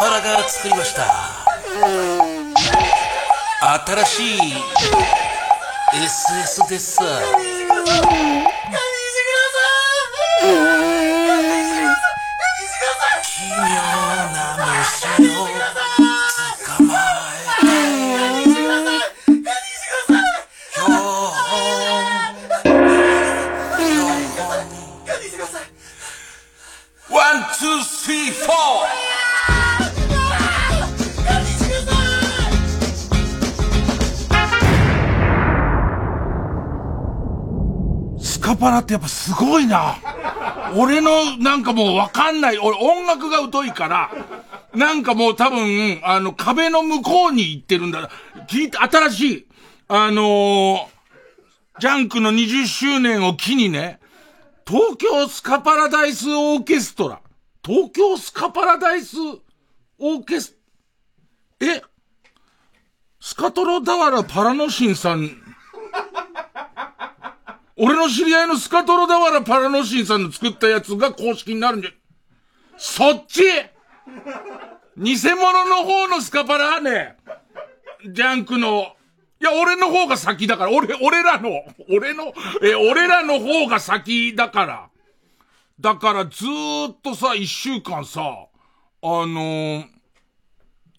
[0.00, 1.44] パラが作りました。
[3.84, 4.54] 新しい
[5.92, 6.98] SS です。
[38.60, 39.96] パラってやっぱすごいな。
[40.76, 42.58] 俺のなんかもうわかんない。
[42.58, 44.10] 俺音楽が疎いから、
[44.74, 48.10] なんかもう多分、あの壁の向こうに行ってるんだ。
[48.48, 49.46] 聞いて、新しい、
[49.88, 50.86] あのー
[51.80, 54.00] ジャンクの20周年を機にね、
[54.66, 57.22] 東京スカパラダイスオーケストラ。
[57.64, 59.16] 東京スカパラダイス
[59.98, 60.56] オーケス、
[61.60, 61.82] え？
[63.18, 65.39] スカトロダワラパラノシンさん、
[67.82, 71.90] 俺の知り合いのスカトロダワラパラノシンさんの作ったやつが公式になるんじゃ、
[72.76, 73.42] そっち！
[74.98, 77.16] 偽物の方のスカパラね、
[78.06, 78.92] ジャンクの、
[79.40, 81.48] いや、俺の方が先だから、俺、俺らの、
[81.90, 84.90] 俺の、え、俺らの方が先だから。
[85.80, 89.84] だからずーっとさ、一週間さ、あのー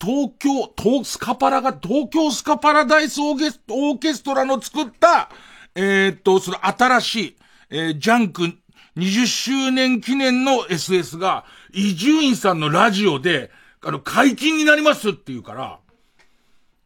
[0.03, 5.29] 東京、東、スカパラが、東京スカパラダイスオーケスオーケストラの作った、
[5.75, 7.35] えーっと、その新しい、
[7.69, 8.53] えージャンク
[8.97, 13.51] 20周年記念の SS が、伊集院さんのラジオで、
[13.83, 15.79] あの、解禁になりますって言うから、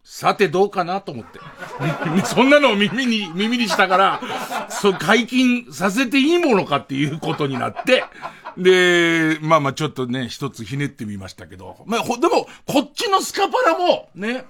[0.04, 1.40] さてどうかなと思って。
[2.26, 4.22] そんなのを耳に、耳にしたから、
[4.70, 8.06] そう、解禁させていいものかっていうことになって、
[8.56, 11.78] で、まあまあちょっとね、一つひねってみましたけど。
[11.88, 14.46] まあ、でも、こっちのスカパラも、ね、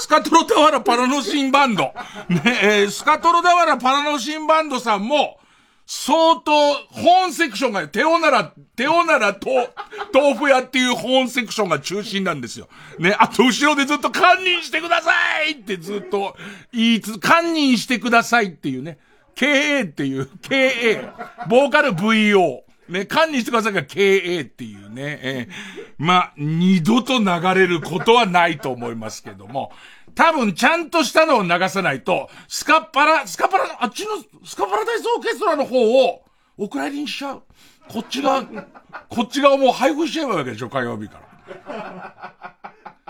[0.00, 1.82] スカトロタワラパラノシンバンド、
[2.28, 5.38] ね、えースカトロタワラパラノシンバンドさんも、
[5.84, 9.50] 相当、本セクションが、テオナラ、テオナラと、
[10.14, 12.68] 豆腐屋っていう本セクションが中心なんですよ。
[12.98, 15.12] ね、あと後ろでずっと、堪忍してくださ
[15.44, 16.34] いってずっと
[16.72, 18.98] 言いつ、堪忍してくださいっていうね、
[19.36, 21.12] KA っていう、KA、
[21.48, 22.62] ボーカル VO。
[22.90, 27.24] ね、堪忍してくださいが KA っていうね、えーまあ、二度と流
[27.54, 29.72] れることはないと思いますけども、
[30.14, 34.10] 多分ちゃんとしたのを流さないと、スカパラ、スカパラの、あっちの
[34.44, 36.24] スカパラダイスオーケストラの方を、
[36.58, 37.42] お蔵入りにしちゃう。
[37.88, 38.44] こっちが、
[39.08, 41.20] こっち側もう配布しちゃえばいいわけでしょ、火曜日か
[41.68, 42.54] ら。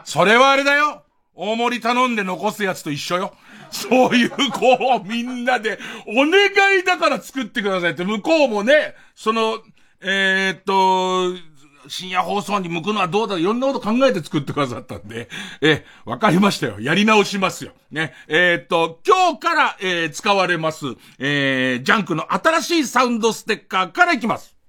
[0.05, 1.05] それはあれだよ
[1.35, 3.35] 大盛り頼んで残すやつと一緒よ。
[3.71, 9.59] そういう、こう、みんなで、お願いだから作ってくださいって、向こうもね、その、
[10.01, 11.51] えーっと、
[11.89, 15.29] 深夜放送に向くのはどうだいろんなこと考えて作ってくださったんで、
[15.61, 16.79] え、わかりましたよ。
[16.81, 17.73] やり直しますよ。
[17.91, 18.13] ね。
[18.29, 20.87] えーっと、今日から、えー使われます、
[21.19, 24.60] えー、ジャンクの新しいサウンドステッカーからいきます。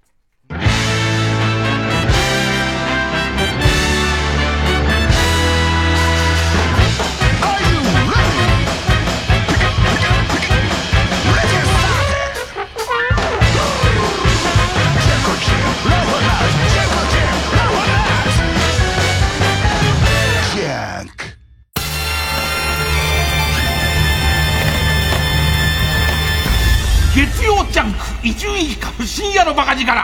[29.32, 29.88] 深夜のバカ力。
[29.88, 30.04] さ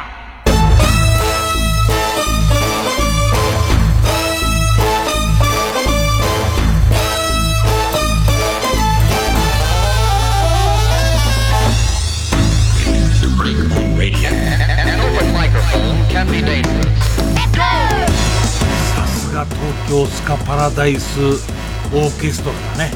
[19.07, 22.91] すが東京スカパラダイスオーケストラだね。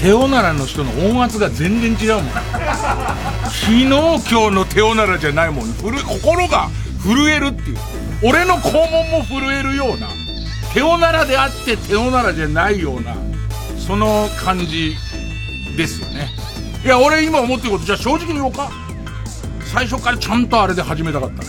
[0.00, 2.55] テオナラの人の音圧が全然違うもん。
[2.66, 5.72] 昨日今日のテオナラじゃないもん。
[5.72, 6.68] ふる心が
[7.02, 7.76] 震えるっていう。
[8.22, 10.08] 俺の肛門も震えるような。
[10.74, 13.16] テオナラであってテオナラじゃないような。
[13.78, 14.96] その感じ
[15.76, 16.30] ですよね。
[16.84, 18.70] いや俺今思ってることじゃあ正直に言おうか。
[19.64, 21.48] 最初からちゃんとあれで始めたかったね。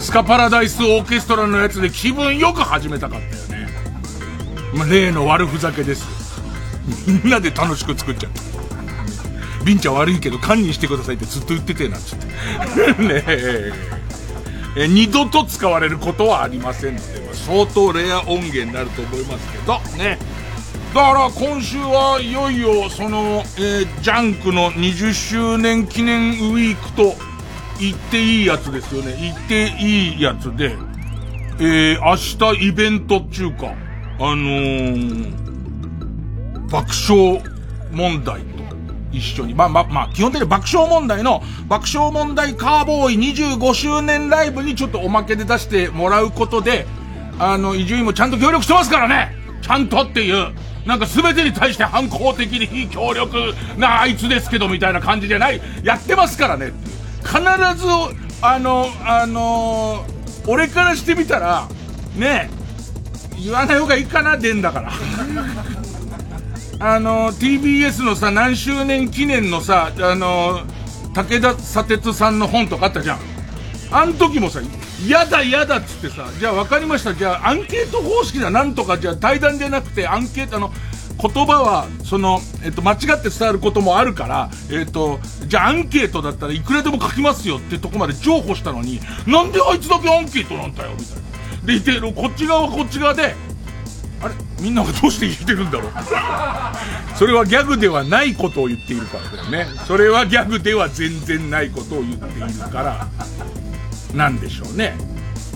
[0.00, 3.68] スカパラダイスオーケストラのやつで気分よく始めたかったよね。
[4.74, 6.06] まあ、例の悪ふざけですよ。
[7.06, 8.42] みんなで楽しく作っちゃった。
[9.64, 12.26] ビンちゃん悪いけど堪忍してくださいってずっと言っててなんつって。
[13.02, 13.72] ねえ。
[14.76, 20.18] え二度と使われることはありませんので、ま、相当レア音源になると思いますけど、ね。
[20.92, 27.14] だから今週はいよいよその、えー、ジャンクの20周年記念ウィークと
[27.80, 29.16] 言っていいやつですよね。
[29.20, 30.76] 言っていいやつで、
[31.58, 33.74] えー、明日イベントっていうか、
[34.18, 35.32] あのー、
[36.70, 37.42] 爆笑
[37.92, 38.42] 問題
[39.16, 46.86] 一緒に、まあまあまあ、基本的に爆笑問題の爆笑問題カーボーイ25周年ライブにちょっとおまけで出してもらうことで、
[47.38, 50.54] あの、伊集院もちゃんと協力してますからねちゃんとっていう。
[50.86, 55.60] なんか全てに対して反抗的に非協力なあいつですけどみたいな感じじゃない。
[55.82, 56.72] やってますからね。
[57.22, 57.86] 必ず、
[58.42, 60.04] あの、あの、
[60.46, 61.68] 俺からしてみたら、
[62.16, 62.50] ね
[63.42, 64.92] 言わない方がいいかな、でんだから。
[66.86, 70.60] あの、TBS のさ、何周年記念のさ、あの、
[71.14, 73.18] 武田砂鉄さんの本とかあったじゃん。
[73.90, 74.60] あの時もさ、
[75.02, 77.14] 嫌だ嫌だっつってさ、じゃあ分かりました。
[77.14, 78.50] じゃあアンケート方式だ。
[78.50, 80.70] なんとか、じゃあ対談じゃなくてアンケート、あの、
[81.22, 91.66] 言葉は、その、えっと、間違って伝わることもあるから、えっと、じゃあアンケートだったらいくらでも書きますよってとこまで譲歩したのに、なんであいつだけアンケートなんだよ、みたいな。
[91.66, 93.34] で、いて、こっち側はこっち側で、
[94.22, 94.34] あれ？
[94.60, 95.92] みんながどうして言ってるんだろう？
[97.16, 99.66] それはギャグではないことを言っているからだよね。
[99.86, 103.08] それはギャグでは全然ないことを言っているから、
[104.14, 104.96] なんでしょうね。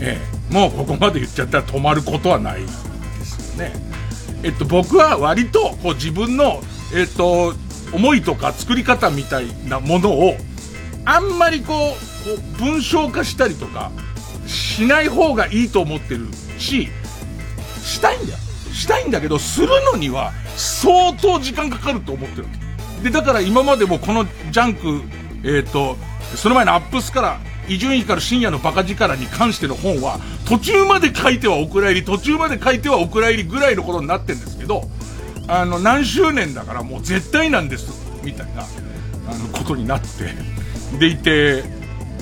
[0.01, 0.21] え
[0.51, 0.53] え。
[0.53, 2.69] もうここまで言っちゃったら止まることはないで
[3.25, 3.73] すよね。
[4.43, 6.63] えっと、僕は割と、こう自分の、
[6.95, 7.55] えっと、
[7.93, 10.37] 思いとか作り方みたいなものを、
[11.05, 13.91] あんまりこう、こう文章化したりとか、
[14.47, 16.29] しない方がいいと思ってる
[16.59, 16.89] し、
[17.83, 18.39] したいんだよ。
[18.79, 22.49] したいんだけど、するのには相当時間かかると思ってるわ
[23.01, 23.05] け。
[23.05, 25.03] で、だから今までもこのジャンク、
[25.45, 25.97] えっ、ー、と、
[26.37, 34.83] その前のアップスから、伊集院光深夜のバカ力に関しての本は、途中まで書いてはお蔵入り、途中まで書いてはお蔵入りぐらいのことになってるんですけど、
[35.49, 37.91] あの、何周年だからもう絶対なんです、
[38.25, 40.07] みたいな、あの、ことになって、
[40.99, 41.65] でいて、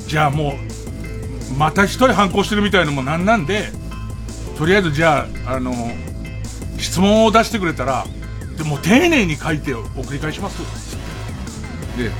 [0.06, 0.55] じゃあも
[1.52, 3.70] う、また一人反抗してるみたいなのもなんなんで、
[4.59, 5.73] とりあえずじゃあ、あの、
[6.87, 8.06] 質問を出してくれたら、
[8.56, 10.62] でも丁寧に書いて送り返します。
[11.99, 12.11] で、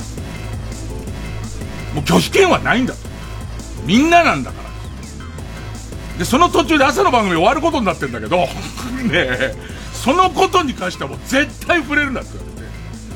[1.95, 2.99] もう拒否権はないんだと。
[3.85, 6.19] みんななんだから。
[6.19, 8.37] で、その途中で朝の番組終わることになってんだけど、
[9.07, 9.55] ねえ、
[9.93, 12.31] そのことに関してはもう絶対触れるなって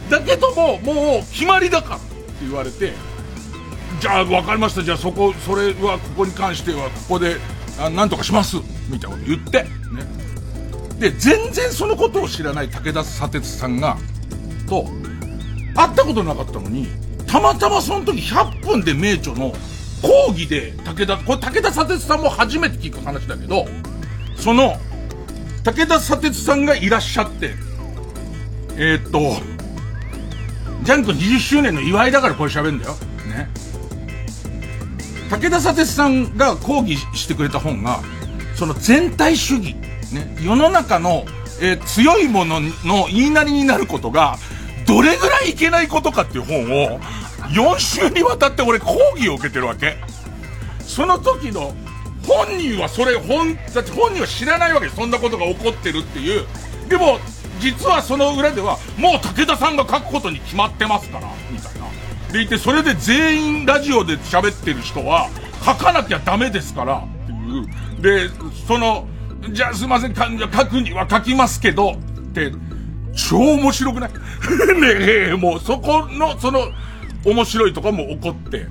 [0.09, 0.29] 言われて。
[0.29, 2.05] だけども、もう決まりだからって
[2.41, 2.93] 言われて、
[3.99, 4.83] じゃあ分かりました。
[4.83, 7.35] じゃあそこ、それはここに関してはここで、
[7.77, 8.55] あなんとかします。
[8.87, 10.20] みたいなこと言って、ね。
[11.01, 13.97] で、全然そのことを知らない武田砂鉄さんが、
[14.69, 14.85] と、
[15.73, 16.87] 会ったことなかったのに、
[17.25, 19.51] たまたまその時100分で名著の
[20.03, 23.65] 講義で武田、これ武田砂鉄さんも初めて聞く話だけど、
[24.35, 24.77] その、
[25.63, 27.55] 武田砂鉄さんがいらっしゃって、
[28.75, 29.41] えー、っと、
[30.83, 32.91] ジャンク20周年の祝いだからこれ喋るんだよ。
[33.27, 33.49] ね。
[35.31, 38.01] 武田砂鉄さんが講義してくれた本が、
[38.55, 39.75] その全体主義
[40.11, 41.25] ね、世の中の、
[41.61, 44.37] えー、強いものの言いなりになることが、
[44.85, 46.65] どれぐらいいけないことかっていう本
[46.95, 46.99] を、
[47.49, 49.97] 4週にわたって俺講義を受けてるわけ。
[50.79, 51.73] その時の、
[52.27, 56.45] 本人はそれ、本、だって本人は知らないわけそんなことが起こってるっていう。
[56.87, 57.19] でも、
[57.59, 62.33] 実はその裏では、もう武田さんが書くことに決まってますから、みたいな。
[62.33, 65.29] でいて、それで全員ラジオで喋ってる人は、
[65.65, 68.29] 書かなきゃダメですから、っていう。
[68.29, 68.29] で、
[68.67, 69.07] その、
[69.49, 71.97] じゃあすいません、か書くには書きますけど、っ
[72.33, 72.51] て、
[73.15, 74.11] 超面白くない？
[74.79, 76.71] ねえ、もうそこの、その、
[77.25, 78.67] 面白いとかも起こって。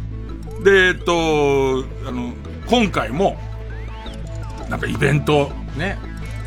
[0.64, 2.32] で、えっと、あの、
[2.66, 3.38] 今回も、
[4.68, 5.98] なんかイベント、ね、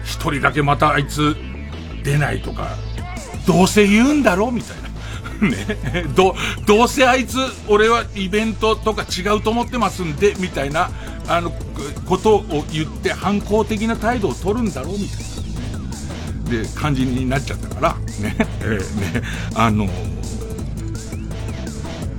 [0.05, 1.35] 一人だけまたあいつ
[2.03, 2.69] 出ないとか、
[3.45, 4.82] どうせ言うんだろうみたいな。
[5.41, 6.35] ね、ど、
[6.65, 7.37] どうせあいつ、
[7.67, 10.89] 俺はイベントとか違うと思ってますんで、みたいな、
[11.27, 11.51] あの、
[12.05, 15.19] ことを言って反抗的な態度を取るんだろうみたい
[16.51, 16.63] な、ね。
[16.63, 19.21] で、感じになっちゃったから、ね、えー、ね、
[19.55, 19.85] あの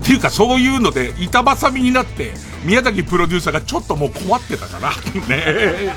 [0.05, 4.91] っていうかそういうので板挟みになって、宮崎プロデューサーがちょっともう困ってたから、
[5.27, 5.95] ね、ね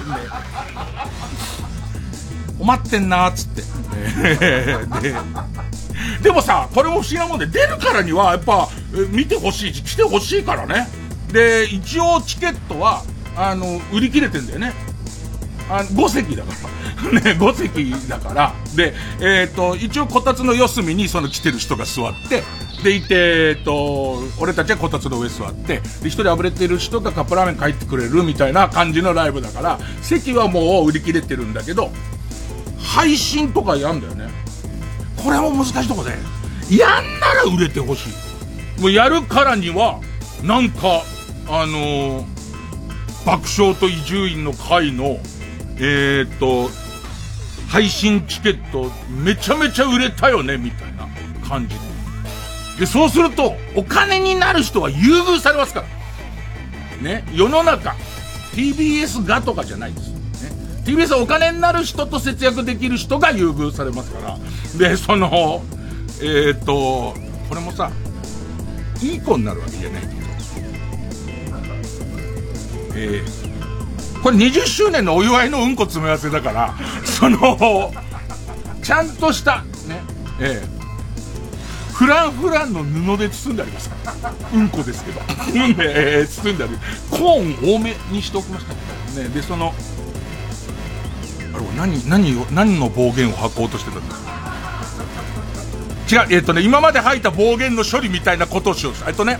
[2.58, 3.62] 困ってんなーっつって。
[3.62, 4.36] ね、
[5.02, 5.16] で、
[6.22, 8.70] でもさ、これも不思議なもんで、出るからには、やっぱ、
[9.12, 10.88] 見てほしいし、来てほしいからね。
[11.32, 13.04] で、一応チケットは、
[13.36, 14.74] あの、売り切れてんだよね。
[15.70, 16.52] あ5席だか
[17.04, 17.12] ら。
[17.12, 18.54] ね、5席だから。
[18.76, 22.44] で、えっ、ー、と、一応こたつの四隅にその来てる人が座って、
[22.84, 31.92] でいて、えっと、俺たちはこたつの上座って、で、一人あぶれてる人がカップラーメン帰ってくれるみたいな感じのライブだから、席はもう売り切れてるんだけど、
[32.80, 34.47] 配信とかやんだよね。
[35.24, 36.12] これも難しいとこで、
[36.76, 38.82] やんなら売れてほしい。
[38.82, 40.00] もうやるからには、
[40.44, 41.04] なんか、
[41.48, 42.26] あのー、
[43.26, 45.20] 爆笑と伊集院の会の、
[45.78, 46.70] えー、っと、
[47.70, 51.08] 配信チケットめちゃめちゃ売れたよね、みたいな
[51.48, 51.82] 感じで。
[52.80, 55.88] で、そうすると、お金になる人は優遇されますから。
[57.02, 57.96] ね、世の中、
[58.54, 60.17] TBS がとかじゃないです。
[60.88, 64.38] TBS はお金になる人と節約できる人が優遇されますか
[64.80, 64.90] ら。
[64.90, 65.62] で、その、
[66.22, 67.14] えっ、と、
[67.50, 67.92] これもさ、
[69.02, 70.14] いい子になるわけじゃないけど。
[73.00, 77.92] えー、これ20周年のお祝いのうんこ詰め合わせだから、その、
[78.82, 80.02] ちゃんとした、ね、
[80.40, 83.92] えー、フランフランの布で包んであります。
[84.54, 85.20] うんこですけど。
[85.66, 86.78] うんで、えー、包んである。
[87.12, 89.28] コーン多めにしておきましたね。
[89.28, 89.74] で、その、
[91.58, 94.16] あれ、何、何を、何の暴言を吐こうとしてたんだ？
[96.10, 99.40] 違う、えっ、ー、とね、今まで吐いた暴言の処理みたいなことをしようとえっとね、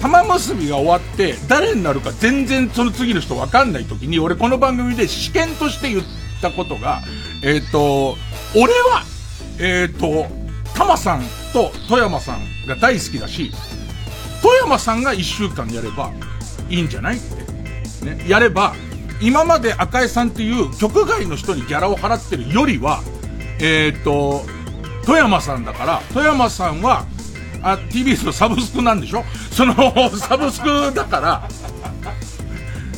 [0.00, 6.04] 玉結びが終わって、誰になるか全然その次の人分かんない時に、俺この番組で試験として言っ
[6.40, 7.02] たことが、
[7.42, 8.16] えっ、ー、と、
[8.54, 9.04] 俺は、
[9.58, 10.26] えっ、と、
[10.74, 13.52] タマさんと富山さんが大好きだし、
[14.42, 16.12] 富山さんが一週間やれば
[16.68, 18.04] いいんじゃないって。
[18.04, 18.24] ね。
[18.28, 18.74] やれば、
[19.20, 23.02] 今まで赤江さんっていう局外の人にギャラを払ってるよりは、
[23.60, 24.42] えっ、と、
[25.04, 27.06] 富山さんだから、富山さんは、
[27.62, 29.24] あ、TBS のサブスクなんでしょ？
[29.50, 29.74] その、
[30.18, 31.48] サブスクだから、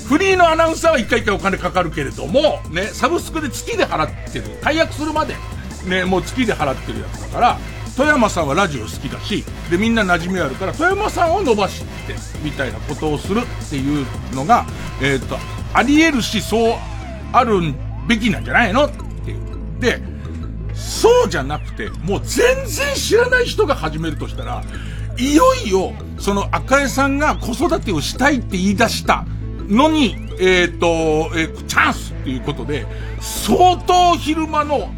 [0.09, 4.59] フリーのアナウンサーは一回一回お金かかるけれども、ね、サブスクで月で払ってる。
[4.63, 5.37] 解約するまで。
[5.85, 7.59] ね、もう月で払ってるやつだから、
[7.97, 14.67] 富山さんはラジオ好きだし、で、みんな馴染みあるから、富山さんを伸ばして、みたいなことをするっていうのが、
[15.03, 15.39] えっ、ー、と、
[15.75, 16.75] あり得るし、そう
[17.33, 17.75] ある
[18.07, 18.87] べきなんじゃないの？
[18.87, 19.81] っていう。
[19.81, 20.01] で、
[20.75, 24.63] そうじゃなくて、もう全然知らない人が始めるとしたら、
[25.19, 29.27] いよいよ、その赤江さんが子育てをしたいって言い出した
[29.69, 30.87] のに、えっ、ー、と、
[31.37, 32.87] えー、チャンスっていうことで、
[33.21, 34.91] 相当昼間の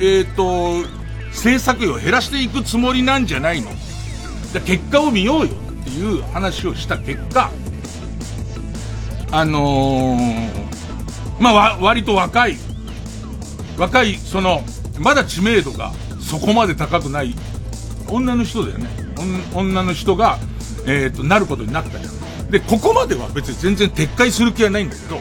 [0.00, 0.88] えっ、ー、と、
[1.32, 3.70] 制作費を減らしていくつもりなんじゃないの？
[4.64, 7.50] 結果を見ようよっていう話をした結果、
[9.30, 12.56] あのー、まあ、割と若い、
[13.76, 14.62] 若い、その、
[14.98, 17.34] まだ知名度がそこまで高くない
[18.08, 18.88] 女の人だよね。
[19.54, 20.38] 女の人が、
[20.86, 22.50] えっ、ー、と、なることになったじゃん。
[22.50, 25.20] で、ここまでは別に全然撤回する気はないんだけど、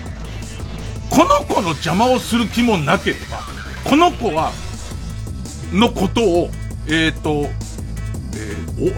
[1.10, 3.40] この子の邪魔をする気もなければ、
[3.84, 4.52] この子は
[5.74, 6.50] のことを、
[6.88, 7.50] えっ、ー、と、
[8.34, 8.94] えー、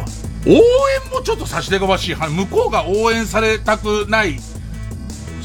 [0.48, 2.16] 応援もちょっと差し出がましい。
[2.16, 4.40] 向こうが応援されたくない。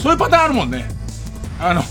[0.04, 0.84] そういうパターンあるもんね。
[1.58, 1.82] あの、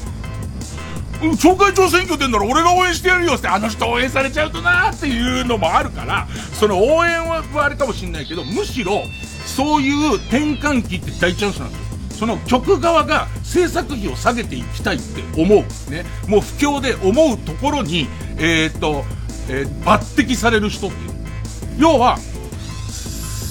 [1.35, 9.01] 町会長選挙出んなら俺が応援してやるよって、あの人応援されちゃうとなーっていうのもあるから、その応援はあれかもしんないけど、むしろ、
[9.47, 11.85] そういう転換期って大チャンスなんですよ。
[12.19, 15.91] その曲側が制作費を下げていきたいって思う。
[15.91, 16.05] ね。
[16.27, 19.05] もう不況で思うところに、えっ、ー、と、
[19.49, 21.11] えー、抜擢される人っていう。
[21.79, 22.19] 要は、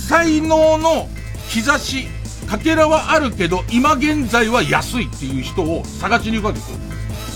[0.08, 1.08] 才能の
[1.48, 2.06] 兆し、
[2.52, 6.78] かけらはあるけど、今現在は安いっていう人を探しに行くわけですよ。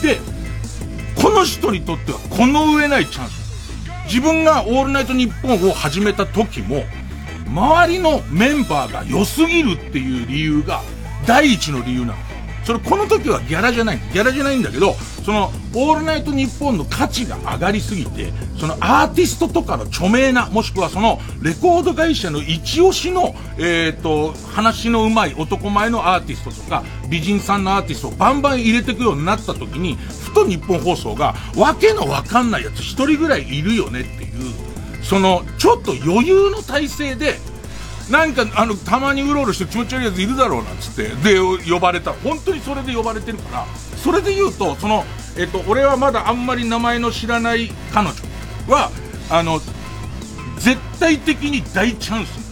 [0.02, 0.20] で、
[1.14, 3.72] この人にとってはこの上ないチャンス。
[4.08, 6.84] 自分がオールナイトニッポンを始めた時も、
[7.46, 10.82] 周りのメンバーが良すぎるっていう理由が
[11.26, 12.25] 第一の理由なの。
[12.66, 13.98] それこの時はギャラじゃない。
[14.12, 14.94] ギャラじゃないんだけど、
[15.24, 34.52] その、オールナイトニッポンの価値が上がりすぎて、そのアーティストとかの著名な、もしくはその、レコード会社の一押しの、えっ、ー、と、話の上手い男前のアーティストとか、美人さんのアーティストをバンバン入れていくようになった時に、ふと日本放送が、わけのわかんないやつ一人ぐらいいるよねっていう、
[35.04, 37.38] その、ちょっと余裕の体制で、
[38.10, 42.12] なんか、あの、たまにうろうろして気持ち悪いやついるだろうなんつって、で、呼ばれた。
[42.12, 43.66] 本当にそれで呼ばれてるから、
[44.02, 45.04] それで言うと、その、
[45.36, 48.16] えっと、俺はまだあんまり名前の知らない彼女
[48.68, 48.90] は、
[49.28, 49.60] あの、
[50.58, 52.46] 絶対的に大チャンス。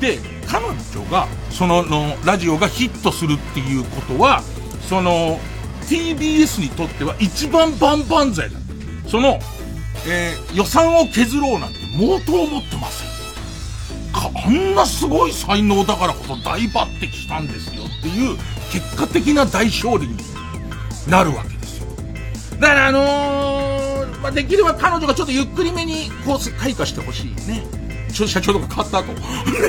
[0.00, 0.74] で、彼女
[1.10, 4.42] が、その、の、ラジオがヒットするっていうことは、
[4.88, 5.38] その、
[5.82, 8.58] TBS にとっては一番万々歳だ。
[9.06, 9.38] その、
[10.06, 13.13] えー、予算を削ろうなんて、毛頭思ってません。
[14.14, 18.36] あんなすごい才能だからこそ大抜擢したんですよっていう
[18.70, 20.16] 結果的な大勝利に
[21.08, 21.86] なるわけですよ。
[22.60, 27.64] だからあのー、まあ、できれば彼女がちょっとゆっくりめに、こう、開花してほしいね。
[28.12, 29.12] ちょ、社長とか買った後。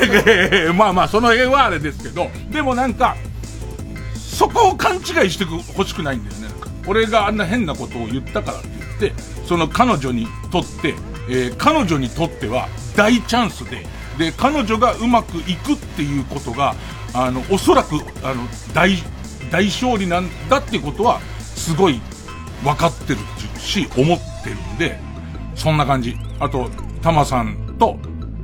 [0.73, 3.15] まあまあ、その辺はあれですけど、でもなんか、
[4.15, 6.45] そこを勘違いしてほしくないんだよね。
[6.87, 8.67] 俺があんな変なことを言ったからって
[8.99, 10.93] 言って、その彼女にとって、
[11.29, 16.75] えー、彼女にとっては大チャンスで、で、彼女がうまくいくっていうことが、
[17.13, 18.97] あの、おそらく、あの、大、
[19.51, 21.99] 大勝利なんだっていうことは、すごい
[22.63, 23.19] 分かってる
[23.59, 24.99] し、思ってるんで、
[25.55, 26.15] そんな感じ。
[26.39, 26.69] あと、
[27.01, 27.97] タマさんと、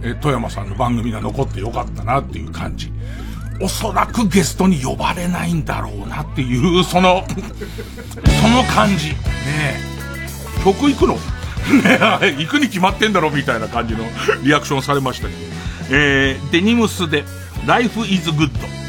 [0.04, 2.92] え富山さんの番組が残ってよかったなっていう感じ。
[3.62, 7.24] おそらくゲストに呼ばれないんだろうなっていう、その、
[8.42, 9.10] その感じ。
[9.10, 9.16] ね
[9.48, 9.80] え。
[10.64, 11.18] 曲行くの？
[11.62, 14.04] 行くに決まってんだろみたいな感じの
[14.44, 15.40] リアクションされましたけど。
[15.94, 17.24] えー、デニムスで、
[17.66, 18.81] Life is Good。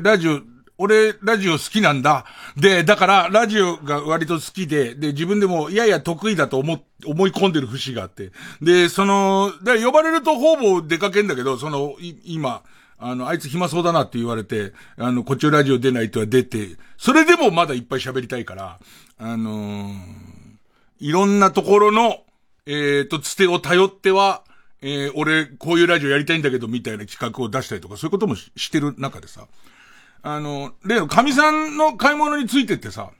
[0.00, 0.40] ラジオ、
[0.78, 2.24] 俺、ラジオ好きなんだ。
[2.56, 8.32] で、だから、ラジオが割と好きで、で、自分でも、いやいや得意だと思、思い込んでる節があって。
[8.62, 12.62] で、その、で、呼ばれるとほぼ出かけんだけど、その、今、
[12.98, 18.78] あの、あいつ暇そうだなって言われて、あの、こっちのラジオ出ないとは出て、それでもまだいっぱい喋りたいから、
[19.18, 19.92] あのー、
[21.00, 22.24] いろんなところの、
[22.66, 24.44] えっ、ー、と、つてを頼っては、
[24.82, 29.46] えー、俺、こういうラジオやりたいんだけど、みたいな企画を出したりとか、そういうこともしてる中でさ、
[30.22, 33.10] あの、例の神さんの買い物についてってさ、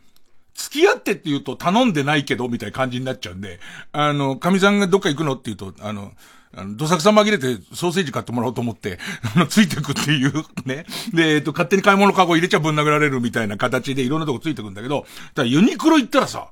[0.55, 3.59] 付き合ってって言うと頼んでないけど、みたいな感じになっちゃうんで、
[3.93, 6.13] あの、神さんがどっか行くのって言うと、あの、
[6.55, 8.99] あの、どさくさ紛れてソーセージ買ってもらおうと思って、
[9.37, 10.33] あの、ついてくっていう
[10.67, 10.85] ね。
[11.15, 16.49] で、えっと、勝手に買い物カゴ入れちゃぶん殴られるみたいな形でいろんなとこついてくんだけど、ただユニクロ行ったらさ、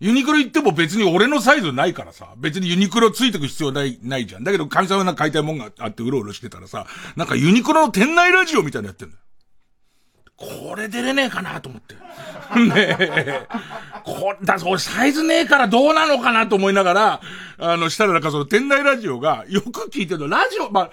[0.00, 4.44] ユニクロ行っても別に俺のサイズないからさ、別にユニクロついてく必要ない、ないじゃん。
[4.44, 9.20] だけど、神様が買いたいもんがあってうろうろしてたらさ、なんかユニクロの店内ラジオみたいなのやってんだよ。
[10.42, 11.94] これ出れねえかなと思って。
[12.58, 13.46] ねえ。
[14.04, 17.20] こだ、俺サイズねえからどうなのかなと思いながら、
[17.58, 20.90] あの、したらなんかその店内ラジオが、よく聞いてるの、ラジオ、まあ、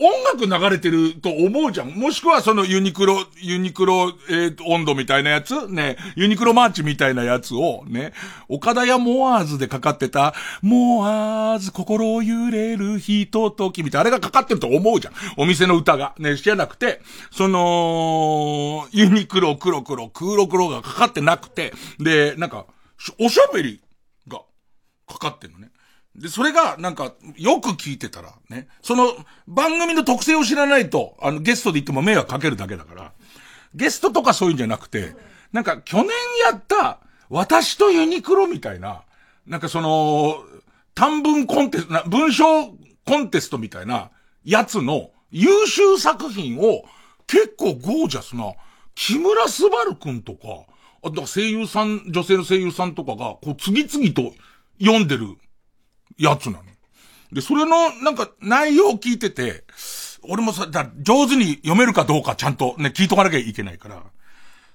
[0.00, 1.88] 音楽流れてると思うじゃん。
[1.88, 5.68] もしくはそのユニクロ、ユニクロ、えー、温度みたいなやつ？
[5.68, 8.12] ね、ユニクロマーチみたいなやつを、ね、
[8.48, 15.14] 岡田屋モアーズでかかってた、モアーズ心揺れるひとときみたいな、あれがかかってると思うじゃん。
[15.36, 16.14] お店の歌が。
[16.18, 22.66] ね、じゃなくて、その、ユニクロ、黒黒、黒黒がかかってなくて、で、なんか、
[23.20, 23.80] おしゃべり
[24.26, 24.40] が
[25.06, 25.70] かかってんのね。
[26.18, 33.12] で、それが、なんか、よく聞いてたら、ね、その、番組の特性を知らないと、あの、ゲストで行っても迷惑かけるだけだから、
[33.74, 35.14] ゲストとかそういうんじゃなくて、
[35.52, 36.08] なんか、去年
[36.50, 36.98] やった、
[37.30, 39.02] 私とユニクロみたいな、
[39.46, 40.42] なんかその、
[40.94, 42.66] 短文コンテスト、文章
[43.06, 44.10] コンテストみたいな、
[44.44, 46.84] やつの、優秀作品を、
[47.28, 48.54] 結構ゴージャスな、
[48.96, 50.64] 木村昴くんとか、
[51.04, 54.34] あと声優さん、女性の声優さんとかが、こう次々と
[54.80, 55.36] 読んでる
[56.18, 56.62] やつなの。
[57.32, 59.64] で、それの、なんか、内容を聞いてて、
[60.22, 64.02] 俺もさ、だ上手に読めるかどうかちゃんとね、聞いとかなきゃいけないから。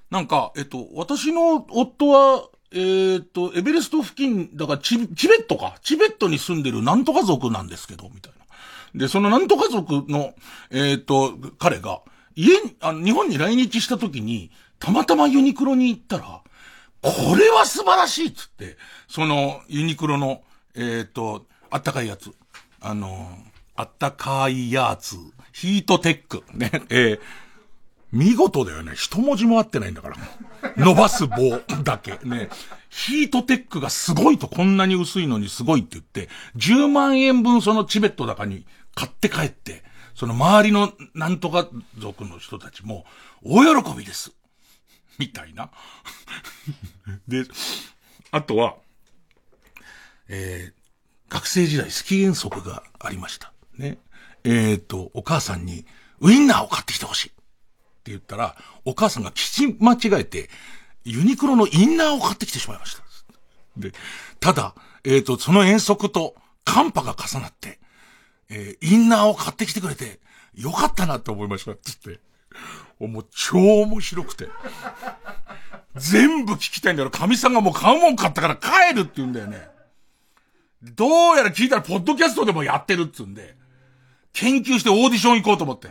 [0.09, 5.75] なんか、えっと、私の夫は、え、っと、エベレスト付近、だからチ、チベットか。
[5.81, 8.99] チベットに住んでるなんとか族なんですけど、みたいな。
[8.99, 10.33] で、そのなんとか族の、
[10.71, 12.01] え、っと、彼が、
[12.35, 16.41] 家に、あ、日本に来日した時に、たまたまユニクロに行ったら、
[17.01, 18.77] これは素晴らしいっつって、
[19.07, 20.41] その、ユニクロの、
[20.75, 22.31] えっ、ー、と、あったかいやつ。
[22.81, 23.37] あの、
[23.75, 25.15] あったかいやつ。
[25.51, 26.43] ヒートテック。
[26.53, 26.71] ね。
[26.89, 27.19] えー、
[28.11, 28.93] 見事だよね。
[28.95, 30.17] 一文字も合ってないんだから。
[30.77, 32.19] 伸ばす棒だけ。
[32.23, 32.49] ね。
[32.89, 39.83] ヒートテックがすごいとこんなに薄いのにすごいって言って、10万円分そのチベットだかに買って帰って、
[40.13, 43.05] その周りのなんとか族の人たちも、
[43.43, 44.31] 大喜びです。
[45.17, 45.71] みたいな。
[47.27, 47.45] で、
[48.31, 48.75] あとは、
[50.29, 53.53] えー、学生時代スキー遠足がありました。
[53.77, 53.97] ね。
[54.43, 55.85] えっ、ー、と、お母さんに、
[56.19, 57.29] ウインナーを買ってきてほしい。
[57.29, 57.31] っ
[58.03, 58.55] て言ったら、
[58.85, 60.49] お母さんが聞き間違えて、
[61.05, 63.03] ユニクロのインナーを買ってきてしまいました。
[63.77, 63.91] で、
[64.39, 67.79] ただ、えっ、ー、と、その遠足と寒波が重なって、
[68.49, 70.19] えー、インナーを買ってきてくれて、
[70.53, 71.75] よかったなって思いました。
[71.75, 72.19] つって。
[72.99, 74.47] もう超面白くて。
[75.95, 77.09] 全部聞きたいんだよ。
[77.09, 79.72] 神さんがもう買うもん買ったから帰るって言うんだよね。
[80.83, 83.55] どうやら聞いたら、ポッドキャストでもやってるっつうんで、
[84.33, 85.89] 研究してオーディション行こうと思って。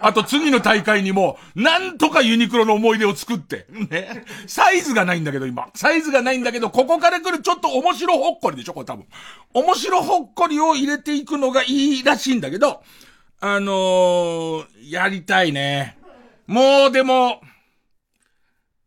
[0.00, 3.66] あと次の大会にも、なんとかユニクロの思い出を作って。
[3.90, 4.24] ね。
[4.46, 5.68] サイズがないんだけど今。
[5.74, 8.74] サイズがないんだけど、ここから来るちょっと面白ほっこりでしょ？
[8.74, 9.06] これ多分。
[9.52, 12.82] 面白ほっこりを入れていくのがいいらしいんだけど、
[13.40, 15.98] あのー、やりたいね。
[16.46, 17.40] もうでも、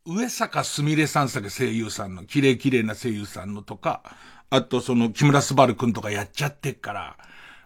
[0.05, 4.01] 上坂すみれさんさけ声優さんの、綺麗綺麗な声優さんのとか、
[4.53, 7.17] あとその木村昴くんとかやっちゃってっから、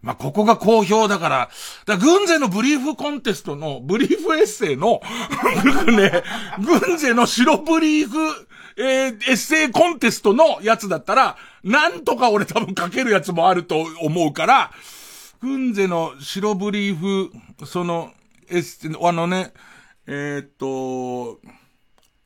[0.02, 1.50] まあ、ここが好評だから、
[1.86, 5.02] だから軍勢のブリーフコンテストの、ブリーフエッセイの、
[5.92, 6.24] ね、
[6.64, 8.18] 軍勢の白ブリーフ、
[8.78, 14.72] えー、エッセイコンテストのやつだったら、なんとか俺多分書けるやつもあると思うから、
[15.42, 17.32] 軍勢の白ブリーフ、
[17.66, 18.14] その、
[18.50, 19.52] エッセイ、あのね、
[20.06, 21.42] えー、っと、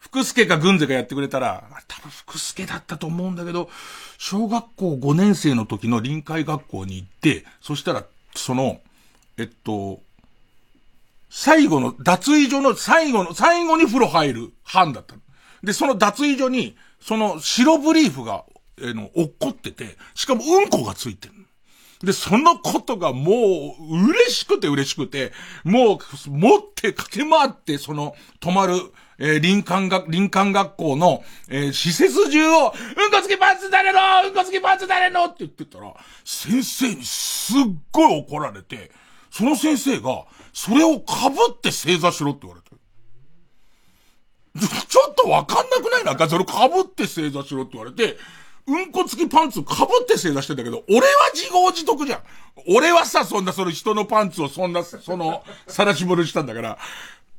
[0.01, 3.69] 福助か軍勢がやってくれたら、多分福助だったと思うんだけど、
[4.17, 8.03] 小学校5年生の時の臨海学校に行って、そしたら、
[8.35, 8.81] その、
[9.37, 10.01] えっと、
[11.29, 15.15] 最後の、脱衣所の最後の、最後に風呂入る班だった
[15.63, 18.43] で、その脱衣所に、その白ブリーフが、
[18.79, 21.35] えー、の、落っこってて、しかもうんこがついてる。
[22.03, 25.31] で、そのことがもう、嬉しくて嬉しくて、
[25.63, 28.73] もう、持って駆け回って、その、止まる、
[29.23, 35.93] えー、林間学、林間学校の、えー、施設中を、うんこつきパンツ誰のうんこつきパンツ誰のって言ってたら、
[36.25, 37.55] 先生にすっ
[37.91, 38.89] ごい怒られて、
[39.29, 41.01] その先生が、それを被っ
[41.61, 42.71] て正座しろって言われて。
[44.87, 46.03] ちょっとわかんなくない？
[46.03, 48.17] なんかそれ被って正座しろって言われて、
[48.65, 52.21] うんこ付きパンツ被って正座してんだけど、俺は自業自得じゃん。
[52.67, 56.77] 俺はさ、そんなその人のパンツをそんな、その、さらしぼりしたんだから、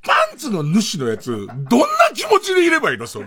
[0.03, 3.27] パンツの主のやつ、どんな気持ちでいればいいのその。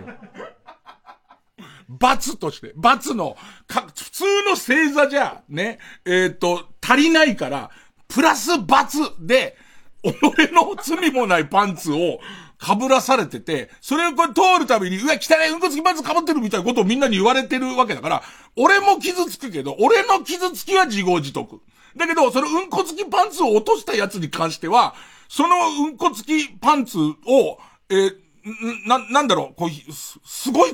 [1.88, 2.74] 罰として。
[2.76, 7.72] 罰の、か、普通の星座じゃ、ね、えっ、ー、と、足りないから、
[8.08, 9.58] プラス罰で、
[10.04, 10.14] 己
[10.52, 12.20] の罪もないパンツを
[12.60, 18.24] 被らされてて、それをこれ通るたびに、うわ、汚いうんこつきパンツ被ってるみたいなことをみんなに言われてるわけだから、
[18.56, 21.62] 俺も傷つくけど、俺の傷つきは自業自得。
[21.98, 24.96] だけど、そのうんこつきパンツを落としたやつに関しては、
[25.30, 25.56] その
[25.86, 27.58] うんこ付きパンツを、
[27.90, 28.14] えー、
[28.88, 30.72] な、なんだろう、こう、す、すごい、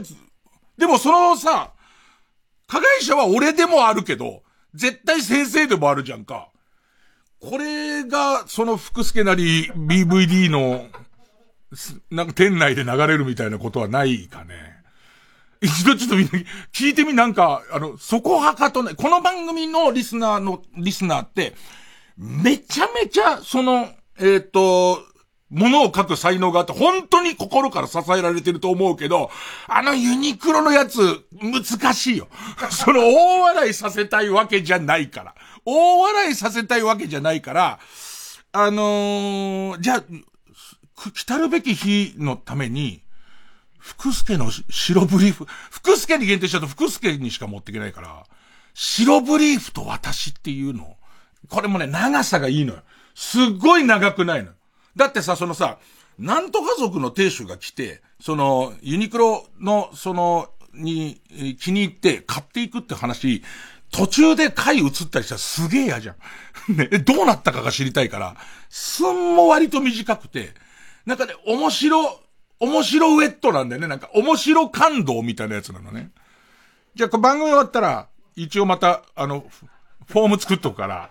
[0.77, 1.71] でもそのさ、
[2.67, 6.49] 加害者は俺でもあるけど、絶対先生でもあるじゃんか。
[7.39, 10.88] これが、その福助なり BVD の、
[12.10, 14.70] なんか店内で流れるみたいなことはないかね。
[15.62, 16.32] 一度ちょっとみんな
[16.74, 21.54] 聞いてみ、なんか、あの、そこはかとね、この番組のリスナーの、リスナーって、
[22.17, 25.00] めちゃめちゃ、その、えっ、ー、と、
[25.52, 29.30] ものを書く才能があって、本当に心から支えられてると思うけど、
[29.67, 32.28] あのユニクロのやつ、難しいよ。
[32.71, 35.36] その大笑いさせたいわけじゃないから。
[35.65, 37.80] 大笑いさせたいわけじゃないから、
[38.54, 40.04] あのー、じゃあ、
[41.13, 43.04] 来たるべき日のために、
[43.82, 48.24] 福助の白ブリーフ、福助に限定しちゃうと福助にしか持っていけないから、
[48.74, 50.98] 白ブリーフと私っていうの。
[51.50, 52.82] これもね、長さがいいのよ。
[53.15, 54.52] すっごい長くないの。
[54.96, 55.80] だってさ、そのさ、
[56.20, 61.22] なんとか族の亭主が来て、その、ユニクロの、その、に、
[61.60, 63.41] 気に入って買っていくって話、
[63.91, 66.15] 途中で回移ったりしたらすげえ嫌じゃん。
[66.78, 68.38] ね、どうなったかが知りたいから、
[68.70, 70.54] すんも割と短くて、
[71.06, 72.22] なんかね、面白、
[72.62, 73.88] 面白ウェットなんだよね。
[73.88, 76.12] なんか面白感動みたいなやつなのね。
[76.93, 79.45] じゃあ、番組終わったら、一応また、あの、
[80.08, 81.10] フォーム作っとくから、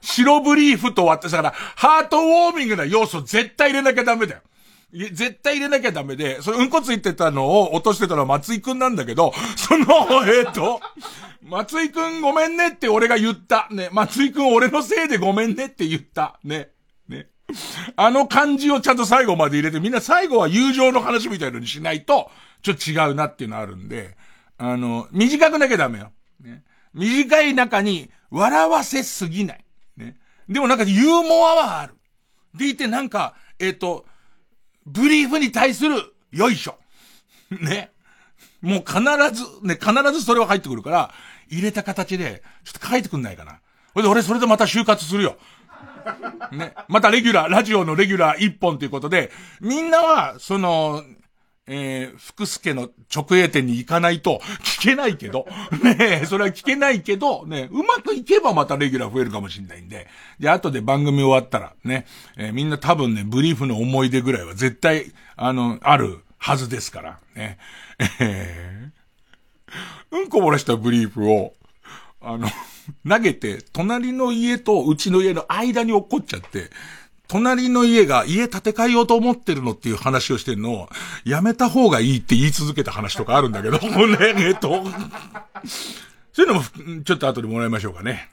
[0.00, 4.40] 白ブリーフと割ってさから、ハートウォーミングな要素絶対入れなきゃダメだよ。
[5.12, 9.84] 絶対入れなきゃダメで、それうんこついてたのを落としてたのは松井くんなんだけど、その、
[10.24, 10.80] えっ、ー、と、
[11.42, 13.68] 松井くんごめんねって俺が言った。
[13.70, 16.40] ね、松井くん俺のせいでごめんねって言った。
[16.42, 16.70] ね。
[17.96, 22.30] あの感じをちゃんと最後まで入れて、みんな最後は友情の話みたいのにしないと、
[22.62, 24.16] ちょっと違うなっていうのあるんで、
[24.58, 26.12] あの、短くなきゃダメよ。
[26.40, 26.62] ね。
[26.92, 29.64] 短い中に笑わせすぎない。
[29.96, 30.16] ね。
[30.48, 31.94] でもなんかユーモアはある。
[32.54, 34.06] でいてなんか、えっ、ー、と、
[34.86, 36.78] ブリーフに対する、よいしょ。
[37.50, 37.92] ね。
[38.60, 39.00] もう必
[39.32, 41.14] ず、ね、必ずそれは入ってくるから、
[41.48, 43.60] 入れた形で、ちょっと書いてくんないかな。
[43.92, 45.36] それで俺それでまた就活するよ。
[46.52, 46.74] ね。
[46.88, 49.30] またレギュラー、ラジオのレギュラー一本ということで、
[49.60, 51.02] みんなは、その、
[51.68, 55.46] えー、福助の直営店に行かないと聞けないけど、
[55.84, 60.08] ねそれは聞けないけど、ねうまくいけばまたレギュラー増えるかもしれないんで、
[60.40, 62.06] じゃあ後で番組終わったら、ね、
[62.36, 67.58] えー、みんな多分ね、ブリーフの思い出ぐらいは絶対、あの、あるはずですから、ね。
[68.20, 71.52] えー、うんこ漏らしたブリーフを、
[72.22, 72.48] あの、
[73.08, 76.70] 投げて、隣の家とうちの家の間に落っこっちゃって、
[77.28, 80.88] 隣の家が家建て替えようと思ってるのっていう話をしてるのを、
[81.24, 84.82] やめた方がいいって言い続けた話とかあるんだけど、もうね、えっと、
[86.32, 88.30] そういうのも、ちょっと後でもらいましょうかね。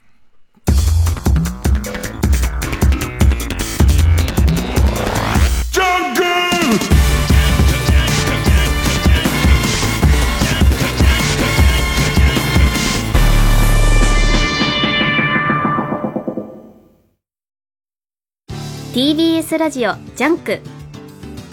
[18.96, 20.62] TBS ラジオジャンク。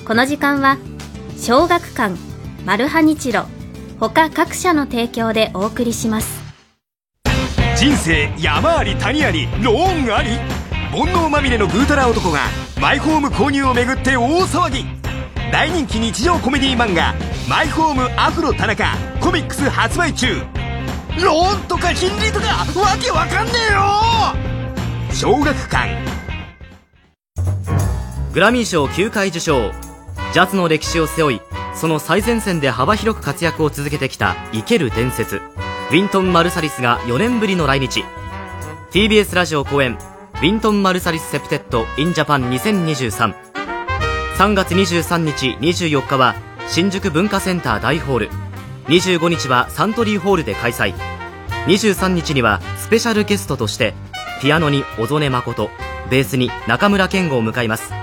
[0.08, 0.78] この時間は
[1.38, 2.16] 小学館
[2.66, 3.48] マルハニチロ
[4.00, 6.42] 他各社の提供でお送りします。
[7.76, 10.30] 人生山あり谷ありローンあり。
[10.98, 12.40] 煩悩まみれのぐうたら男が
[12.80, 14.86] マイホーム購入をめぐって大騒ぎ。
[15.52, 17.14] 大人気日常コメディ漫画
[17.50, 20.40] 「マイホームアフロ田中」コミックス発売中。
[21.22, 23.82] ローンとか金利とかわけわかんねえよ。
[25.12, 26.23] 小学館
[28.34, 29.72] グラミー賞9回受賞。
[30.34, 31.42] ジャズの歴史を背負い
[31.76, 35.36] その最前線で幅広く活躍を続けてきた生ける伝説。
[35.36, 38.04] ウィントン・マルサリスが4年ぶりの来日。
[38.90, 40.00] TBS ラジオ公演
[40.34, 43.36] ウィントン・マルサリス・ Septet in Japan 2023
[44.36, 46.34] 3月23日24日は
[46.68, 48.30] 新宿文化センター大ホール。
[48.86, 50.96] 25日はサントリーホールで開催。
[51.68, 53.94] 23日にはスペシャルゲストとして
[54.42, 55.70] ピアノに小曽根誠
[56.10, 58.03] ベースに中村健吾を迎えます。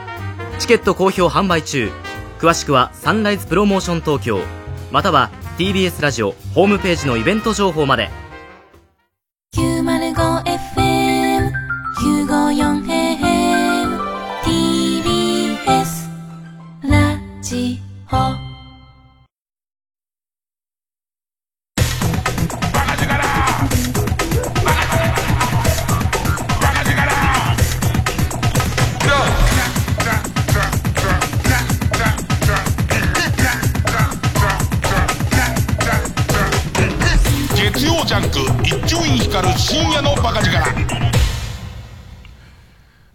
[0.60, 1.90] チケット好評販売中。
[2.38, 4.40] 詳しくはサンライズプロモーション東京。
[4.92, 8.10] または TBS ラジオホームページのイベント情報まで。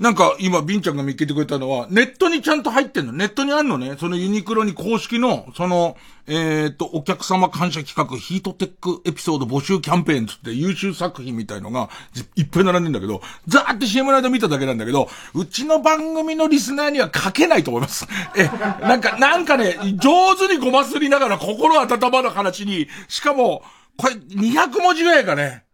[0.05, 3.11] なんか今、ビンちゃんが見つけてくれたのは、ネットにちゃんと入ってんの。
[3.11, 3.95] ネットにあんのね。
[3.99, 11.89] そのユニクロに公式の、その、えっ、と、お客様感謝企画、ヒートテックエピソード募集キャンペーンつって優秀作品みたいのが、
[12.35, 18.05] いっぱい並んでんだけど、ザーって CM の間見ただけなんだけど、うちの番組のリスナーには書けないと思います。
[18.37, 18.43] え、
[18.85, 23.63] なんか、なんかね、上手にごますりながら心温まる話に、しかも、
[23.97, 25.64] これ200文字ぐらいかね。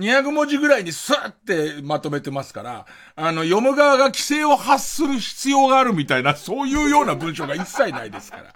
[0.00, 2.86] 200文字ぐらいにスーってまとめてますから、
[3.16, 8.54] あの、読む側が規制を発する必要があるみたいな、そういうような文章が一切ないですから。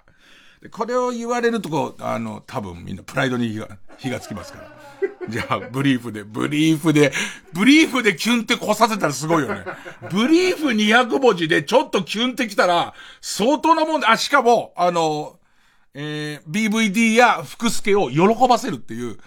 [0.61, 4.75] でこれを言われるとこう、あの、多分みんなプライドに火が、火がつきますから。
[5.29, 7.11] じゃあ、ブリーフで、ブリーフで、
[7.53, 9.63] ブリーフでキュンってこさせたらすごいよね。
[10.11, 15.39] ブリーフ200文字でちょっとキュンってきたら、相当なもんで、あ、しかも、あの、
[15.93, 19.17] えー、BVD や福助を喜ばせるっていう、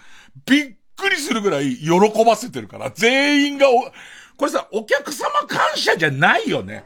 [0.45, 1.89] びっくりするぐらい喜
[2.25, 3.91] ばせてるから、全員がお、
[4.37, 6.85] これさ、お客様感謝じゃないよね。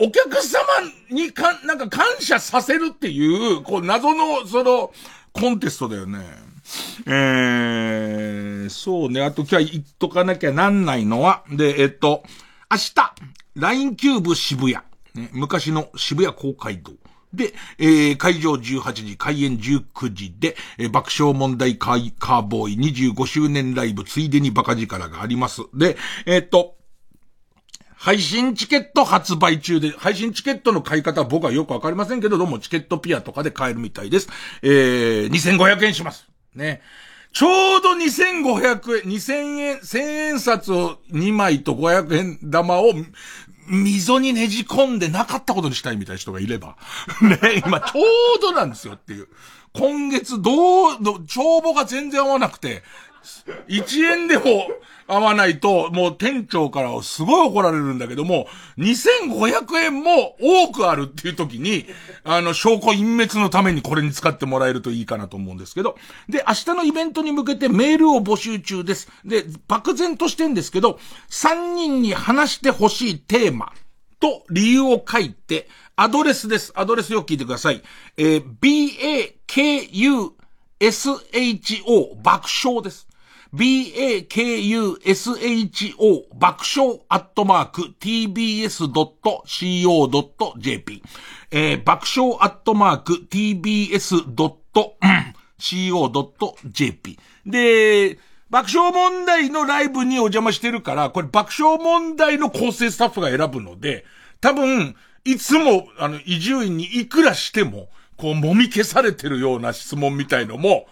[0.00, 0.62] お客様
[1.10, 4.92] にか、なんか感謝させるっていう、こう、謎の、その、
[5.32, 6.20] コンテストだよね。
[7.06, 9.22] えー、そうね。
[9.22, 12.22] あと今日言っとかなきゃなんないのは、で、えっと、
[12.70, 13.14] 明日、
[13.56, 14.74] LINE キューブ渋谷、
[15.14, 16.92] ね、昔の渋谷公会堂。
[17.32, 25.62] で、えー、会場18時、開演19時で、えー、爆笑問題カーカーボーイ25周年ライブ、ついでにバカ力があります。
[25.74, 26.76] で、えー、っと、
[27.96, 34.28] 配信チケット発売中で、配信チケットの買い方は僕はよくわかりませんけど、どうもチケットピアとかで買えるみたいです。
[34.62, 36.28] えー、2500円します。
[36.54, 36.80] ね。
[37.32, 42.92] ちょうど2500円、2000円、1000円札を2枚と500円玉を
[43.68, 46.76] 溝にねじ込んでなかったことにしたいみたいな人がいれば。
[47.22, 49.28] ね、今ちょうどなんですよっていう。
[49.74, 52.82] 今月どう、帳簿が全然合わなくて、
[53.68, 54.68] 1円でも
[55.06, 61.86] 合わないと、もう店長からすごい怒られるんだけども、2500円も多くあるっていう時に、
[62.24, 65.96] あの、証拠隠滅のためにこれに使ってもらえるといいかなと思うんですけど、
[66.28, 69.08] で、明日のイベントに向けてメールを募集中です。
[69.24, 70.98] で、漠然としてんですけど、
[71.30, 73.72] 3人に話してほしいテーマ
[74.20, 76.72] と理由を書いて、アドレスです。
[76.76, 77.82] アドレスよく聞いてください。
[78.16, 80.32] えー、b-a-k-u
[80.80, 83.07] SHO 爆笑です。
[83.52, 84.26] B-a-k-u-s-h-o
[86.34, 88.72] 爆笑アットマーク tbs.co.jp
[91.50, 93.98] えー、爆笑アットマーク tbs.co.jp
[97.46, 98.18] で、
[98.50, 104.04] 爆笑問題のライブにお邪魔してるから、これ爆笑問題の構成スタッフが選ぶので、
[104.40, 110.86] 多分、いつも、あの、伊集院にいくらしても、こう、揉み消されてるような質問みたいのも、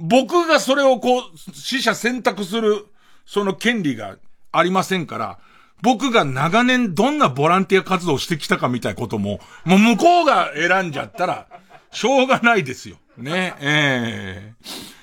[0.00, 1.22] 僕がそれをこう、
[1.54, 2.86] 死者選択する、
[3.26, 4.16] その権利が
[4.52, 5.38] ありませんから、
[5.82, 11.46] 僕が長年どんなボランティア活動をしてきたかみたいなことも、もう向こうが選んじゃったら、
[11.92, 12.96] しょうがないですよ。
[13.16, 14.99] ね、ええー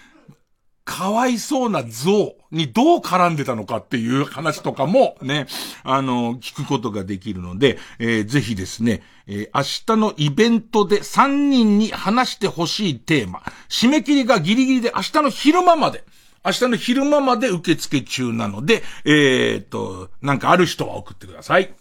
[0.88, 5.46] かわいそうな像にどう絡んでたのかっていう話とかもね、
[5.84, 16.06] あの、聞くことができるので、えー、ぜひですね、えー、明日のイベントで3人に話してほしいテーマ、締め切りがギリギリで明日の昼間まで、
[16.46, 21.74] 明日の昼間まで受付中なので、えー、っと、なんかある人は送ってください。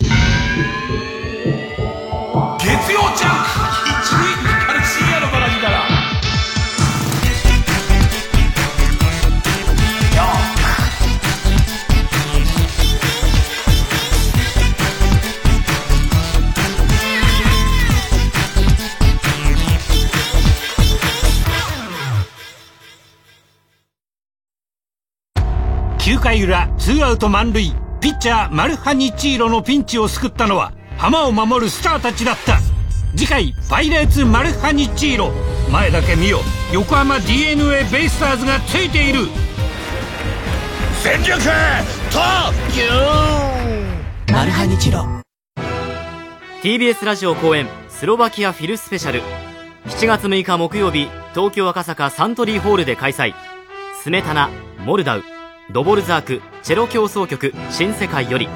[0.00, 0.10] 月
[2.92, 3.71] 曜ジャンク
[26.22, 27.74] 回裏ツーアウト満塁。
[28.00, 32.58] ピッチャーマルハニチーロのピンチを救ったのは浜を守るスターたちだった。
[33.16, 35.32] 次回パイレーツマルハニチーロ。
[35.70, 36.38] 前だけ見よ。
[36.72, 39.26] 横浜 d n a ベイスターズがついている。
[41.02, 41.40] 全力
[42.10, 45.04] 特急マルハニチロ。
[46.62, 49.22] TBS ラジオ公演スロバキアフィルスペシャル。
[49.86, 53.34] 7月6日木曜日東京赤坂サントリーホールで開催。
[54.00, 54.50] スメタナ
[54.84, 55.31] モルダウ
[55.72, 58.46] ドボルザークチェロ協奏曲新世界より。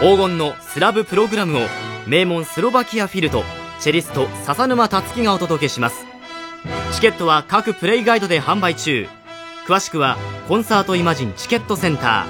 [0.00, 1.62] 黄金のスラブプログラムを
[2.06, 3.42] 名門スロバキアフィルと
[3.80, 6.06] チェリスト笹沼達樹がお届けします。
[6.92, 9.08] チケットは各プレイガイドで販売中。
[9.66, 10.16] 詳しくは
[10.46, 12.26] コンサートイマジンチケットセンタ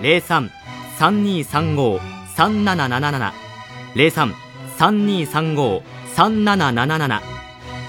[0.00, 0.50] ー。
[0.98, 3.32] 03-3235-3777
[6.16, 7.20] 03-3235-3777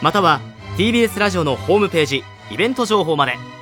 [0.02, 0.42] または
[0.78, 3.55] TBS ラジオのホームページイベント情報まで。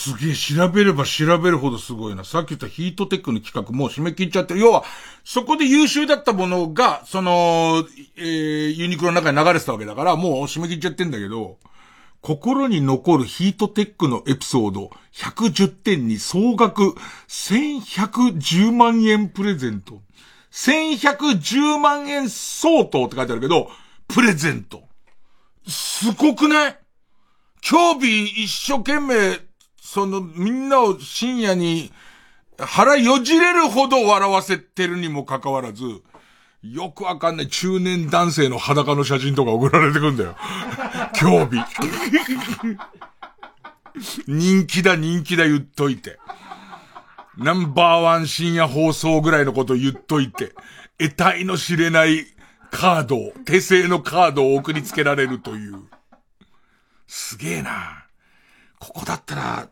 [0.00, 2.24] すげえ、調べれば調べるほどすごいな。
[2.24, 4.60] さっき言ったヒートテックの企画もう締め切っちゃってる。
[4.60, 4.82] 要は、
[5.24, 7.84] そこで優秀だったものが、その、
[8.16, 11.58] えー、ユニクロの中に流れてたわけだから、もう締め切っちゃってんだけど、
[12.22, 16.94] 心に残るヒートテックのエピソード110点に総額
[17.28, 20.00] 1110万円プレゼント。
[20.52, 23.70] 1110万円相当って書いてあるけど、
[24.08, 24.82] プレゼント。
[25.68, 26.78] すごくない？
[27.68, 29.49] 今日日一生懸命、
[29.92, 31.90] そのみんなを深夜に
[32.56, 35.82] 腹よじれるほど笑わせてるにもかかわらず、
[36.62, 40.36] よくわかんない中年男性の裸の写真とか送られてくんだよ。
[41.20, 41.64] 今日日。
[44.28, 46.20] 人気だ人気だ言っといて。
[47.36, 50.52] ナンバーワン深夜放送ぐらいのこと言っといて、
[50.98, 52.26] 得体の知れない
[52.70, 55.80] カードを、手製のカードを送りつけられるという。
[57.08, 58.04] すげえな。
[58.78, 59.68] ここだったら、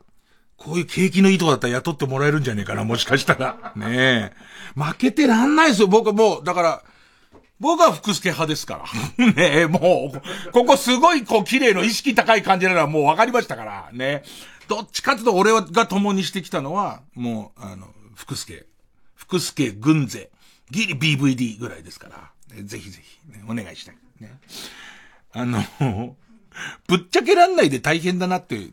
[0.59, 3.73] こういう景気のいいとこだったら雇ってもらえるんじゃねえかな、もしかしたら。
[3.77, 4.33] ねえ。
[4.75, 6.83] 負けてらんないですよ、僕はもう、だから、
[7.61, 8.85] 僕は福助派ですか
[9.19, 9.27] ら。
[9.33, 14.23] ねえ、もう、ここすごいこう綺麗の意識高い感じなのはもう分かりましたから、ね。
[14.69, 18.67] どっちかというと俺が共にしてきたのは、もう、あの、福助。
[19.15, 20.31] 福助軍勢。
[20.71, 22.31] ギリ BVD ぐらいですから。
[22.57, 23.97] ね、ぜひぜひ、ね、お願いしたい。
[24.21, 24.39] ね。
[25.33, 25.63] あの、
[26.87, 28.69] ぶっちゃけらんないで大変だなって、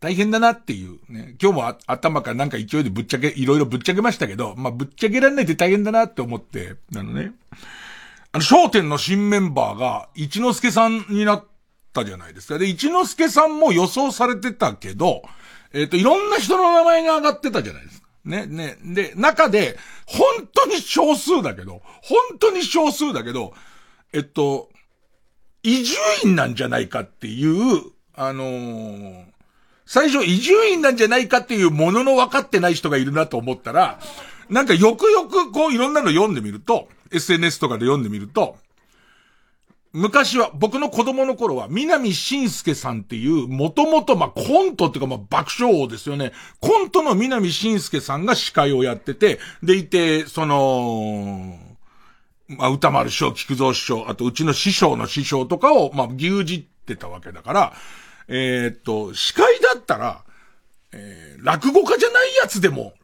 [0.00, 1.36] 大変だなっていうね。
[1.40, 7.32] 今日も頭からなんか勢いでぶっちゃけ、いろいろぶっちゃけましたけど、まあ、ぶっちゃけらんないで大変だなって思って、あのね。
[8.32, 11.44] あの、商店の新メンバーが、一之輔さんになっ
[11.92, 12.58] たじゃないですか。
[12.58, 15.22] で、一之輔さんも予想されてたけど、
[15.74, 18.06] えっ、ー、と、いろんな人の名前が上がってたじゃないですか。
[18.24, 18.78] ね、ね。
[18.82, 23.52] で、中で、本当に少数だけど、本当に少数だけど、
[24.14, 24.70] えっと、
[25.62, 27.82] 移住院なんじゃないかっていう、
[28.14, 29.29] あのー、
[29.92, 33.98] 最初移住院なんじゃないかっていうものの分かってない人がいるなと思ったら、
[34.48, 38.56] なんかよくよくこういろんなの読んでみると、SNS とかで読んでみると、
[39.92, 46.30] 昔は、僕の子供の頃は、南信介さんっていう、もともと、まあコントっていうか、まあ爆笑王ですよね。
[46.60, 51.58] コントの南信介さんが司会をやってて、でいて、その、
[52.46, 57.72] まあ、歌丸師匠、菊蔵師匠、あとうちの師匠の師匠とかを、まあ、牛耳ってたわけだから、
[58.32, 60.22] えー、っと、司会だったら、
[60.92, 62.94] えー、落語家じゃないやつでも、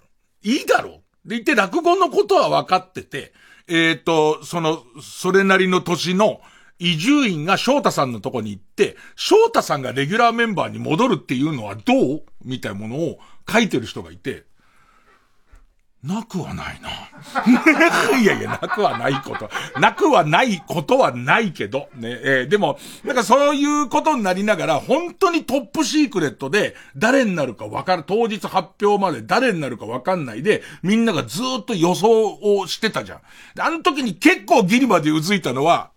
[0.42, 1.28] いいだろう。
[1.28, 3.32] でいて、落語のことは分かってて、
[3.66, 6.40] えー、っと、その、それなりの年の、
[6.78, 12.22] 移住院が翔太さんのとこに行って、翔太さんがレギュラーメンバーに戻るっていうのはどう？
[12.44, 13.18] みたいなものを
[13.50, 14.44] 書いてる人がいて、
[16.02, 16.90] なくはないな。
[18.18, 19.50] いやいや、なくはないこと。
[19.80, 22.20] なくはないことはないけど、ね。
[22.22, 33.20] えー、でも、なんかそういうことになりながら、本当にトップシークレットで、誰になるかわかる、当日発表まで誰になるかわかんないで、みんながずっと予想をしてたじゃん。
[33.60, 35.90] あの時に結構ギリまでうずいたのは、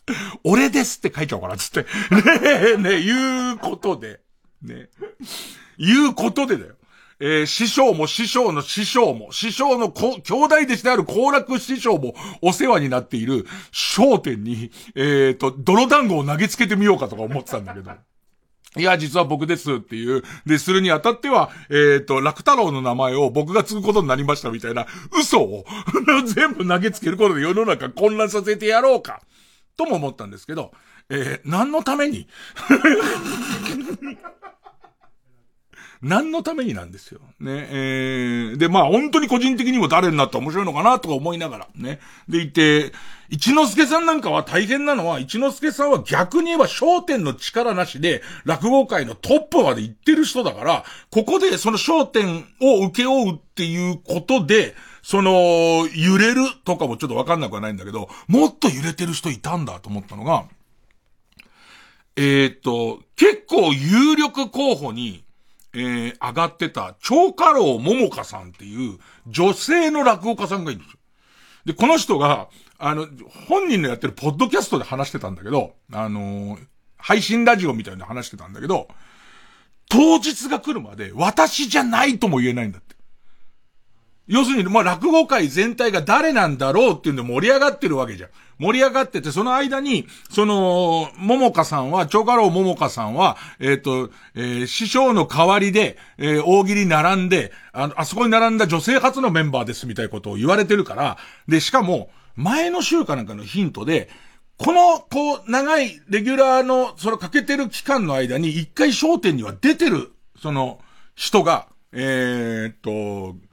[0.43, 1.81] 俺ですって書いちゃおうかな、つって。
[2.09, 2.21] ね
[2.73, 4.21] え、ねえ、いうことで。
[4.63, 4.89] ね。
[5.77, 6.78] いうことでだよ。
[7.19, 17.91] えー、師匠も師匠の師匠も、師匠の兄弟弟子である高楽師匠もお世話になっている商店に、えっ、ー、と、泥団子を投げつけてみようかとか思ってたんだけど。
[18.77, 20.23] いや、実は僕ですっていう。
[20.45, 24.85] で、するにあたっては、えっ、ー、と、楽太郎の名前を僕が継ぐことになりましたみたいな
[25.19, 25.65] 嘘を
[26.25, 29.21] 全部投げつけることで世の中混乱させてやろうか。
[29.75, 30.71] とも思ったんですけど、
[31.09, 32.27] えー、何のために？
[36.01, 37.19] 何のためになんですよ。
[37.41, 41.99] ね、えー、で、まあ本当に個人的にも誰になったら面白いのかなとか思いながら、ね。
[42.29, 42.93] でいて、
[43.29, 60.45] 一之輔さんなんかは大変なのは、一之輔さんは逆に言えば焦点の力なしで、落語界のトップまで行ってる人だから、ここでその焦点を受け負うっていうことで、その、揺れるとかもちょっとわかんなくはないんだけど、もっと揺れてる人いたんだと思ったのが、
[62.15, 65.23] えー、っと、結構有力候補に、
[65.73, 68.97] えー、上がってた、長家老桃香さんっていう
[69.27, 70.99] 女性の落語家さんがいるんですよ。
[71.65, 73.07] で、この人が、あの、
[73.47, 76.59] 本人のやってるポッドキャストで話してたんだけど、あのー、
[76.97, 78.87] 配信ラジオみたいな話してたんだけど、
[79.89, 82.79] 当日が来るまで私じゃないとも言えないんだ。
[84.29, 88.29] 要するに、まあ、落語界全体が誰なんだろうっていうんで盛り上がってるわけじゃん。
[88.59, 101.17] 盛り上がってて、その間に、その、桃香さんは、長家老桃香さんは、えっ、ー、と、えー、師匠の代わりで、えー、大喜利並んで、あの、あそこに並んだ女性初のメンバーですみたいなことを言われてるから、
[101.47, 104.09] で、しかも、前の週かなんかのヒントで、
[104.57, 110.79] この、こう、長いレギュラーの、それかけてる期間の間に、一回焦点には出てる、その、
[111.15, 113.48] 人が、えー、っと、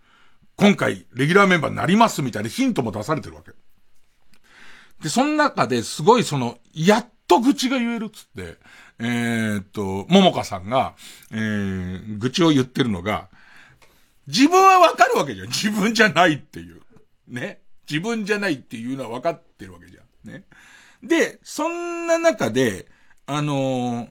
[0.56, 3.52] 今回、レギュラーメンバーになりますみたいなヒントも出されてるわけ。
[5.02, 8.56] で、その中ですごいその、やっと愚痴が言えるっつって、
[8.98, 10.94] えー、っと、ももかさんが、
[11.30, 13.28] えー、愚痴を言ってるのが、
[14.26, 15.48] 自分はわかるわけじゃん。
[15.48, 16.80] 自分じゃないっていう。
[17.28, 17.60] ね。
[17.88, 20.32] 自分じゃないっていうのは分かってるわけじゃん。
[20.32, 20.44] ね。
[21.02, 22.86] で、そんな中で、
[23.26, 24.08] あのー、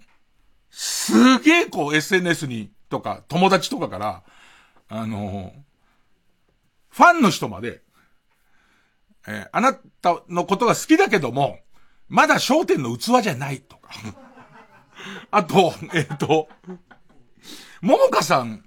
[0.70, 4.24] すげえこう SNS に、とか、友達とかから、
[4.88, 5.65] あのー、
[6.96, 7.82] ファンの人まで、
[9.28, 11.60] えー、あなたのことが好きだけども、
[12.08, 13.92] まだ焦点の器じゃないとか。
[15.30, 16.48] あと、えっ、と、
[17.82, 18.64] ももかさん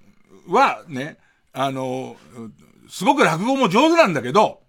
[0.47, 1.17] はね、
[1.55, 2.17] あの、
[2.91, 4.61] すごく落語も上手なんだけど、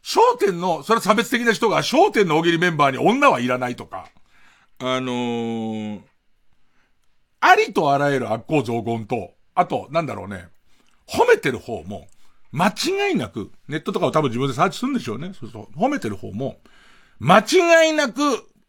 [0.00, 4.08] 商店の、それは差別的な人が商店の大喜利メンバーに女はいらないとか、
[4.78, 6.00] あのー、
[7.40, 10.48] ありとあらゆる悪行増言と、あと、なんだろうね、
[11.06, 12.08] 褒めてる方も、
[12.54, 15.32] 間違いなく、ネットとかを多分自分でサーチするんでしょうね。
[15.38, 15.76] そうそう。
[15.76, 16.60] 褒めてる方も、
[17.18, 18.20] 間違いなく、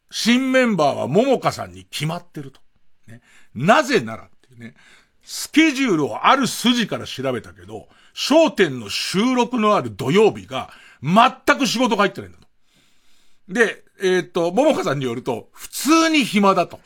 [0.09, 2.59] 新メンバーは桃香さんに決まってると。
[3.07, 3.21] ね。
[3.53, 4.73] なぜならっていうね。
[5.21, 10.71] スケジュールをある筋から調べたけど、商店の収録のある土曜日が、
[11.03, 12.47] 全く仕事が入ってないんだと。
[13.49, 16.79] で、えっ、ー、と、ももかさんによると、普通に暇だと。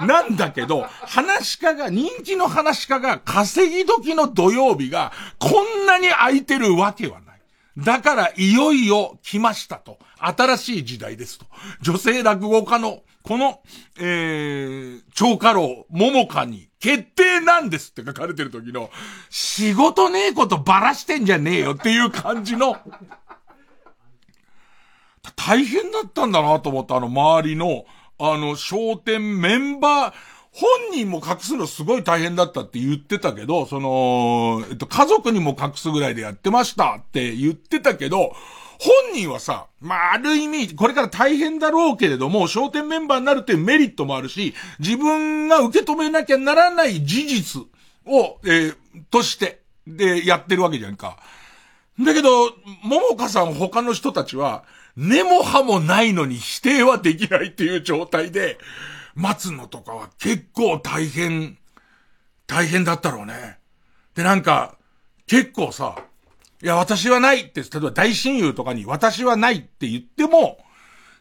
[0.04, 7.40] なんだけど、話し家が、人気の話し家が稼ぎ時の土曜日がこんなに空いてるわけはない。
[7.78, 9.98] だからいよいよ来ましたと。
[10.18, 11.46] 新しい時代ですと。
[11.80, 13.60] 女性落語家の、この、
[14.00, 18.90] えー、超過労、ももかに決定なんですって書かれてる時の、
[19.30, 22.78] 仕事ねえことばらしてんじゃねえよっていう感じの、
[25.36, 27.84] 大変だったんだなと思った、あの周りの、
[28.18, 30.14] あの、商店メンバー、
[30.52, 38.32] 本人も隠すのすごい大変だったって言ってたけど、その、えっと、家族にも隠すぐらいでやってましたって言ってたけど、
[38.80, 47.62] 本人はさ、まあ、ある意味、これから大変だろうけれども、商店メンバーになるっていうメリットもあるし、自分が受け止めなきゃならない事実
[48.06, 48.76] を、えー、
[49.10, 51.18] として、で、やってるわけじゃんか。
[52.00, 52.50] だけど、
[52.82, 54.64] ももかさん他の人たちは、
[55.00, 58.58] 根も葉もないのに否定はできないっていう状態で、
[59.14, 61.56] 待つのとかは結構大変、
[62.48, 63.58] 大変だったろうね。
[64.16, 64.74] で、なんか、
[65.28, 65.94] 結構さ、
[66.60, 70.58] いや、私はないって、例えば大親友とかに私はないって言っても、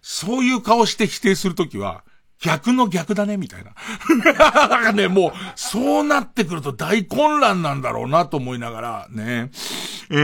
[0.02, 2.04] そういう顔して否定するときは、
[2.40, 3.76] 逆の逆だね、みたいな。
[4.34, 9.52] だからね、もう、そうなってくると大混乱なんだろうなと思いながら、ね。
[10.10, 10.16] え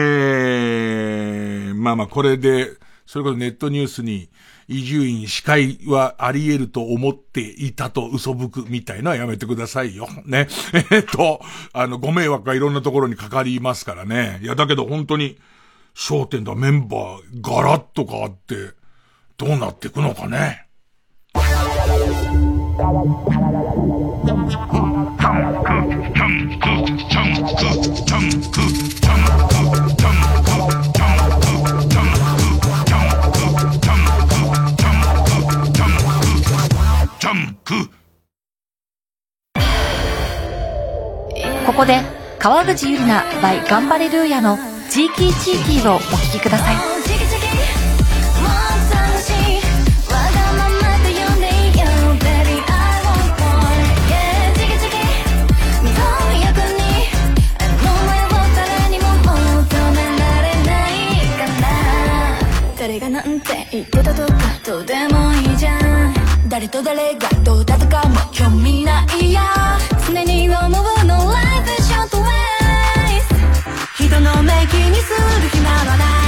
[1.72, 2.72] ー、まあまあ、これで、
[3.06, 4.30] それこそネットニュースに、
[4.68, 10.08] 移住院司会はあり得ると思っていたと嘘吹くみたいのはやめてくださいよ。
[10.26, 10.48] ね。
[10.92, 11.42] えっと、
[11.74, 14.40] あの、ご迷惑がいろんなところにかかりますからね。
[14.42, 15.38] いや、だけど本当に、
[15.96, 18.56] 焦点だメンバーガラッと変わって、
[19.38, 20.68] どうなっていくのかね。
[41.66, 42.02] ここで
[42.38, 44.58] 川口ゆりな by ガンバレルーヤの
[44.90, 46.76] チーキーチーキーをお聴きください。
[62.78, 64.34] 誰がなんて言ってたとか
[64.66, 65.83] どうでもいいじゃん
[66.54, 69.42] 誰と誰がどうだとかも興味ないや。
[70.06, 70.70] 常に思う
[71.04, 73.26] の Life is short ways
[73.96, 76.23] 人の目気にする暇はない、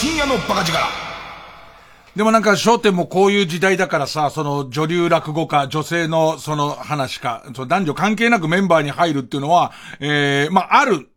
[0.00, 1.19] 深夜のバカ力。
[2.16, 11.08] でもなんか、焦点もこういう時代だからさ、その女流落語家、女性のその話か、その男女関係なくメンバーに入るっていうのは、ええー、まあ、ある、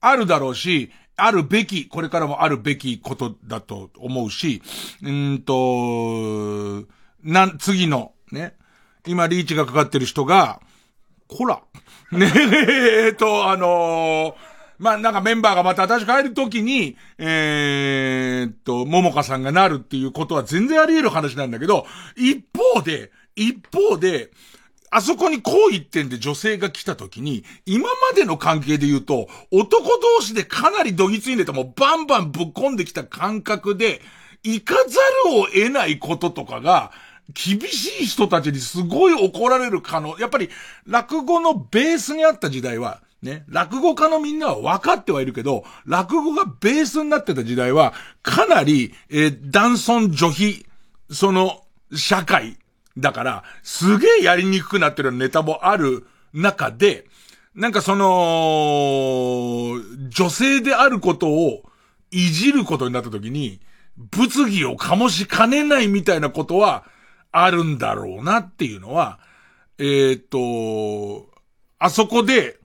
[0.00, 4.62] あるだろうし、あるべき、これからもあるべきことだと思うし、
[5.02, 6.86] うんと、
[7.22, 8.54] なん、次の、ね、
[9.06, 10.60] 今リーチがかかってる人が、
[11.28, 11.62] こら、
[12.10, 14.51] ねえーと、あのー
[14.82, 24.32] まあなんかメンバーがまた私帰るときに、えー、っと、ももかさんがなるっていうことは全然あり得る話なんだけど、一方で、一方で、
[24.90, 34.00] あそこにこう言ってんで女性が来た時に、今までの関係で言うと、男同士でかなりどぎついんでてもバンバンぶっ込んできた感覚で、
[34.42, 34.80] 行かざ
[35.30, 36.90] るを得ないこととかが、
[37.28, 40.50] 厳しい人たちにすごい怒られる可能、やっぱり
[40.88, 50.66] 落語のベースにあった時代は、ね、落語家のみんなは分かってはいるけど、落語がベースになってた時代は、かなり、えー、男尊女卑、
[51.10, 51.62] その、
[51.94, 52.58] 社会
[52.98, 57.06] だから、すげえやりにくくなってるネタもある中で、
[57.54, 61.62] なんかその、女性であることを
[62.10, 63.60] いじることになった時に、
[63.96, 66.84] 物議を醸しかねないみたいなことは
[67.30, 69.20] あるんだろうなっていうのは、
[69.78, 71.30] えっ、と、
[71.78, 72.61] あそこで、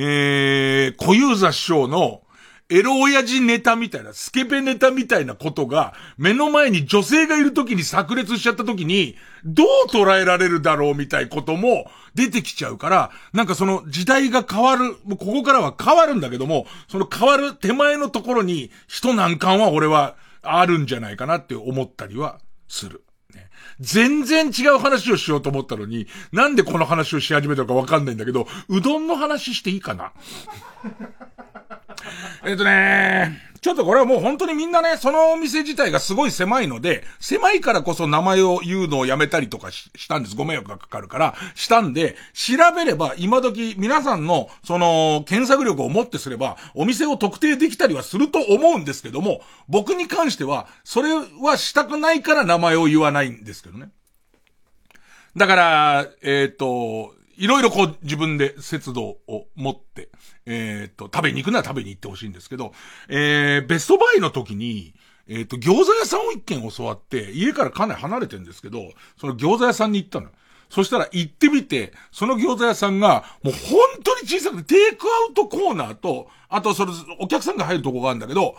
[0.00, 2.22] えー、小遊三師匠の、
[2.70, 22.38] エロ親父ネタみたいな、スケベネタみたいなことが、目の前に女性がいる時に炸裂しちゃった時に、どう捉えられるだろうみたいことも出てきちゃうから、なんかその時代が変わる、もうここからは変わるんだけども、その変わる手前のところに、人難関は俺はあるんじゃないかなって思ったりは
[22.68, 23.02] する。
[23.80, 30.12] 全然違う話をしようと思ったのに、なんでこの話をし始めたのかわかんないんだけど、うどんの話していいかな？
[32.44, 40.36] えっとねちょっとこれはもう本当にみんなね、そのお店自体がすごい狭いので、狭いからこそ名前を言うのをやめたりとかしたんです。
[40.36, 53.90] ご迷惑がかかるから、したんで、調べれば今時皆さんの、その、検索力をもってすれば、お店を特定できたりはすると思うんですけども、僕に関しては、それはしたくないから名前を言わないんですけどね。
[55.36, 60.10] だから、えっ、ー、と、いろいろこう自分で節度を持って、
[60.50, 62.72] えっ、と、食べに行くなら食べに行ってほしいんですけど、
[63.08, 64.94] えー、ベストバイの時に、
[65.28, 68.90] えっ、と、餃子屋さんを一軒教わって、家からかなり離れてるんですけど、
[69.20, 70.28] その餃子屋さんに行ったの。
[70.70, 78.56] そしたら行ってみて、その餃子屋さんが、もう本当に小さくて、テイクアウトコーナーと、あとそれ、お客さんが入るとこがあるんだけど、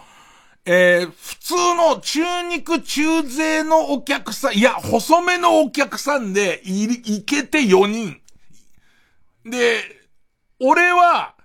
[0.66, 6.84] えー、普通の中肉中背のお客さん、いや、細めのお客さんで、い、
[7.18, 8.22] いけて4人。
[9.46, 9.82] で、
[10.60, 11.36] 俺は、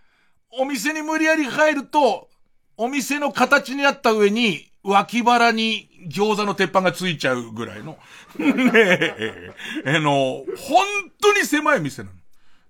[0.58, 2.28] お店に無理やり入ると、
[2.76, 7.98] お店の形になった上に、脇腹に餃子の鉄板がついちゃうぐらいの。
[8.38, 9.54] ねえ、
[9.86, 10.86] あの、本
[11.20, 12.14] 当に狭い店なの。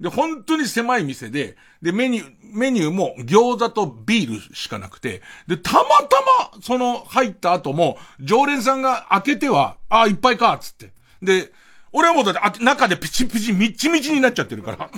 [0.01, 6.21] で、本当に狭い店で、で、メニュー、メニューも餃子とビールしかなくて、で、たまた
[6.53, 10.93] ま、その、入った後も、常連さんが開けては、ああ、いっぱいか、つって。
[11.23, 11.53] で、
[11.93, 14.91] 俺はもうだって、中でピチピチ、みっちみちになっちゃってるから。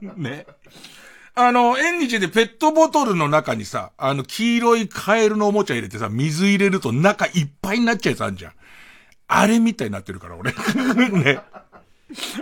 [0.16, 0.46] ね。
[1.40, 8.52] あの、縁日でペットボトルの中にさ、あの、黄色いカエルのおもちゃ入れてさ、水入れると中いっぱいになっちゃうやつあんじゃん。
[9.28, 10.52] あれみたいになってるから、俺。
[11.22, 11.38] ね。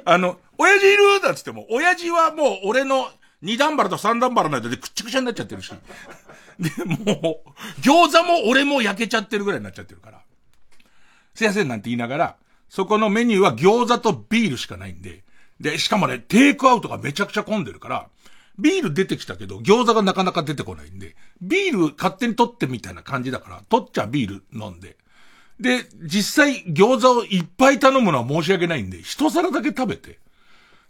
[0.06, 1.20] あの、親父いる？
[1.20, 3.10] だっつっても、親父はもう俺の
[3.42, 5.74] 二段腹と三段腹の間でくっちゃくちゃになっちゃってるし。
[6.58, 10.22] で、もう、餃子も俺も焼けちゃってるぐらいになっちゃってるから。
[11.34, 12.36] すいませんなんて言いながら、
[12.70, 15.22] そこのメニューは餃子とビールしかないんで、
[15.60, 18.08] で、しかもね、テイクアウトがめちゃくちゃ混んでるから、
[18.58, 24.96] ビール出てきたけど、餃子がなかなか出てこないんで、ビール勝手に取ってみたいな感じだから、取っちゃビール飲んで。
[25.60, 30.18] で、実際餃子をいっぱい頼むのは申し訳ないんで、一皿だけ食べて、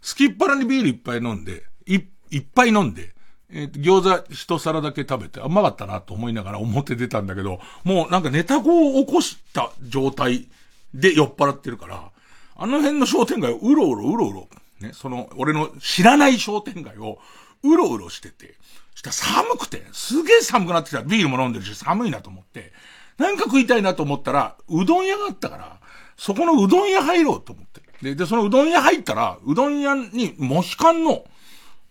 [0.01, 1.99] すきっ腹にビールいっぱい飲んで、い、
[2.31, 3.13] いっぱい飲んで、
[3.49, 10.47] えー、餃子一皿だけ食べて、うまかったなと思いながら表出たんだけど、もうなんかネタ語を起こした状態
[10.93, 12.11] で酔っ払ってるから、
[12.55, 14.49] あの辺の商店街をうろうろうろうろ、
[14.81, 17.19] ね、その、俺の知らない商店街を
[17.63, 18.55] うろうろしてて、
[18.95, 21.01] したら寒くて、すげえ寒くなってきた。
[21.03, 22.73] ビールも飲んでるし寒いなと思って、
[23.17, 25.79] なんか食いたいなと思ったら、うどん屋があったから、
[26.17, 27.81] そこのうどん屋入ろうと思って。
[28.01, 31.25] で、で、そのうどん屋入ったら、うどん屋に、モヒカンの、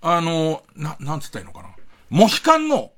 [0.01, 1.75] あの、な、なんつったらいいのかな。
[2.11, 2.93] モヒカンの、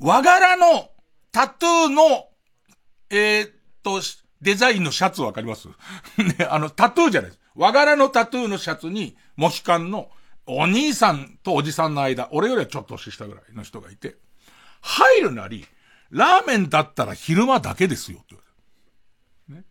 [0.00, 0.90] 和柄の、
[1.30, 2.26] タトゥーの、
[3.10, 3.50] えー、っ
[3.82, 4.00] と、
[4.40, 5.68] デザインのシャツわかります？
[6.18, 7.40] ね、あの、タトゥーじゃないです。
[7.54, 10.10] 和柄のタトゥーのシャツに、モヒカンの、
[10.46, 14.16] お兄さんとおじさんの間、俺よりはちょっと年下ぐらいの人がいて、
[14.80, 15.64] 入るなり、
[16.10, 18.44] ラーメンだったら昼間だけですよ、って言わ
[19.48, 19.62] れて。
[19.62, 19.64] ね。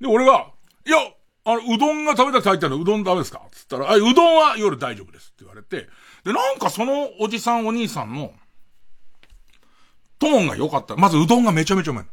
[0.00, 0.50] で、俺が、
[0.86, 0.98] いや、
[1.44, 3.40] あの、うどんが食べたくて入ったのうどんダメですか？
[3.46, 5.88] っつったら、あ、うどんは夜大丈夫ですって言われて、
[6.24, 8.32] で、なんかそのおじさんお兄さんの、
[10.18, 10.96] トーンが良かった。
[10.96, 12.06] まずうどんがめちゃめちゃうまい。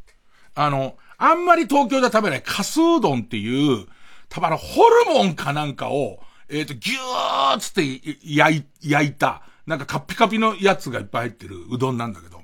[0.56, 3.88] あの、あんまり東京では食べないカスうどんっていう、
[4.30, 6.20] 多分あの、ホルモンかなんかを、
[6.50, 12.42] えっ、と、ぎゅーっつって焼い、焼いた、なんかカピカピのやつがいっぱい入ってるうどんなんだけど、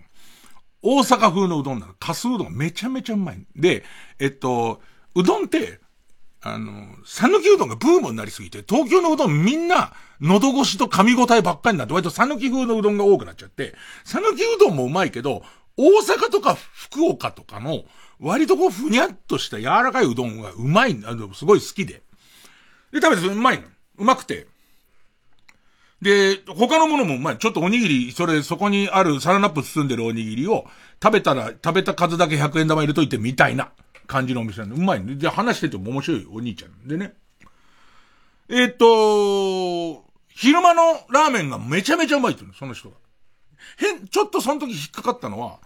[0.82, 1.94] 大阪風のうどんなの。
[2.00, 3.46] カスうどんめちゃめちゃうまい。
[3.56, 3.84] で、
[4.20, 4.82] えっと、
[5.14, 5.80] うどんって、
[6.42, 15.44] あの、讃岐うどんがブームになりすぎて、東京のうどんみんな、喉越しと噛み応えばっかりになって、割と讃岐風のうどんが多くなっちゃって、讃岐うどんもうまいけど、
[15.78, 17.84] 大阪とか福岡とかの、
[18.20, 22.02] 割とこう、ふにゃっとした柔らかいうどんがうまい、あの、すごい好きで。
[22.92, 23.68] で、食べてうまいの。
[24.02, 24.48] うまくて。
[26.02, 27.38] で、他のものもうまい。
[27.38, 30.66] ちょっとおにぎり、それ、そこにあるサラナップ包んでるおにぎりを、
[31.02, 33.72] 食べたら、食べた数だけ100円玉入れといてみたいな。
[34.12, 35.16] 感じのお店なんで、うまいね。
[35.16, 37.14] で、話してても面白いお兄ちゃんでね。
[38.50, 42.96] え、っと、昼間のラーメンがめちゃめちゃうまいって言うの、その人が。
[43.78, 45.60] 変、ちょっとその時引っかかったのは、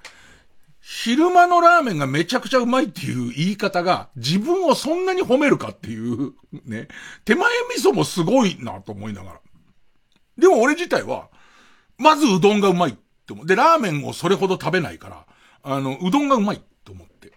[0.87, 6.33] 昼間のラーメンがめちゃくちゃうまいっていう言い方が自分をそんなに褒めるかっていう、
[6.63, 6.89] ね。
[7.25, 9.39] 手前味噌もすごいなと思いながら。
[10.37, 11.29] でも俺自体は、
[11.97, 12.93] まずうどんがうまいっ
[13.25, 13.47] て思う。
[13.47, 15.25] で、ラーメンをそれほど食べないから、
[15.63, 17.33] あの、うどんがうまいと思って。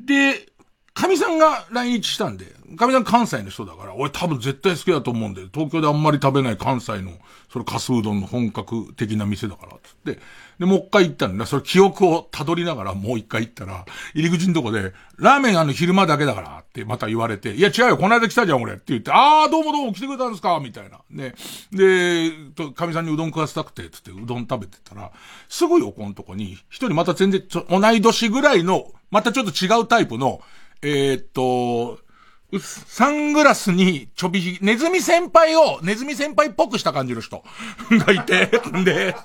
[0.00, 0.52] で、
[0.94, 2.46] 神さんが来日したんで、
[2.76, 7.12] 神さん関西の人だから、俺多分絶対好きだと思うんで、東京であんまり食べない関西の、
[7.50, 10.20] それカスうどんの本格的な店だから、つって。
[10.62, 11.44] で、もう一回行ったんだ。
[11.44, 13.84] それ記憶を辿りながらもう一回行ったら、
[14.14, 20.60] 入り口のとこで、ラーメンあの昼間だけだからってまた言われて、いや違うよ、この間来たじゃん俺って言って、あーどうもどうも来てくれたんですか？
[20.62, 21.00] みたいな。
[21.10, 21.34] ね。
[21.72, 25.10] で、と、神さんにうどん食わせたくて、つってうどん食べてたら、
[25.48, 30.40] すぐ横のとこに、一人また全然同い年ぐらいの、またちょっと違うタイプの、
[30.80, 31.98] えー、っと、
[32.60, 37.42] サングラスにちょびひ、ネズミ先輩を、ネズミ先輩っぽくした感じの人
[37.90, 39.16] がいて、ん で、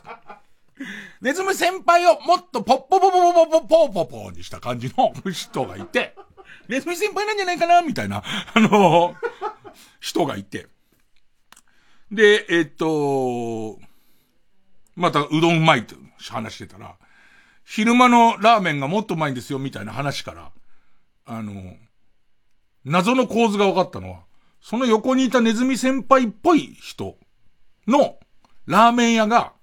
[1.22, 6.16] ネズミ先輩をもっとポッポポポポポポポポポにした感じの人がいて、
[6.68, 8.24] ネズミ先輩なんじゃないかなみたいな、
[8.54, 9.16] あの
[10.00, 10.68] 人がいて。
[12.12, 13.80] で、えっと、
[14.96, 15.96] またうどんうまいって
[16.30, 16.96] 話してたら、
[17.66, 20.52] 昼間のラーメンがもっとうまいんですよ、みたいな話から、
[21.26, 21.76] あの、
[22.86, 24.20] 謎の構図が分かったのは、
[24.62, 27.18] その横にいたネズミ先輩っぽい人
[27.88, 28.18] の
[28.66, 29.54] ラーメン屋が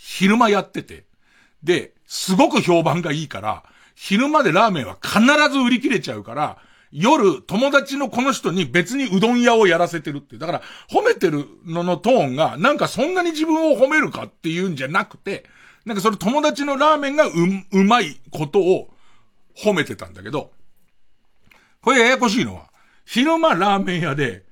[0.00, 1.04] 昼間やってて、
[1.64, 3.64] で、すごく評判がいいから、
[3.96, 5.20] 昼間でラーメンは必
[5.50, 6.58] ず売り切れちゃうから、
[6.92, 10.38] 夜、友達のこの人に別にうどん屋をやらせてるって。
[10.38, 15.44] だから、褒めてるののトーンが、なんかそんなに自分を褒めるかっていうんじゃなくて、
[15.84, 17.32] なんかそれ友達のラーメンがう、
[17.72, 18.88] うまいことを
[19.56, 20.52] 褒めてたんだけど、
[21.82, 22.70] これややこしいのは、
[23.04, 24.44] 昼間ラーメン屋で、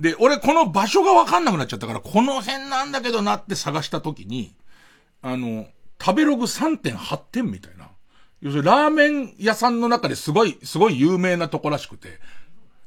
[0.00, 4.56] で、俺この場所がわかんなくなっちゃったから、この辺なんだけどなって探した時に、
[5.24, 5.66] あの、
[5.98, 7.88] 食べログ3.8点みたいな。
[8.42, 12.20] 要するにラーメン屋さんの中ですごい、すごい有名なとこらしくて、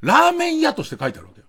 [0.02, 1.48] ラーメン屋として書いてあるわけよ。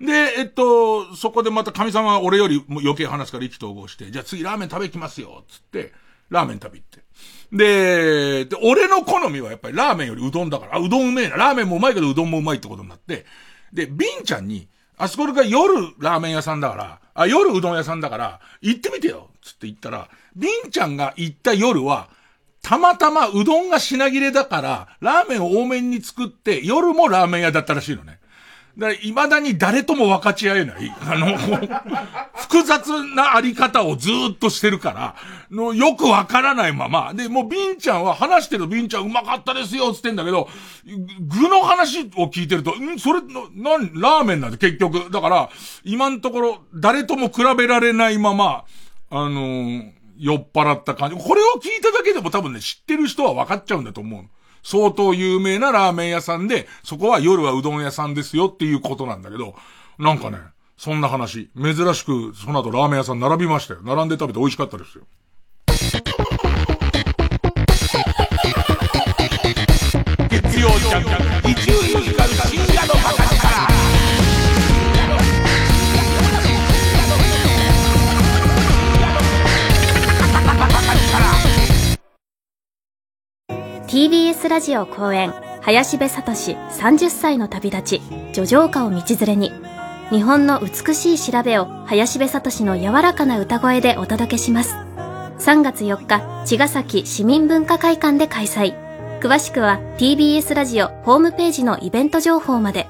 [0.00, 5.92] で、えっと、そこでまた神様は俺より余計話すから意気投合して、じゃあ次ラーメン食べ行きますよ、つって、
[6.30, 7.02] ラーメン食べ行って。
[7.52, 11.36] で、で、俺の好みはやっぱりラーメンよりうどんだから、あ、うどんうめえな。
[11.36, 13.26] ラーメンもうまいけどうどんもうまいってことになって、
[13.70, 14.66] で、ビンちゃんに、
[14.96, 22.08] あそこが夜ラーメン屋さんだから、あ、夜うどん屋さんだから、行ってみてよつって言ったら、ビンちゃんが行った夜は、
[22.62, 28.20] たまたまうどんが品切れだから、ラーメンを多めに作って、夜もラーメン屋だったらしいのね。
[28.78, 31.36] だから、未だに誰とも分かち合えない、あの、
[32.34, 35.16] 複雑なあり方をずっとしてるから、
[35.50, 40.48] のよくわからないまま、で、もうビンちゃんは話してるビンちゃんうまかったですよ、つってんだけど、
[41.20, 45.10] 具の話を聞いてると、んそれ、な、なん、ラーメンなんで結局。
[45.10, 45.50] だから、
[45.84, 48.64] 今のところ、誰とも比べられないまま、
[49.10, 51.16] あのー、酔っ払った感じ。
[51.16, 54.24] これを聞いただけでも多分ね、知ってる人は分かっちゃうんだと思う。
[54.62, 59.54] 相当有名なラーメン屋さんで、そこは夜はうどん屋さんですよっていうことなんだけど、
[59.98, 60.38] なんかね、
[60.76, 63.80] そんな話、珍しくその後ラーメン屋さん並びましたよ。
[63.82, 65.04] 並んで食べて美味しかったですよ。
[70.28, 71.31] 月曜ジャン
[83.92, 89.52] TBS ラジオ公演林部聡30歳の旅立ち叙情歌を道連れに。
[90.08, 94.76] 日本の美しい調べを林部聡の柔らかな歌声でお届けします。
[95.40, 98.74] 3月4日茅ヶ崎市民文化会館で開催。
[99.20, 102.88] 詳しくは TBS ラジオホームページのイベント情報まで。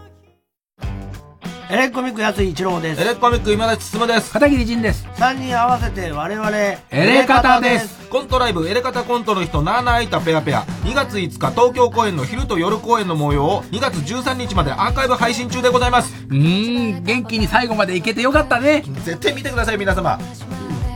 [1.72, 3.00] エレコミックやつ一郎です。
[3.00, 4.30] エレコミック今田進です。
[4.30, 5.06] 片桐仁です。
[5.16, 8.10] 3人合わせて我々、エレカタです。
[8.10, 10.64] コントライブエレカタコントの人ナーナーいたペアペア。
[10.84, 16.12] 2月5日東京公演の昼と夜公演の模様を2月13日までアーカイブ配信中でございます。
[16.28, 18.84] うーん、元気に最後までいけてよかったね。
[19.06, 20.18] 絶対見てください皆様。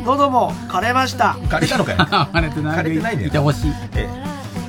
[0.04, 1.38] 喉も枯れました。
[1.48, 1.98] 枯れたのかよ。
[2.04, 2.78] 枯れてない。
[2.80, 3.26] 枯れてないね。
[3.28, 3.72] いてほしい。
[3.94, 4.06] え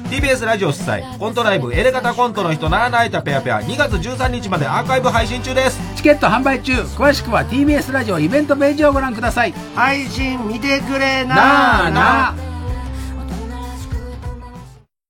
[0.08, 5.78] TBS ラジオ主催コントライブエレカタコントの人ナーナーいたペアペア2月13日までアーカイブ配信中です。
[5.98, 9.52] チケット販売中詳しくは TBS ラジオイベントページをご覧ください。
[9.76, 12.36] 配信見てくれななあなあ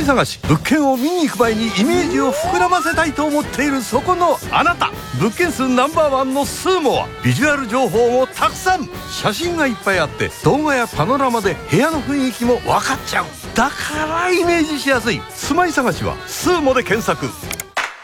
[0.06, 4.92] 探し物件を見に行く前にイメージを膨らませたいと思っているそこのあなた。
[5.20, 8.88] 物件数ナンバーワンのスーモはビジュアル情報もたくさん。
[9.12, 13.26] 写真がいっぱいあって動画やパノラマで部屋の雰囲気も分かっちゃう。
[13.56, 13.74] だか
[14.06, 15.22] らイメージしやすい。
[15.30, 17.28] 住まい探しはスーモで検索。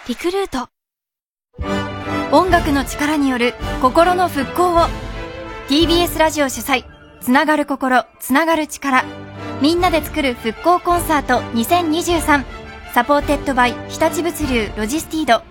[0.07, 0.69] リクルート。
[2.31, 4.87] 音楽の力による心の復興を。
[5.67, 6.85] TBS ラジオ主催。
[7.21, 9.03] つながる心つながる力。
[9.61, 12.43] みんなで作る復興コンサート2023
[12.93, 15.43] supported by 日立物流ロジスティード。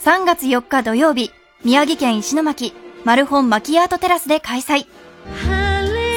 [0.00, 1.30] 3月4日土曜日
[1.64, 2.74] 宮城県石巻
[3.04, 4.86] マルホンマキアートテラスで開催。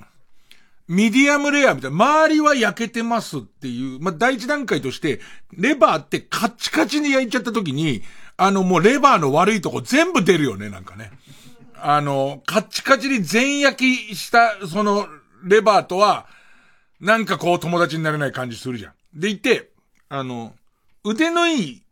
[0.90, 5.20] ミディアムレアみたいな、周りは焼けてますっていう、まあ、第一段階として、
[5.52, 8.02] レバーってカッチカチに焼いちゃった時に、
[8.36, 11.12] あの、もうレバーの悪いとこ全部出るよね、なんかね。
[11.76, 13.76] あの、カッチカチに全焼
[14.08, 15.06] きした、その、
[15.44, 16.26] レバーとは、
[16.98, 18.92] なんかこう友達になれない感じするじゃん。
[19.14, 19.70] でいて、
[20.08, 20.54] あの、
[21.04, 21.82] 腕のいい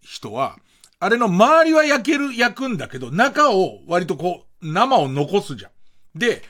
[0.00, 0.56] 人は、
[0.98, 6.18] あれの周りは焼ける、焼くんだけど、中を割とこう、生を残すじゃん。
[6.18, 6.42] で、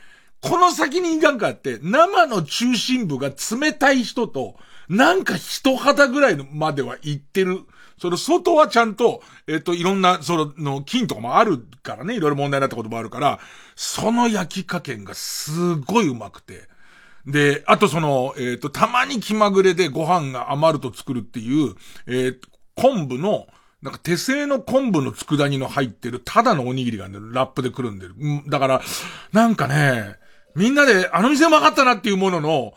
[0.49, 4.57] この先にいかんかって、生の中心部が冷たい人と、
[4.89, 7.61] なんか人肌ぐらいまでは行ってる。
[7.99, 13.41] その外はちゃんと、えっ、と、いろんな、その、の菌とかもあるからね、いろいろ問題になったこともあるから、
[13.75, 16.69] その焼き加減がすごいうまくて。
[17.27, 21.75] で、あとその、えっ、と、たまに気まぐれでご飯が余ると作るっていう、
[22.07, 22.39] えー
[22.77, 23.47] 昆布の、
[23.83, 28.15] なんか手製の昆布の佃煮の入ってるただのおにぎりがね、ラップでくるんでる。
[28.47, 28.83] だから、
[29.33, 30.17] なんかね、
[30.57, 32.75] みんなであの店うまかったなっていうものの、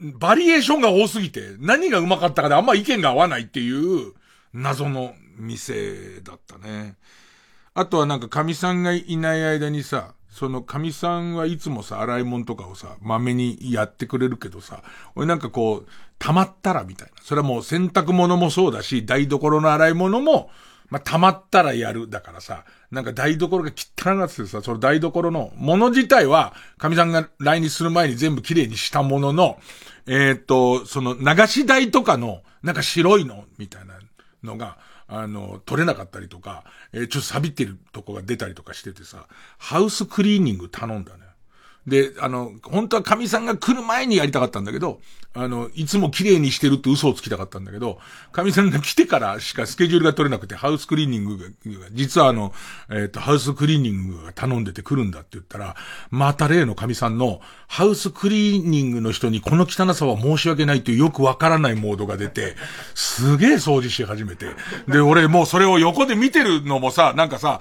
[0.00, 4.12] バリエーションが多すぎて、何がうまかったかであんま意見が合わないっていう
[4.52, 6.96] 謎の店だったね。
[7.74, 14.82] あとはなんか神さんがいない間にさ、その神さんはいつもさ、洗い物とかをさ、まめにやってくれるけどさ、
[15.14, 15.88] 俺なんかこう、
[16.18, 17.22] 溜まったらみたいな。
[17.22, 20.50] それはもう洗濯物もそうだし、台所の洗い物も、
[20.88, 22.08] まあ、溜まったらやる。
[22.08, 29.58] だからさ、なんか台所が汚くなっててさ、その台所のもの自体は、神さんが来日する前に全部綺麗にしたものの、
[30.06, 33.94] えー、っと、その流し台とかの、なんか白いの、みたいな
[34.42, 34.78] のが、
[35.08, 39.26] あの、取れなかったりとか、えー、ちょっと錆びてるとこが出たりとかしててさ、
[39.58, 41.25] ハウスクリーニング頼んだね。
[41.86, 45.00] で、あの、本当は神さんが来る前にやりたかったんだけど、
[45.36, 47.98] あの、いつも綺麗にしてるって嘘をつきたかったんだけど、
[48.32, 51.44] 神さんが来てからしかスケジュールが取れなくて、ハウスクリーニングが、
[51.92, 52.54] 実はあの、
[52.90, 55.76] えっ、ー、と、ハウスクリーニングが頼んでて来るんだって言ったら、
[56.10, 62.56] また例の神さんの、ハウスクリーニングの人にこの汚さは申し訳ないというよくわからないモードが出て、
[62.94, 64.46] すげえ掃除し始めて。
[64.88, 67.60] で、俺もうそれを横で見てるのもさ、なんかさ、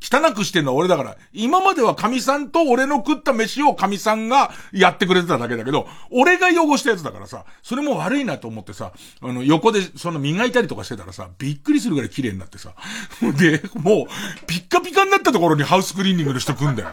[0.00, 12.74] 汚くしてんのは俺だから、今までは神さんと俺の食った飯を神さんがやってくれてただけだけど、俺が汚したやつだからさ、それも悪いなと思ってさ、あの、横でその磨いたりとかしてたらさ、びっくりするぐらい綺麗になってさ、
[13.38, 16.90] で、もう、ピッカピカになったところにハウスクリーニングの人来んだよ。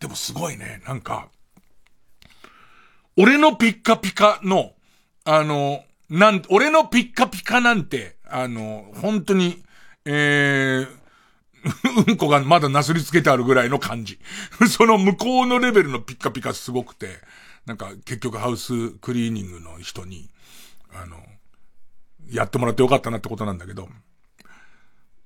[0.00, 1.28] でもすごいね、なんか、
[3.16, 4.72] 俺のピッカピカの、
[5.24, 9.62] あの、なん、俺のピッカピカなんて、あの、本当に、
[10.04, 11.01] えー、
[12.06, 14.18] うんこがまだなすりつけてあるぐらいの感じ。
[14.68, 17.20] その向こうのレベルのピッカピカすごくて、
[17.66, 20.30] なんか結局ハウスクリーニングの人に、
[20.92, 21.24] あの、
[22.30, 23.88] やってもらってよかったなってことなんだけど、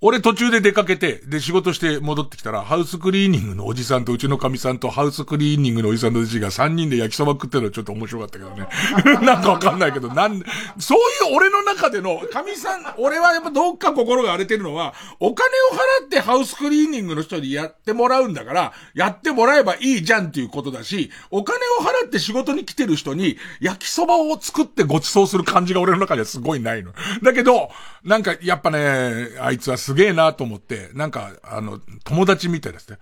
[0.02, 8.68] 俺途中で出かけて、で仕事して戻ってきたら、ハウスクリーニングのおじさんとうちの神さんとハウスクリーニングのおじさんのじが3人で焼きそば食ってるのちょっと面白かったけどね。
[9.24, 10.42] なんかわかんないけど、なん、
[10.78, 10.98] そう
[11.30, 26.92] いう俺の中での神さん、俺はやっぱどっか心が荒れてるのは、お金を払ってハウスクリーニングの人にやってもらうんだから、やってもらえばいいじゃんっていうことだし、お金を払って仕事に来てる人に焼きそばを作ってご馳走する感じが俺の中ではすごいないの。
[27.22, 27.70] だけど、
[28.04, 32.98] なんかやっぱね、あいつはすげえなと思って、なんか、あの、友達みたいですね。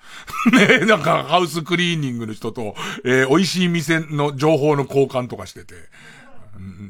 [0.81, 2.75] ね、なんか、ハウスクリーニングの人と、
[3.07, 5.77] えー、美味しい店の情報の交換とかしてて、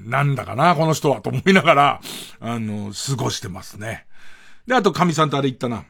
[0.05, 2.01] なんだかな、この人は、と思いながら、
[2.41, 4.05] あの、過ごしてますね。
[4.67, 5.85] で、あと、神さんとあれ行ったな。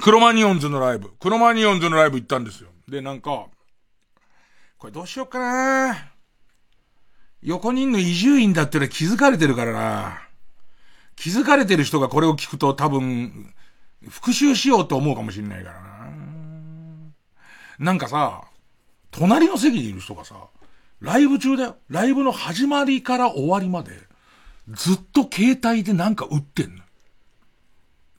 [0.00, 1.10] クロマニオンズのライブ。
[1.18, 2.68] クロマニオンズのライブ行ったんですよ。
[2.86, 3.46] で、なんか、
[4.78, 6.12] これどうしようかな
[7.42, 10.27] 横にいんの移住院だってのは気づかれてるからな。
[11.18, 13.52] 気づかれてる人がこれを聞くと多分、
[14.08, 15.88] 復讐しようと思うかもしれないからな。
[17.80, 18.44] なんかさ、
[19.10, 20.36] 隣の席にいる人がさ、
[21.00, 21.76] ライブ中だよ。
[21.88, 23.92] ライブの始まりから終わりまで、
[24.68, 26.82] ずっと携帯でなんか打ってんの。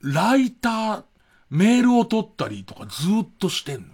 [0.02, 1.04] ライター、
[1.48, 3.86] メールを取ったりとかずっとしてんの。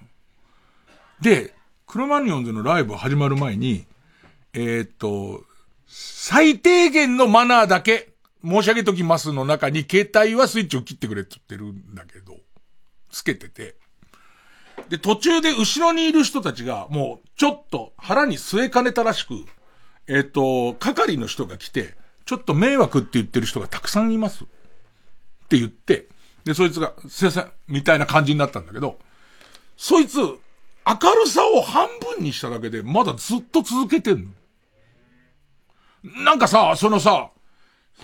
[1.21, 1.55] で、
[1.87, 3.87] クロマニオンズのライブ始まる前に、
[4.53, 5.45] えー、っと、
[5.87, 8.16] 最低限のマナーだけ
[8.47, 12.37] 申し上げときますの中に、携帯はスイッチを切ってくれって言ってるんだけど、
[13.11, 13.75] つけてて。
[14.89, 19.35] で、途中で後ろにいる人たちが、もう、ちょっと腹に据えかねたらしく、
[20.07, 21.95] えっ、と、係の人が来て、
[22.25, 24.45] ちょっと迷惑って言ってる人がたくさんいます。
[24.45, 24.47] っ
[25.49, 26.07] て言って、
[26.45, 28.99] で、そいつが、すいません、みたいな感じになったんだけど、
[29.77, 30.35] そいつ、明
[31.15, 34.33] るさを半分にしただけで、まだずっと続けてん
[36.05, 36.25] の。
[36.25, 37.31] なんかさ、そのさ、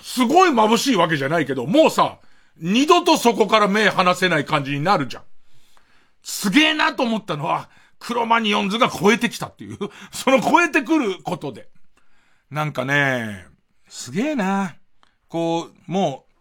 [0.00, 2.18] すごい眩しいわけじゃないけど、もうさ、
[2.56, 5.22] 二度とそこから目離せない感じになるじゃん。
[6.22, 7.68] すげえなと思ったのは、
[7.98, 9.78] クロマニオンズが超えてきたっていう、
[10.12, 11.68] その超えてくることで。
[12.50, 13.46] なんかね、
[13.88, 14.76] すげえな。
[15.28, 16.32] こう、もう、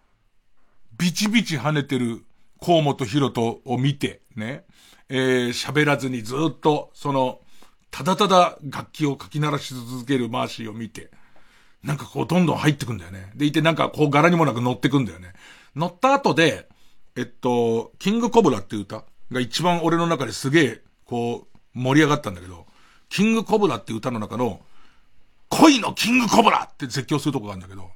[0.97, 2.25] ビチビチ跳ねてる
[2.63, 4.65] 河本博人を見て、ね。
[5.09, 7.39] え、喋らずにずっと、その、
[7.91, 11.11] ただただ楽器を書き鳴らし続けるマーシーを見て、
[11.83, 13.31] なんかこうどんどん入ってくんだよね。
[13.35, 15.33] でいてなんかこう柄にもなく乗ってくんだよね。
[15.75, 16.67] 乗った後で、
[17.15, 22.65] えっと、キングコブラっていう歌が一番俺の中ですげえ、こう、盛り上がったんだけど、
[23.09, 24.61] キングコブラっていう歌の中の、
[25.49, 27.91] 恋のキングコブラって絶叫するとこがあるんだけど、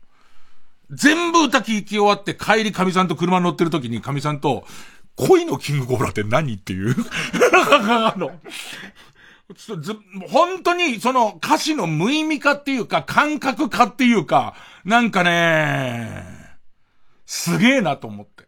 [0.91, 4.65] 全部歌聞き終わって帰り神さんと車乗ってる時に神さんと、
[5.15, 6.95] 恋のキングコブラって何っていう、
[9.53, 9.95] ず、
[10.29, 16.23] 本当にその歌詞の無意味化っていうか、感覚化っていうか、なんかね、
[17.25, 18.47] すげえなと思って。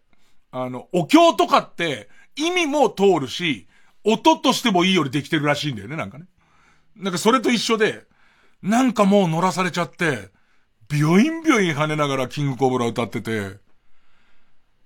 [0.52, 3.68] あの、お経とかって意味も通るし、
[4.04, 6.26] 音としてもいいよりできてるらしいんだよね、なんかね。
[6.96, 8.06] なんかそれと一緒で、
[8.64, 10.30] なんかもう乗らされちゃって、
[10.90, 13.58] ビョインビョイン跳ねながらキングコブラ歌ってて、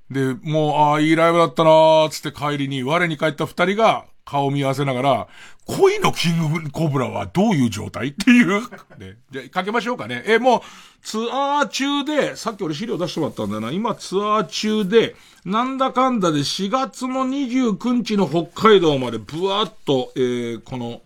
[0.09, 5.27] で、もう、ああ、いいライブだったなーつって帰りに、我に帰った二人が顔見合わせながら、
[5.65, 8.61] 恋のキングコブラはどういう状態っていう。
[8.97, 9.17] ね。
[9.31, 10.23] じゃかけましょうかね。
[10.25, 10.61] え、もう、
[11.03, 13.71] ツアー中で、さっき俺資料出してもらったんだな。
[13.71, 15.15] 今ツアー中で、
[15.45, 21.01] なんだかんだで4月の29日の北海道までブワーっと、えー、この、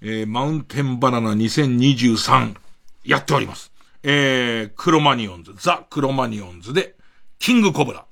[0.00, 2.54] えー、マウンテンバナナ2023
[3.04, 3.72] やっております。
[4.02, 6.94] えー、クロマニオンズ、ザ・クロマニオンズで、
[7.38, 8.04] キングコブラ。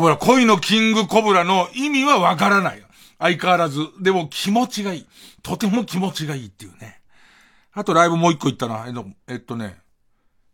[0.00, 2.82] コブラ、恋のキングコブラの意味はわからない。
[3.18, 3.86] 相変わらず。
[4.00, 5.06] でも気持ちがいい。
[5.42, 7.02] とても気持ちがいいっていうね。
[7.74, 8.86] あとライブもう一個行ったな。
[9.28, 9.76] えっと、ね。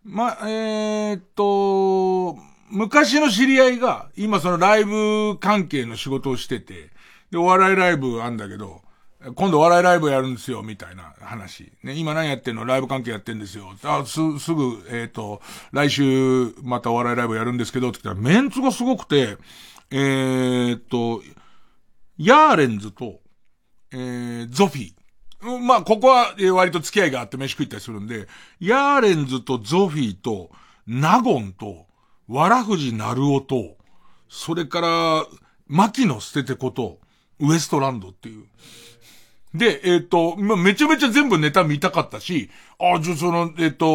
[0.02, 2.36] ま、えー、っと、
[2.70, 6.90] 昔の知り合いが、今そのライブ関係の仕事をしてて、
[7.30, 8.82] で、お笑いライブあんだけど、
[9.34, 11.72] 今度笑いライブやるんですよ、みたいな話。
[11.82, 12.64] ね、今何やってんの？
[12.64, 13.72] ライブ関係やってんですよ。
[13.82, 15.42] あ、す、すぐ、えっ、ー、と、
[15.72, 19.36] 来週、またお笑いライブやるんですけど、って言ったら、メンツがすごくて、
[19.90, 21.22] えー、っと、
[22.18, 23.20] ヤーレンズと、
[23.90, 25.58] えー、ゾフィー。
[25.60, 28.28] まあ、ここは、え割と付き合いがあって飯食ったりするんで、
[28.60, 30.50] ヤーレンズとゾフィーと、
[30.86, 31.86] ナゴンと、
[32.28, 33.76] わらふじなるおと、
[34.28, 35.26] それから、
[35.66, 36.98] 牧野捨ててこと、
[37.38, 38.46] ウエストランドっていう。
[39.56, 43.86] で、えっ、ー、と、まあ、めちゃめちゃ全部ネタ見たかったし、あ、じゃその、えっ、ー、と、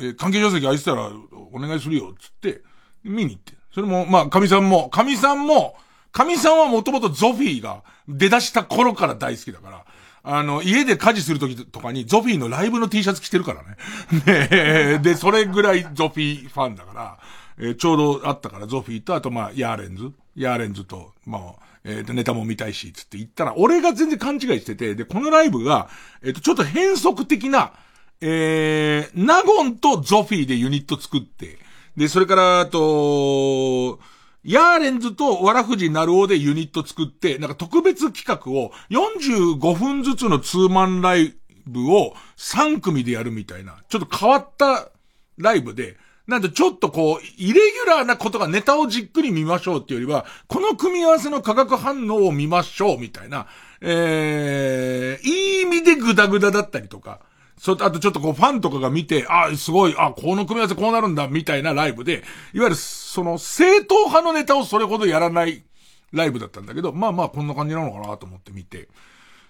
[0.00, 1.10] えー、関係者席空いてたら
[1.52, 2.62] お願いするよ、つって、
[3.04, 3.54] 見に行って。
[3.72, 5.76] それも、まあ、神さんも、神さんも、
[6.12, 9.84] 神さんはもともとゾフィーが出だした頃から大好きだから、
[10.22, 13.76] あの、家で家事するときとかにゾフィーのライブの T シャツ着てるからね。
[14.50, 17.18] で、で、それぐらいゾフィーファンだから、
[17.58, 20.12] えー、ちょうどあったからゾフィーと、あとまあ、ヤーレンズ。
[20.36, 25.88] ヤーレンズと、まあ、えっ、ー、と、ネタも見たいし、つって言ったら、俺が全然勘違いしてて、で、このライブが、
[26.22, 27.72] えっ、ー、と、ちょっと変則的な、
[28.20, 31.58] えー、ナゴンとゾフィーでユニット作って、
[31.96, 33.98] で、それから、あと、
[34.44, 41.34] ヤーレンズとわらふじなるおでユニット作って、なんか特別企画を45分ずつのツーマンライ
[41.66, 44.90] ブを3組でやるみたいな、ちょっと変わった
[45.38, 45.96] ライブで、
[46.28, 53.46] なんでちょっとこう、イレギュラーなことがネタをじっくり見ましょうっていうよりは、この組み合わせの化学反応を見ましょうみたいな、
[53.80, 57.20] えー、いい意味でグダグダだったりとか、
[57.56, 62.22] そ、あとちょっとこうファンとかが見て、あ、すごい、あ、この組み合わせこうなるんだ、みたいなライブで、
[62.52, 65.64] いわゆるその正統派のネタをそれほどやらない
[66.12, 68.88] ライブだったんだけど、まあまあこんな感じなのかなと思って見て。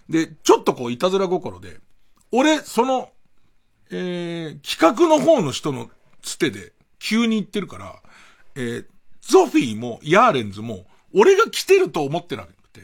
[0.08, 1.80] で、ちょっとこういたずら心で、
[2.30, 3.10] 俺、その、
[3.90, 5.90] えー、企画の方の人の
[6.28, 8.02] つてで急に言ってるから、
[8.54, 8.86] えー、
[9.22, 12.80] ゾフィーもヤーレンズも、俺が来てると思ってなくて、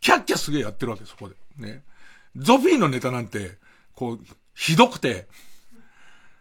[0.00, 1.34] キャッキャすげえやってるわけ、そこで。
[1.58, 1.82] ね。
[2.36, 3.58] ゾフィーのネタなんて、
[3.94, 4.20] こう、
[4.54, 5.28] ひどくて、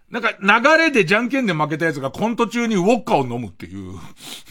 [0.09, 3.93] なんか流れでじゃんけんで負けたやつがコント中にウォッカを飲むっていう。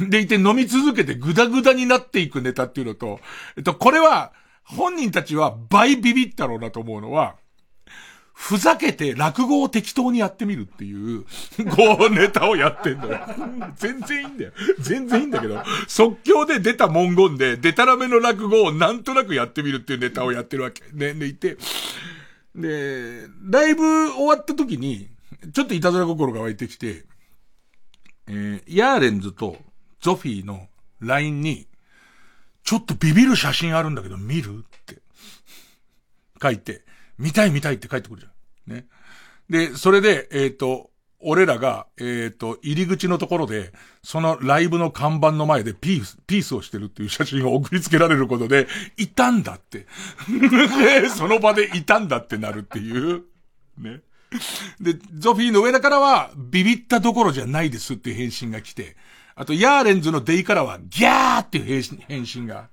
[0.09, 3.21] でいて飲み続けてグダグダになっていくネタっていうのと、
[3.57, 4.33] えっと、これは、
[4.65, 7.37] 本人たちは倍ビビったろうなと思うのは、
[8.41, 11.25] ふざけて落語を適当にやってみるっていう、
[11.77, 13.21] こうネタをやってんのよ。
[13.77, 14.53] 全然いいんだよ。
[14.81, 20.83] 全然いいんだけど、即興で出た文言で、デタラメの落語をなんとなくやってみるっていうネタをやってるわけ。
[20.95, 21.59] ね、でいて、
[22.57, 25.11] で、ライブ終わった時に、
[25.53, 27.05] ちょっといたずら心が湧いてきて、
[28.27, 29.59] えー、ヤーレンズと
[30.01, 30.67] ゾフィーの
[31.01, 31.69] LINE に、
[32.65, 34.97] ちょっとビビる写真あるんだけど見るって
[36.43, 36.85] 書いて、
[37.19, 38.30] 見たい見たいって書いてくるじゃん。
[38.71, 38.87] ね。
[39.49, 40.91] で、それで、えっ、ー、と、
[41.23, 43.73] 俺らが、えっ、ー、と、入り口のところで、
[44.03, 48.67] そのライブの看板の前でピース、ピースをしてるっていう写真を送りつけられることで、
[48.97, 49.87] いたんだって。
[51.15, 53.25] その場でいたんだってなるっていう。
[53.77, 54.01] ね。
[54.81, 58.97] で、ゾフィーの上田からは、ビビったどころじゃないですっていう返信が来て、
[59.35, 62.69] あと、ヤーレンズのデイからは、ギャーっていう返信が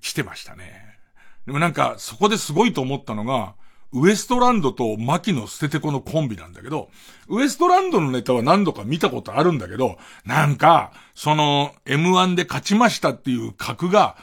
[0.00, 0.98] 来てましたね。
[1.46, 3.54] でもなんか、そこですごいと思ったのが、
[3.92, 6.88] ウエストランドとマキの捨ててこのコンビなんだけど、
[7.28, 14.16] ウエストランドのネタは何度か見たことあるんだけど、なんか、その、M1 で勝ちましたっていう格が、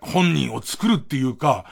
[0.00, 1.64] 本人を作るっていうか、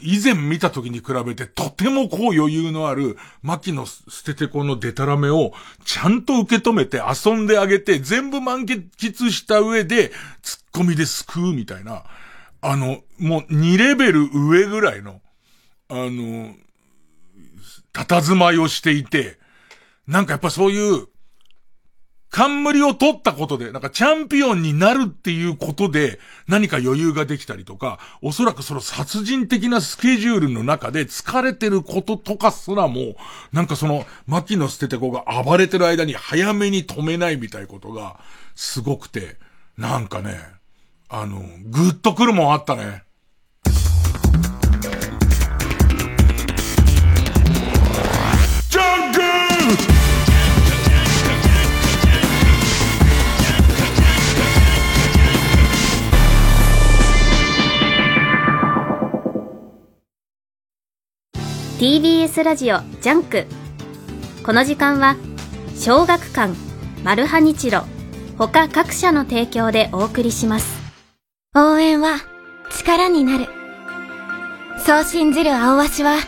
[0.00, 5.52] 以前見た時に比べてとてもこう余裕のある、牧野捨ててこのデタラメを
[5.84, 12.04] ちゃんと受け止めて遊んであげて全部満喫した上でツッコミで救うみたいな、
[12.60, 15.20] あの、もう2レベル上ぐらいの、
[15.88, 16.54] あの、
[18.04, 19.38] 佇まいをしていて、
[20.06, 21.08] なんかやっぱそういう、
[22.28, 26.18] 冠を取ったことで、なんかチャンピオンになるっていうことで
[26.48, 33.16] 何か余裕ができたりとか、おそらくその殺人的なスケジュールの中で疲れてることとかすらも、
[33.52, 38.20] なんかその、牧野捨てて子が暴れてる間に早めに止めないみたいことが、
[38.54, 39.36] すごくて、
[39.78, 40.38] なんかね、
[41.08, 43.05] あの、ぐっとくるもんあったね。
[61.78, 63.46] TBS ラジオジャンク
[64.44, 65.16] この時間は
[65.78, 66.54] 小学館
[67.04, 67.82] マルハニチロ
[68.38, 70.76] 他各社の提供でお送りします
[71.54, 72.18] 応援は
[72.70, 73.46] 力になる。
[74.78, 76.18] そう信じる青足は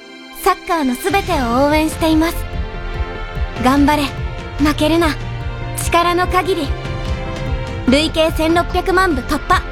[0.42, 2.36] サッカーのすべてを応援しています。
[3.62, 4.04] 頑張れ、
[4.58, 5.08] 負けるな、
[5.84, 6.68] 力の限り。
[7.88, 9.62] 累計1600万部突破。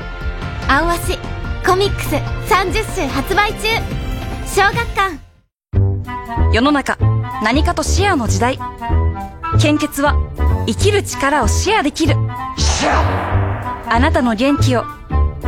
[0.69, 1.19] 青足
[1.66, 2.16] コミックス
[2.53, 3.69] 30週発売中。
[4.47, 5.26] 小学館。
[6.53, 6.98] 世の中、
[7.43, 8.59] 何かとシェアの時代。
[9.61, 10.15] 献血は
[10.66, 12.15] 生きる力をシェアできる。
[13.89, 14.85] あなたの元気を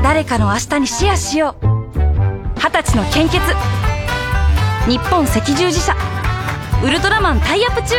[0.03, 1.67] 誰かの明日にシェアしよう。
[2.57, 3.39] 二十歳の献血。
[4.89, 5.95] 日本赤十字社。
[6.83, 7.97] ウルトラマンタイアップ中。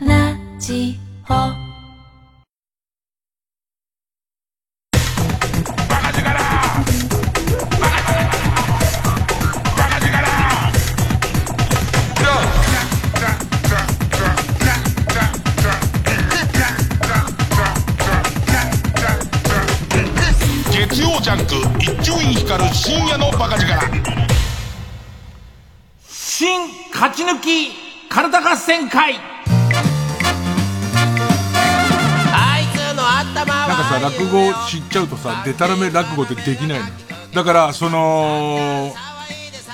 [0.00, 0.98] ラジ
[1.28, 1.61] オ。
[22.04, 23.80] 深夜のバカ力。
[26.04, 27.70] 新勝ち抜き
[28.08, 29.14] 体合戦会。
[29.14, 29.20] な
[33.74, 36.86] んかさ落語知っちゃうとさデタラメ落語ってできないの。
[37.34, 38.92] だからその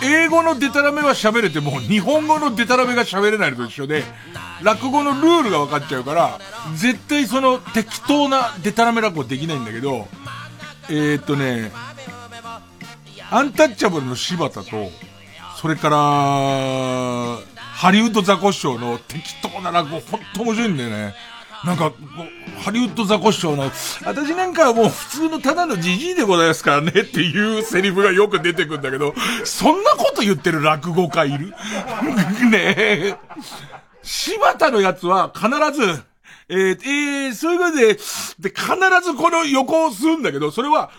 [0.02, 4.04] 英語のデタラメは喋れても日本語のデタラメが喋れないのと一緒で
[4.62, 6.38] 落語のルールが分かっちゃうから
[6.74, 10.06] 絶対その適当なデタラメ落語できないんだけど
[10.90, 11.72] えー、っとね
[13.30, 14.90] アンタッチャブルの柴田と、
[15.60, 21.14] それから、ハリウッドザコシショウの適当な落語、ほんと面白いんだよね。
[21.64, 21.92] なんか、
[22.64, 23.64] ハリウッドザコシショウの、
[24.04, 29.14] 私なんかはもう普通のただのジジイでございますからねっていうセリフがよく出てくるんだけど、
[29.44, 31.52] そんなこと言ってる落語家いる？
[32.50, 33.16] ねえ。
[34.02, 36.02] 柴田のやつは必ず、
[36.48, 37.98] えー、えー、そういうことで、で、
[38.48, 38.66] 必
[39.04, 40.90] ずこの横をするんだけど、それは、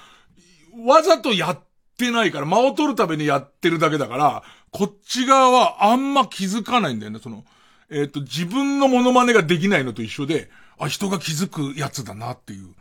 [0.86, 1.60] わざとやっ
[2.00, 7.44] てないから、間を取るためにやってるだけだから、こっち側はあんま気づかないんだよね、その、
[7.90, 10.50] えっ、と、自分のモノマネができないのと一緒で、
[10.80, 12.74] あ、人が気づくやつだなっていう。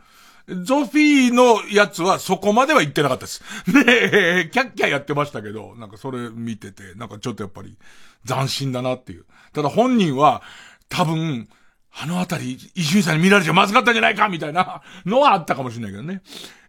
[0.63, 3.43] ゾフィーのやつはそこまでは言ってなかったです。
[3.71, 7.77] で、キャッキャやってましたけど、なんかそれ見てて、なんかちょっとやっぱり
[8.25, 9.25] 斬新だなっていう。
[9.53, 10.41] ただ本人は
[10.87, 11.47] 多分、
[11.91, 16.21] あのあたり、伊集院さんに見られちゃまずかったんじゃないかみたいなのはあったかもしれないけどね。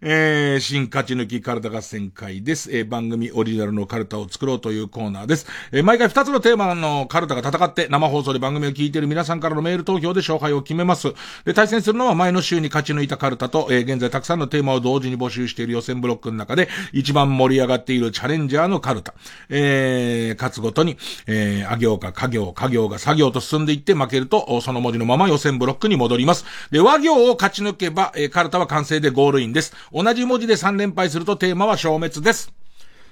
[0.02, 2.74] えー、新勝ち抜きカルタ合戦会です。
[2.74, 5.46] えー、番組オリジナルのカルタを作ろうというコーナーです。
[5.72, 11.12] えー、毎回2つのテーマのカルタが戦って生放送で番組を聞いている皆さんからのメール投票で勝敗を決めます。
[11.44, 19.12] で、対戦するのは前の週に勝ち抜いたカルタと、えー、現在たくさんのテーマを同時に募集している予選ブロックの中で一番盛り上がっているチャレンジャーのカルタ。
[19.50, 20.96] えー、勝つごとに、
[21.26, 26.46] えー、あ行か家行、家行が作業と進んでいって負けると、その文字のまま予選ブロックに戻ります。
[26.70, 29.74] で、和行を勝ち抜けば、えー、カルタは完成でゴールインです。
[29.92, 32.52] 同じ文字で3連敗するとテーマは消滅です。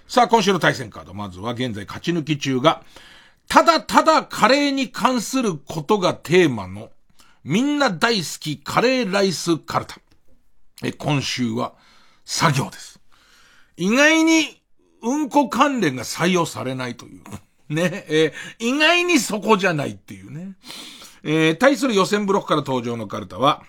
[0.06, 1.14] さあ、今週の対戦カード。
[1.14, 2.82] まずは現在勝ち抜き中が、
[3.48, 6.90] ただただカレーに関することがテーマの、
[7.44, 9.98] みんな大好きカレーライスカルタ。
[10.82, 11.74] え、今週は
[12.24, 13.00] 作業です。
[13.76, 14.62] 意外に、
[15.00, 17.22] うんこ関連が採用されないという。
[17.68, 20.54] ね、えー、意外にそこじゃないっていうね。
[21.22, 23.62] えー、対する予選ブロックから登場のカルタは、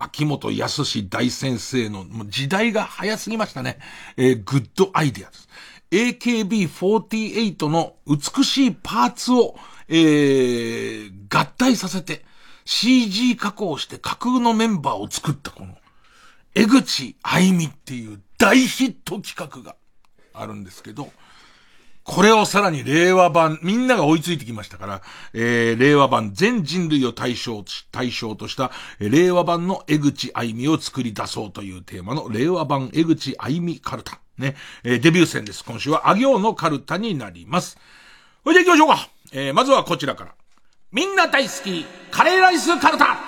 [0.00, 3.78] 秋元康大先生の、もう時代が早すぎましたね。
[4.16, 5.48] えー、グッドアイディアです。
[5.90, 9.56] AKB48 の美しいパーツを、
[9.88, 12.24] えー、合体させて
[12.64, 15.76] CG 加工して架空のメンバーを作ったこの、
[16.54, 19.76] 江口愛美っていう大ヒット企画が
[20.32, 21.12] あるんですけど、
[22.04, 25.02] これをさらに令和版、みんなが追いついてきましたから、
[25.34, 34.18] えー、令和版全人類を対象、対象とした、え、令和版の江口愛美を作り出そうというテーマの令和版江口愛美カルタ。
[34.38, 35.64] ね、えー、デビュー戦です。
[35.64, 37.78] 今週はあ行のカルタになります。
[38.42, 39.08] それで行きましょうか。
[39.32, 40.34] えー、まずはこちらから。
[40.92, 43.18] みんな大好き、カレーライスカルタ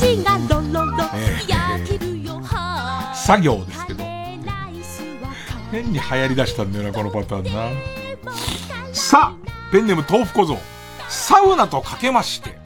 [0.00, 0.96] 口がロロロ、
[1.46, 2.40] 焼けるよ
[3.14, 4.02] 作業ですけど。
[5.70, 7.68] 変に流行り出したんだよなこのパターンな。
[8.94, 10.58] さあペンネーム豆腐小僧。
[11.10, 12.56] サウナとかけまして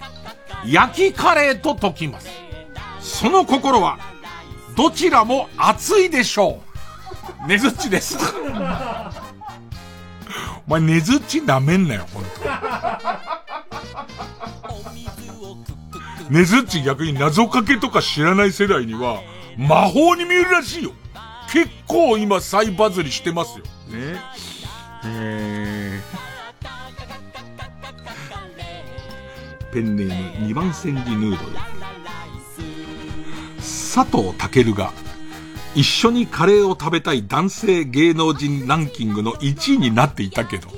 [0.65, 2.29] 焼きカレーと解きます。
[3.01, 3.99] その心は
[4.77, 6.61] どちらも熱いでしょ
[7.45, 7.49] う。
[7.49, 8.17] ねずっちです。
[10.69, 13.34] お前ねずっち舐めんなよ本当。
[16.31, 19.21] ねずっち逆に謎かけとか知らない世代には、
[19.57, 20.93] 魔法に見えるらしいよ。
[21.53, 23.65] 結構今再バズりしてますよ。
[23.65, 24.19] ね。
[25.07, 31.53] えー、ペンネーム2番煎じヌードル。
[33.95, 34.93] 佐藤健が
[35.77, 40.69] 一緒にカレーを食べたい男性芸能人ランキングの1位になっていたけど、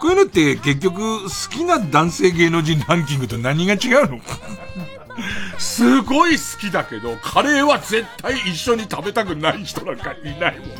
[0.00, 4.20] こういうのって結局好きな男性芸能人ランキングと何が違うの？
[5.58, 10.74] すごい好きだけど、カレーは絶対一緒に食べたくない人なんかいないもんね。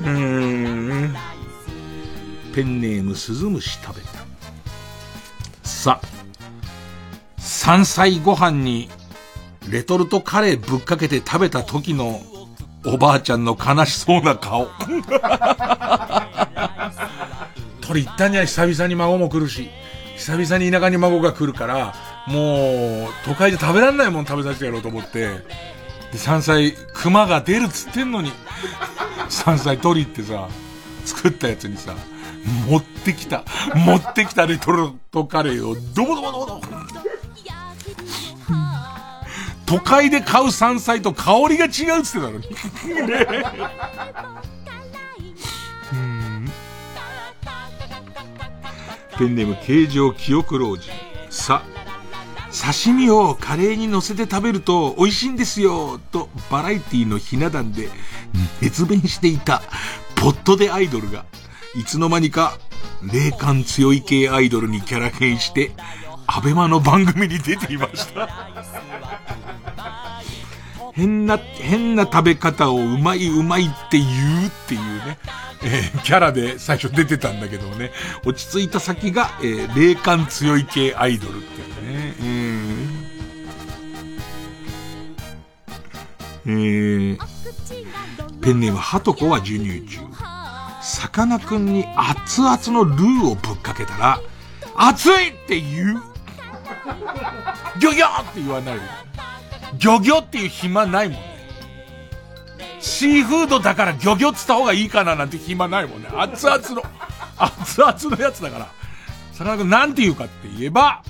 [0.00, 0.08] うー
[1.08, 1.16] ん。
[2.54, 4.24] ペンネームスズムシ食べた。
[5.62, 6.00] さ、
[7.36, 8.88] 山菜ご飯に
[9.68, 12.22] レトルトカレーぶっかけて食べた時の
[12.86, 14.68] おばあちゃんの悲しそうな顔。
[17.86, 19.70] 取り行ったんじゃない久々に孫も来るし。
[20.16, 21.94] 久々に田舎に孫が来るから、
[22.26, 25.28] もう、都会で食べられないもん食べさせてやろうと思って、
[26.10, 28.32] で、山菜、熊が出るっつってんのに、
[29.28, 30.48] 山菜取りってさ、
[31.04, 31.94] 作ったやつにさ、
[32.66, 33.44] 持ってきた、
[33.74, 36.60] 持ってきたレトルトカレーを、どぼどぼどぼど
[39.66, 42.48] 都会で買う山菜と香りが違うっつってたのに。
[49.18, 50.90] ペンネーム形状記憶老人。
[51.30, 51.62] さ、
[52.50, 57.90] 刺身をカレーにのせて食べると美味しいんですよとバラエティーのひな壇で
[58.62, 59.62] 熱弁していた
[60.14, 61.26] ポットでアイドルが
[61.74, 62.58] いつの間にか
[63.02, 65.72] 霊感強い系アイドルにキャラ変して、
[66.26, 68.28] アベマの番組に出ていました。
[70.96, 75.18] 変な、変な食べ方をうまいうまいって言うっていうね、
[75.62, 77.92] えー、キャラで最初出てたんだけどね、
[78.24, 82.14] 落ち着いた先が、えー、霊感強い系アイドルっていうね、
[86.46, 86.56] うん。
[86.58, 87.18] えー、
[88.40, 89.98] ペンネームハトコは授乳中。
[90.80, 94.18] さかなクンに熱々のルーをぶっかけたら、
[94.74, 96.02] 熱いって言う
[97.78, 98.78] ギョギョって言わない。
[99.78, 101.36] ギョギョっていう暇ないもんね。
[102.80, 106.08] シーフードだからギョギョっつった方がいいかななんて暇ないもんね。
[106.12, 106.82] 熱々の、
[107.36, 108.68] 熱々のやつだから。
[109.32, 111.02] さかなクンなんて言うかって言えば、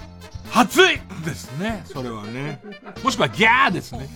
[0.54, 1.84] 熱いですね。
[1.84, 2.60] それはね。
[3.04, 4.08] もしくはギャーですね。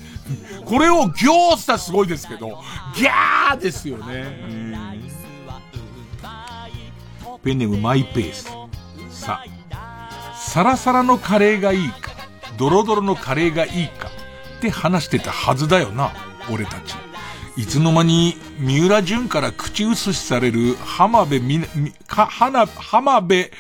[0.64, 2.62] これをギョーしたらすごいですけど、
[2.96, 4.98] ギャーですよね。
[7.44, 8.44] ペンネームマイペース。
[9.10, 12.10] さあ、サラサラのカレーがいいか、
[12.56, 14.08] ドロドロのカレーがいいか
[14.60, 16.12] って話してたはずだよな、
[16.52, 16.94] 俺たち。
[17.56, 22.66] いつの間に三浦淳から口移しされる浜辺みな、み、か、浜
[23.20, 23.50] 辺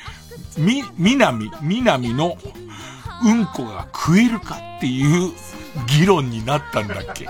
[0.58, 2.36] み、みなみ、みなみの
[3.24, 5.32] うんこが食えるかっていう
[5.88, 7.26] 議論になったんだっけ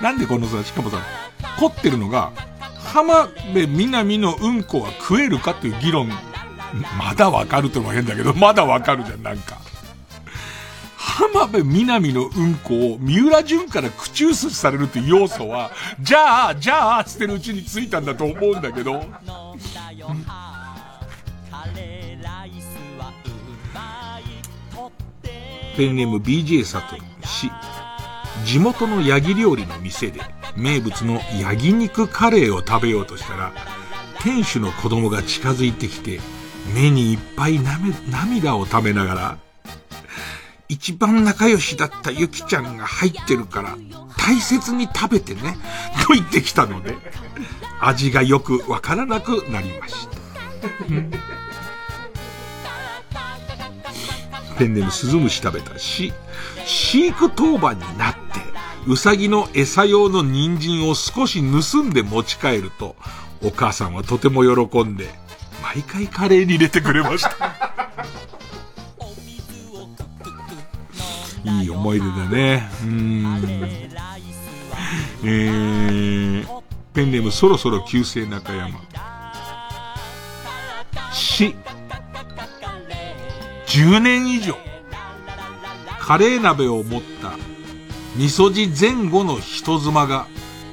[0.00, 0.98] なんでこのさ、しかもさ、
[1.58, 2.32] 凝ってるのが、
[2.78, 6.08] 浜辺美波のうんこは食えるかっていう議論、
[6.98, 9.58] まだわかるってのも変だけど、まだわかるじゃん、なんか。
[11.10, 15.70] 浜辺美波のうんこを三浦淳から口移しされるって要素は、
[16.00, 19.04] じゃあ、じゃあ、つってるうちについたんだと思うんだけど、
[25.76, 27.50] ペンネーム BJ 佐藤氏。
[28.44, 30.20] 地元のヤギ料理の店で
[30.56, 33.52] 名物のヤギ肉カレーを食べようとしたら、
[34.22, 36.20] 店主の子供が近づいてきて、
[36.74, 37.58] 目にいっぱい
[38.10, 39.38] 涙を食べながら、
[40.70, 43.76] 一番仲良しだったゆきちゃんが入ってるから、
[44.16, 45.58] 大切に食べてね、
[46.06, 46.94] と言ってきたので、
[47.80, 50.16] 味がよくわからなくなりました。
[54.58, 56.12] ペンネームスズムシ食べたし、
[56.64, 58.20] 飼育当番になって、
[58.86, 62.94] うさぎの餌用の人参を少し盗んで持ち帰ると、
[63.42, 65.12] お母さんはとても喜んで、
[65.64, 67.69] 毎回カレーに入れてくれました。
[71.44, 72.68] いい思い出だね。
[72.82, 73.24] うん。
[75.24, 76.62] えー、
[76.92, 78.80] ペンネームそろそろ旧姓中山。
[81.12, 81.54] し、
[83.66, 84.54] 10年以上、
[86.00, 87.32] カレー鍋を持った
[88.16, 90.26] 味噌汁前後の人妻が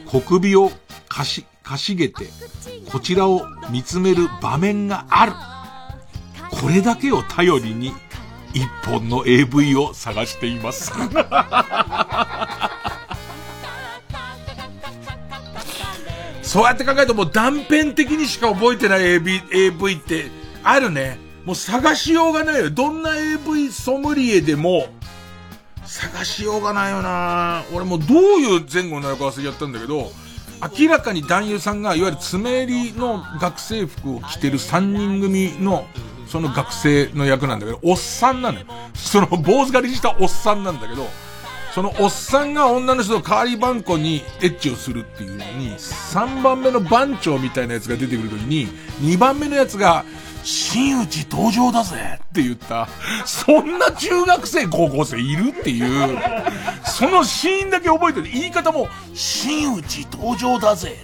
[0.08, 0.72] 小首を
[1.08, 2.28] かし、かしげて、
[2.92, 5.34] こちらを見つめる場面がある。
[6.50, 7.92] これだけを頼りに、
[8.58, 10.92] 一本の AV を探しています。
[16.42, 20.32] そうやって考えるともう断片的にしか覚えてない AV, AV って
[20.64, 21.20] あるね。
[21.46, 22.70] もう探しようがないよ。
[22.70, 24.88] どんな AV ソムリエでも、
[25.86, 30.12] 探しようがないよな俺もうどういう前後の役忘れちゃったんだけど、
[30.80, 35.86] 明らかに男優さんが、いわゆる爪襟の学生服を着てる3人組の、
[36.28, 38.66] その学生の役なんだけど、おっさんなのよ。
[38.94, 41.08] その坊主狩りしたおっさんなんだけど、
[41.74, 48.68] そのおっさんが女の人と代わり番号にエッチをするっていうのに、3番目の番長みたいなやつが出てくるときに、
[49.02, 50.04] 2番目のやつが、
[50.44, 52.88] 真打ち登場だぜって言った。
[53.26, 56.18] そんな中学生、高校生いるっていう、
[56.86, 58.30] そのシーンだけ覚えてる。
[58.32, 60.98] 言い方も、真打ち登場だぜ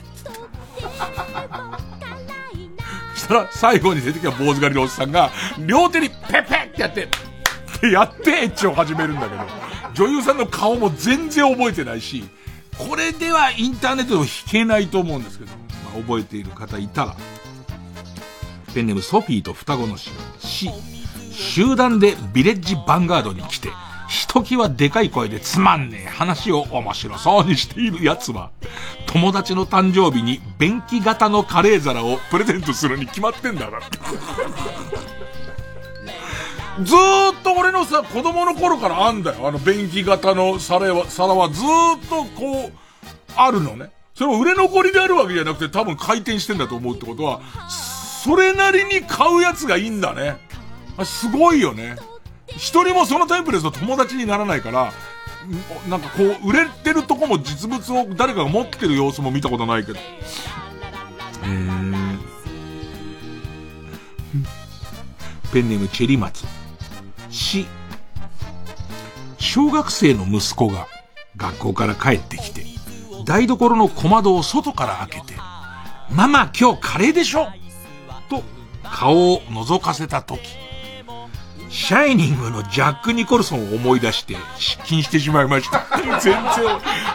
[3.23, 5.31] したら、最後に出てきた坊主狩りのおっさんが、
[5.65, 7.07] 両手にペペッってやって、っ
[7.79, 9.43] てやってエッチを始めるんだけど、
[9.93, 12.23] 女優さんの顔も全然覚えてないし、
[12.77, 17.15] これではインターネットでも弾けないと思うんですけど、まあ、覚えている方いたら、
[18.73, 20.09] ペンネームソフィーと双子の死。
[20.39, 20.69] 死。
[21.31, 23.69] 集団でビレッジヴァンガードに来て、
[24.13, 28.51] ひときわでかい声でつまんねえ話を面白そうにしている奴は、
[29.07, 33.81] 友達の誕生日に便器型のカレー皿をプレゼントするに決まってんだから。
[36.83, 39.47] ずーっと俺のさ、子供の頃からあんだよ。
[39.47, 42.71] あの便器型の皿は、皿はずーっとこう、
[43.35, 43.89] あるのね。
[44.13, 50.37] それを売れ残りであるわけじゃなくて多分回転してんだと思うってことは、それなりに買うやつがいいんだね。
[51.03, 51.95] すごいよね。
[52.57, 54.93] 一人もそのタイプですと友達にならないから、
[55.89, 59.99] なんかこう、売れてるとこも実物を誰かが持ってる様子も見たことないけど。
[61.43, 62.17] えー、
[65.51, 66.45] ペンネームチェリマツ。
[67.29, 67.65] し、
[69.37, 70.87] 小学生の息子が
[71.35, 72.63] 学校から帰ってきて、
[73.25, 75.39] 台所の小窓を外から開けて、
[76.09, 77.47] ママ今日カレーでしょ
[78.29, 78.43] と
[78.83, 80.62] 顔を覗かせた時、
[81.73, 85.83] シャイニングのジャック・ニコルソンを思い出して失禁してしまいました。
[86.19, 86.37] 全然、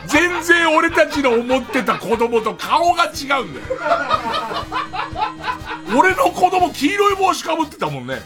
[0.09, 3.67] 全然俺たちの思ってた子供と顔が違うんだよ。
[5.97, 8.21] 俺の子供黄色い帽子かぶってたもんね。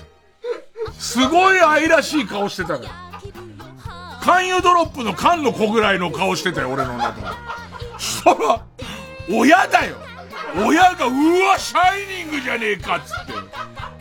[0.98, 2.90] すごい愛らしい顔してたから。
[4.22, 7.26] 勧誘ドロップの缶の子ぐらいの顔してたよ、俺の中で。
[7.98, 8.64] そら、
[9.30, 9.96] 親だよ。
[10.66, 11.10] 親が、う
[11.50, 13.32] わ、シャイニングじゃねえかっつって。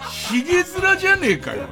[0.10, 1.68] ヒゲ面じゃねえかよ。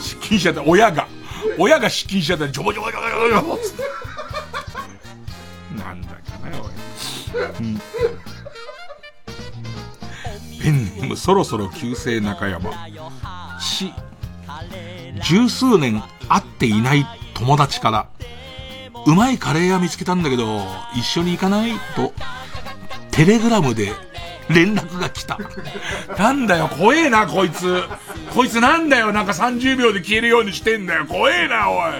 [0.00, 1.06] 失禁しちゃった、親が。
[1.58, 3.82] 親が失禁しちゃった、ジョボジョボジョボジョボつって。
[5.82, 6.14] なんだか
[6.50, 6.70] な、おい。
[10.60, 12.70] ペンネームそろそろ旧姓中山。
[13.60, 13.92] し、
[15.22, 18.08] 十数年会っていない友達から、
[19.06, 20.60] うまいカレー屋見つけたんだけど、
[20.94, 21.72] 一緒に行かない？
[21.96, 22.12] と、
[23.10, 23.92] テレグラムで
[24.48, 25.38] 連絡が来た。
[26.18, 27.82] なんだよ、怖えな、こいつ。
[28.34, 31.06] こいつなんだよ、なんか30秒で消えるようにしてんだよ。
[31.06, 31.92] 怖えな、おい。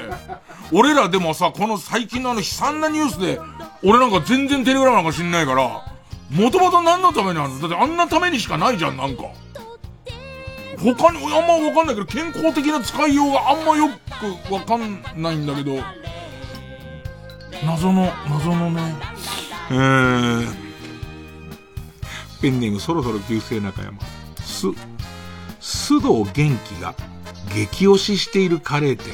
[0.72, 3.40] 俺らでもさ、この最近のあの悲惨なニュースで、
[3.82, 5.68] 俺なんか全然テレグラムなんか知んないから、
[6.30, 7.60] もともと何のためにあるの？
[7.60, 9.22] だってあんなためにしかないじゃん、なんか。
[10.78, 13.88] 他に、あんまわかんないけど、健康的な使いようがあんまよ
[14.46, 15.76] くわかんないんだけど、
[17.64, 18.94] 謎の、謎のね、
[19.70, 20.67] えー、
[22.40, 23.98] ペンネームそろそろ旧姓中山。
[24.40, 24.68] す、
[25.60, 26.94] 須藤元気が
[27.54, 29.12] 激推ししているカレー店。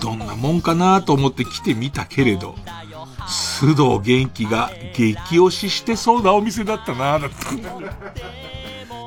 [0.00, 2.56] どんなもんかなと思って来てみたけれど、
[3.28, 7.50] 須藤元気が激推ししてそうなお店だったなだった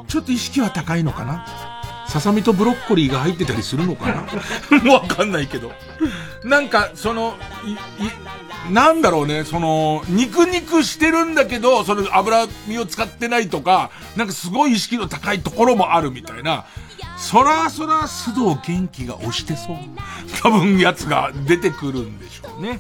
[0.08, 1.46] ちょっと意識は高いのかな？
[2.08, 5.72] ささみとブロッコリーが入ってたりするのかなわかんないけど。
[6.44, 7.78] なんか、その、い、い、
[8.72, 16.66] なんだろうね、その、肉肉してるんだけど、その油身を使ってないとか、なんかすごい意識の高いところもあるみたいな。
[17.18, 19.78] そらそら須藤元気が押してそう。
[20.42, 22.80] 多分やつが出てくるんでしょうね。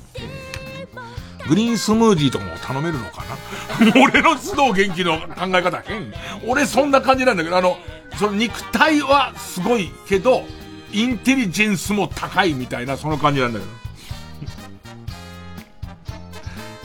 [1.48, 6.12] グリーンスムージーとかも頼めるのかな俺の須藤元気の考え方変。
[6.48, 7.78] 俺そんな感じなんだけど、あの、
[8.18, 10.44] その肉体はすごいけど、
[10.91, 13.85] インテリジェンスも高いみたいな、その感じなんだけど。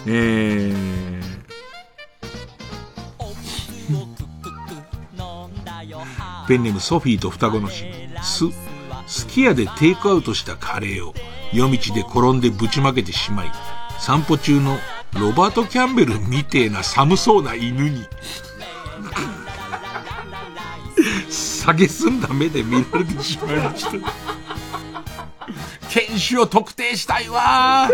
[0.06, 1.22] えー、
[6.48, 7.84] ペンネームソフィーと双子の死。
[8.22, 8.44] す、
[9.06, 11.12] すき家でテイクアウトしたカレーを
[11.52, 13.52] 夜道で転んでぶちまけてしまい、
[13.98, 14.78] 散歩中の
[15.18, 18.04] ロバート・キャンベルみてえな寒そうな犬に
[21.30, 23.90] 下げすんだ目で見られてしまいました。
[25.90, 27.90] 犬種を特定したいわ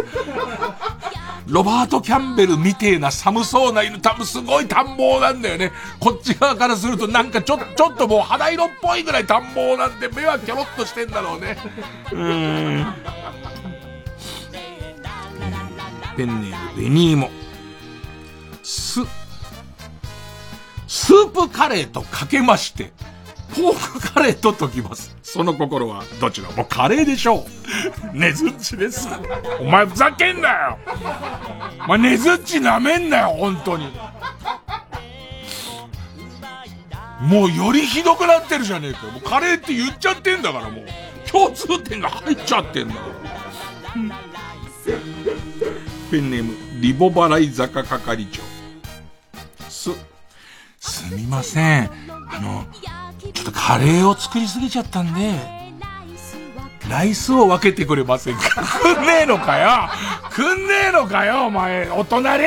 [1.47, 5.73] ロバート・キャンベルみてえな寒そうな犬、多分すごい短毛なんだよね。
[6.01, 11.57] こっち側からするとなんかちょ、ちょっともう肌色っぽいぐらい短毛なんで、目はキョロッとしてんだろうね。
[12.13, 12.87] うん。
[16.17, 17.31] ペンネーム、ベニーモ。
[18.65, 19.01] す、
[20.89, 22.93] スープカレーとかけまして、
[23.55, 25.17] ポークカレーと解きます。
[25.23, 27.47] その心はどちらもカレーでしょ
[28.15, 28.17] う。
[28.17, 29.09] ねずっちです。
[29.61, 30.79] お前ふざけんなよ
[31.87, 33.93] お前ねずっち舐めんなよ、本当に。
[37.21, 39.07] もうよりひどくなってるじゃねえか。
[39.07, 40.87] もうカレーって言っちゃってんだからもう。
[41.27, 43.07] 共通点が入っちゃってんだから。
[46.11, 48.43] ペンネーム、リボ払い坂係長。
[49.69, 49.91] す、
[50.79, 51.91] すみません。
[52.09, 52.65] あの、
[53.33, 55.39] ちょっとカレーを作りすぎちゃったんで、
[56.89, 58.63] ライスを分けてくれませんか？
[58.81, 59.89] くんねえのかよ？
[60.31, 62.45] くんねえのかよお前、お隣？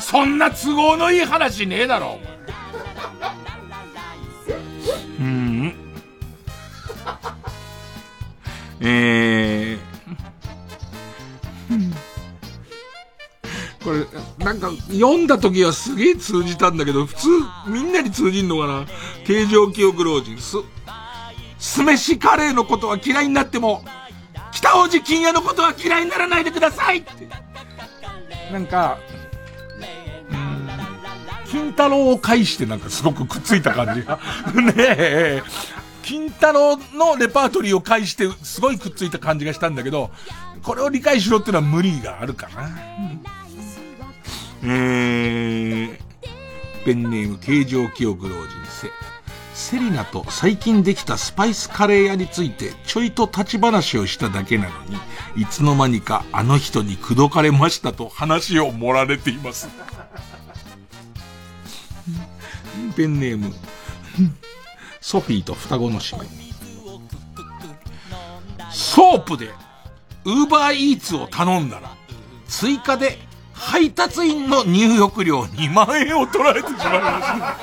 [0.00, 2.18] そんな都合のいい話ねえだろ。
[5.20, 5.74] うん。
[8.80, 9.78] えー、
[13.82, 17.28] これ、なんか、読んだ時はすげえ通じたんだけど、普通、
[17.66, 18.86] みんなに通じんのかな？
[19.24, 20.36] 形状記憶老人。
[20.38, 20.56] す、
[21.58, 23.84] 酢飯カレーのことは嫌いになっても、
[24.52, 27.28] 北王子金屋のことは嫌いにならないでくださいって。
[28.52, 28.98] なんか、
[31.50, 34.18] 金太郎を介してなんかすごくくっついた感じが。
[34.54, 35.42] ねえ。
[36.02, 40.10] 金太郎のレパートリーを介してすごいくっついた感じがしたんだけど、
[40.62, 42.68] これを理解しろっていうのは無理があるかな。
[42.68, 43.37] え
[44.62, 45.98] えー、
[46.84, 48.88] ペンネーム形状記憶老人せ。
[49.54, 54.96] セリナと最近できたスパイスカレー屋についてちょいと立ち話をしただけなのに、
[55.42, 59.68] いつの間にかあの人に口説かれましたと話を盛られています。
[62.96, 63.52] ペンネーム、
[65.00, 66.26] ソフィーと双子の姉妹。
[68.70, 69.50] ソープで、
[70.24, 71.96] ウーバーイーツを頼んだら、
[72.46, 73.18] 追加で
[73.58, 77.56] 配達員の入浴料2万円を取られてしまいました。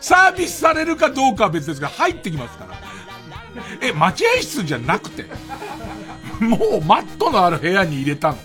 [0.00, 2.74] サービスされるかどうかは別ですが、入ってきますから。
[3.82, 5.24] え、待合室じゃなくて、
[6.40, 8.38] もうマットのある部屋に入れたの？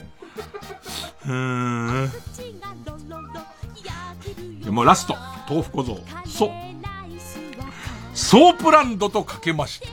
[1.28, 2.12] うーん。
[4.62, 5.16] でもラスト、
[5.48, 6.00] 豆腐小僧。
[6.26, 6.50] そう。
[8.14, 9.88] ソープランドとかけまして、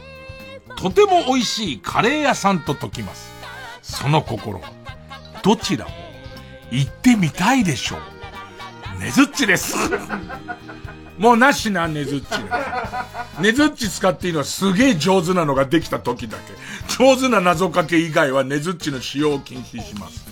[0.77, 3.31] とても美味しいカレー屋さんと解きます。
[3.83, 4.81] その心は。
[5.43, 5.90] どちらも
[6.70, 9.01] 行ってみたいでしょう。
[9.01, 9.77] ねずっちです。
[11.19, 13.43] もうなしな、ねずっち。
[13.43, 16.55] ねずっち使っていいのはすげえ上手なのができた時だけ。
[17.02, 20.24] 上手な謎かけ以外はねずっちの使用を禁止します。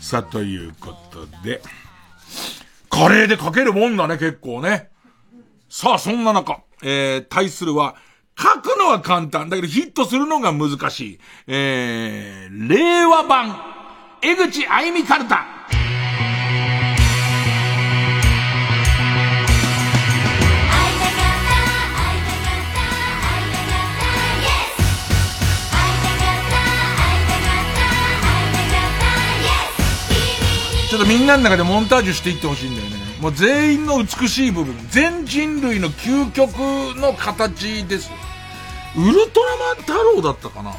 [0.00, 1.62] さあ、ということで。
[2.88, 4.90] カレーでかけるもんだね、結構ね。
[5.68, 7.94] さあ、そんな中、えー、対するは、
[8.36, 11.20] 書くのは簡単だけどヒットするのが難しい。
[11.46, 13.79] えー、令和版、
[14.22, 15.46] 江口愛美カルタ。
[30.90, 32.96] ちょっとみんなの中でモンタージュしていってほしいんだよね。
[33.22, 36.58] もう全員の美しい部分、全人類の究極
[36.98, 38.10] の形です。
[38.98, 40.74] ウルトラマン太郎だったかな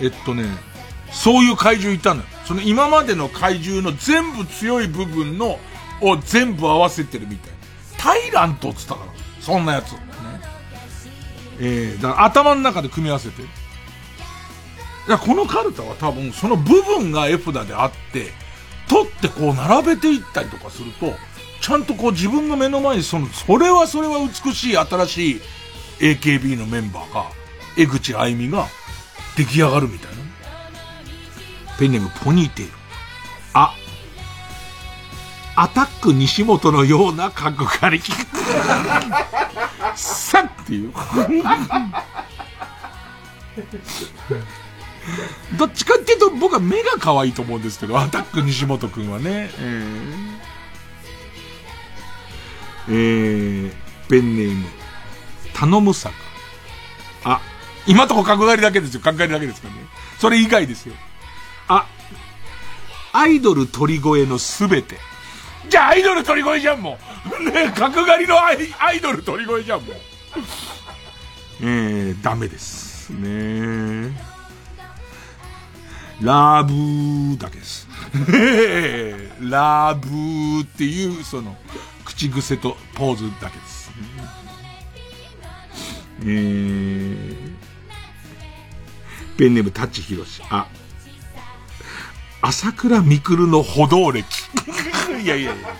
[0.00, 0.46] えっとね、
[1.12, 2.26] そういう怪獣いたのよ。
[2.46, 5.58] その今までの怪獣の全部強い部分の、
[6.00, 7.52] を全部合わせてるみたい。
[7.98, 9.12] タイラントっつったから。
[9.40, 9.92] そんなやつ。
[9.92, 9.98] ね。
[11.58, 13.42] えー、だから頭の中で組み合わせて。
[13.42, 13.44] い
[15.08, 18.32] や、このカルタは多分その部分が絵札であって、
[18.88, 21.14] 取ってこう並べていったりとかすると、
[21.60, 25.40] ちゃんとこう自分の目の前にその、それはそれは美しい新しい
[25.98, 27.26] AKB のメンバーが、
[27.76, 28.66] 江口愛美が
[29.36, 30.15] 出来上がるみたいな。
[31.78, 32.72] ペンネームポニーテール。
[33.54, 33.74] あ、
[35.56, 38.02] アタック西本のような角刈り。
[39.96, 40.92] さっていう。
[45.56, 49.50] どっちかっていうと僕は目が可愛いと思うんですけど、アタック西本くんはね。
[49.58, 53.72] えー、えー、
[54.08, 54.66] ペンネーム、
[55.54, 56.14] 頼むさか。
[57.24, 57.40] あ、
[57.86, 59.00] 今とこ角刈りだけですよ。
[59.00, 59.80] 角刈りだけですからね。
[60.18, 60.94] それ以外ですよ。
[63.16, 64.96] あ、アイドル鳥越のすべて。
[65.68, 66.98] じゃあアイドル鳥越じゃんも
[67.40, 67.50] う。
[67.50, 69.96] ね角刈りのアイアイドル鳥越じゃんもう。
[71.62, 73.10] えー、ダメです。
[73.10, 74.36] ね
[76.20, 77.86] ラブーだけです。
[79.40, 81.56] ラブーっていう、その、
[82.04, 83.90] 口癖とポーズだけです。
[86.22, 87.52] えー、
[89.36, 90.42] ペンネームタッチヒロシ。
[90.48, 90.66] あ、
[92.40, 94.24] 朝倉未来の歩道歴。
[95.22, 95.76] いやいやいや。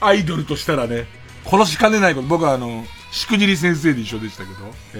[0.00, 1.06] アイドルとしたらね、
[1.44, 2.28] 殺しかねないこと。
[2.28, 4.98] 僕はあの、しくじり先生で一緒でしたけど、え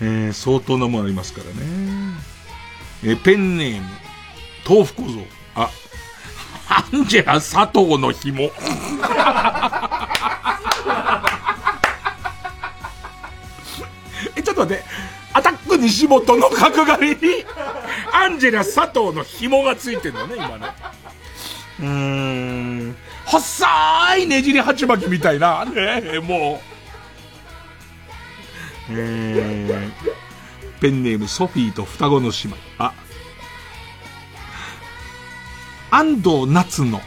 [0.00, 1.52] ー、えー、相当なものありますからね。
[3.04, 3.88] えー、ペンネーム、
[4.68, 5.26] 豆腐小僧。
[5.54, 5.70] あ、
[6.68, 8.50] アンジェラ佐藤の紐。
[14.36, 14.84] え、ちょっと待って。
[15.76, 17.44] 西本の角刈りに、
[18.12, 20.66] アンジェラ佐藤の紐がついてるのね、今ね。
[21.80, 22.96] うーん。
[23.24, 23.66] 細
[24.18, 26.72] いねじり鉢巻きみたいな、ねもう。
[28.90, 32.56] えー、ペンネームソフィーと双子の姉妹。
[32.78, 32.92] あ、
[35.90, 37.00] 安藤夏の、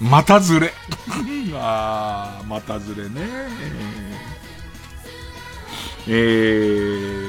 [0.00, 0.72] またずれ。
[1.54, 3.20] あー、またずれね。
[6.08, 7.25] えー、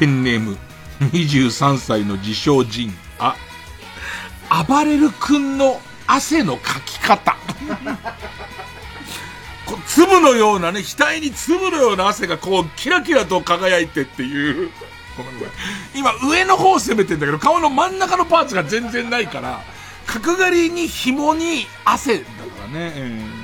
[0.00, 0.56] ペンネーム、
[1.12, 2.90] 23歳の自称人。
[3.18, 3.36] あ、
[4.66, 7.36] 暴れる君の汗のかき方。
[9.66, 14.70] こう粒のようなね、額に粒のような汗がこう、キラキラと輝いてっていう。
[15.18, 15.50] ごめんごめん。
[15.94, 19.60] 今、上の方を攻めてんだけど、顔の真ん中のパーツが全然ないから、
[20.06, 22.30] 角刈りに紐に汗だか
[22.72, 22.94] らね。
[22.96, 23.39] うん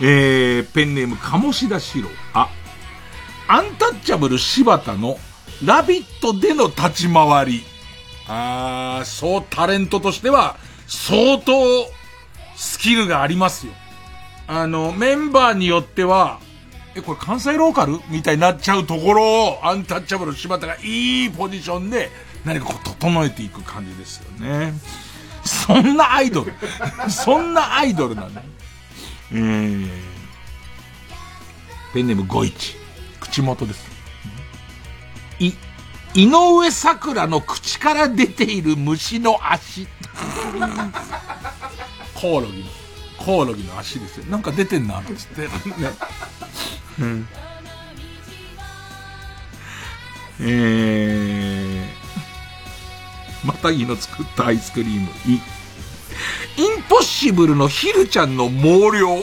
[0.00, 2.08] えー、ペンネーム、鴨志田四郎。
[2.34, 2.48] あ、
[3.48, 5.18] アンタッチャブル柴田の
[5.64, 7.62] ラビットでの立ち回り。
[8.28, 10.56] あー、そうタレントとしては
[10.86, 11.52] 相当
[12.56, 13.72] スキルがありますよ。
[14.46, 16.38] あの、メンバーによっては、
[16.94, 18.00] え、これ関西ローカル？
[18.08, 22.10] みたいになっちゃうところを、アンタッチャブル柴田がいいポジションで、
[22.44, 24.72] 何かこう整えていく感じですよね。
[25.44, 26.52] そんなアイドル。
[27.10, 28.42] そんなアイドルなんだ。
[29.32, 29.88] えー、
[31.92, 32.76] ペンネーム五一。
[33.20, 33.86] 口元です。
[35.38, 35.52] い、
[36.14, 39.86] 井上桜の口から出ている虫の足。
[42.14, 42.66] コオロギの、
[43.18, 44.24] コオロギの足ですよ。
[44.26, 45.42] なんか出てんな、つって。
[45.42, 45.48] ね。
[47.00, 47.28] うん。
[50.40, 55.08] えー、またぎの作ったアイスクリーム。
[55.26, 55.40] い、
[56.56, 59.16] インポッシブルのヒルちゃんの毛量。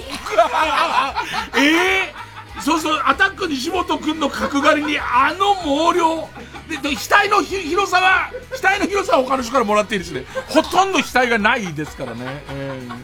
[1.55, 6.29] え えー、そうそう、アタック西本くんの角刈りにあの毛量。
[6.69, 8.31] で、で額の広さは、
[8.61, 10.25] 額の広さは他の人からもらっていいですね。
[10.47, 12.43] ほとんど額がないですからね。
[12.49, 12.95] えー、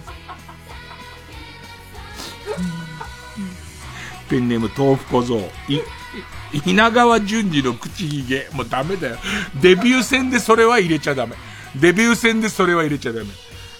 [4.30, 5.51] ペンネーム豆腐小僧。
[5.68, 5.81] い、
[6.65, 8.47] 稲川淳二の口ひげ。
[8.53, 9.18] もうダメだよ。
[9.61, 11.35] デビュー戦でそれは入れちゃダメ。
[11.76, 13.27] デビュー戦でそれは入れちゃダメ。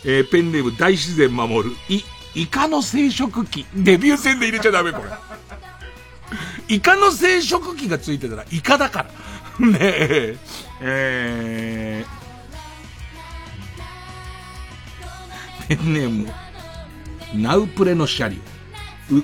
[0.03, 1.76] えー、ペンネーム大自然守る。
[1.90, 2.03] い、
[2.34, 3.65] イカの生殖器。
[3.76, 5.10] デビュー戦で入れちゃダメ、これ。
[6.68, 9.06] イカの生殖器がついてたらイカだか
[9.60, 9.68] ら。
[9.68, 10.38] ねえ。
[10.80, 16.34] えー、ペンネーム、
[17.36, 18.41] ナウプレのシャリ
[19.11, 19.15] オ。
[19.15, 19.23] う、宇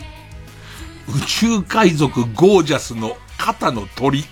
[1.25, 4.25] 宙海賊ゴージャスの肩の鳥。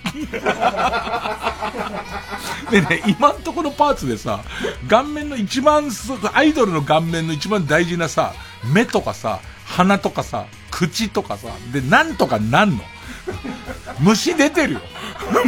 [2.71, 4.43] でね、今んところパーツでさ、
[4.87, 5.89] 顔面の一番、
[6.33, 8.33] アイドルの顔面の一番大事なさ、
[8.73, 12.83] 目とかさ、鼻とかさ、口とかさ、で、なんとかなんの。
[13.99, 14.81] 虫出てるよ。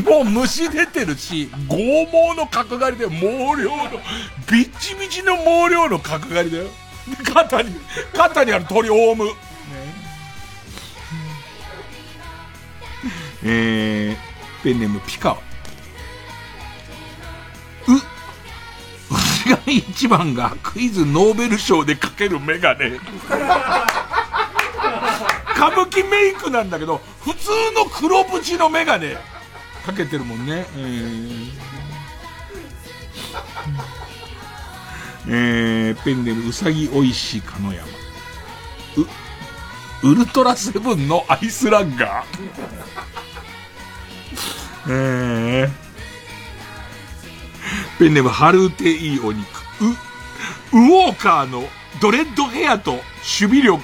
[0.06, 3.26] もう虫出てるし、剛毛の角刈りで毛
[3.62, 3.90] 量の、
[4.50, 6.66] ビッチビチの毛量の角刈りだよ。
[7.34, 7.76] 肩に、
[8.14, 9.26] 肩にある鳥オウム。
[13.44, 15.47] えー、ペンネームピカワ。
[19.38, 23.00] 牛が一番がクイズノーベル賞でかけるメガネ。
[25.56, 29.18] 歌舞伎メイクなんだけど、普通の黒縁のメガネ
[29.86, 30.66] かけてるもんね。
[30.76, 31.52] えー、
[35.30, 37.88] えー、ペンネームうさぎおいしいかの山。
[40.04, 42.26] う、ウルトラセブンのアイスランガー。
[44.90, 45.87] えー、
[48.00, 49.46] ペンネームハルーテいいお肉。
[50.74, 51.64] う、ウォーカーの
[52.00, 53.84] ドレッドヘアと守備力。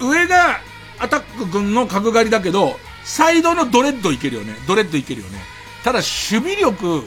[0.00, 0.60] 上が
[0.98, 4.54] アタック君の角刈りだけど、サイドのドレッドいけるよね。
[4.66, 5.38] ドレッドいけるよね。
[5.84, 7.04] ただ守備力、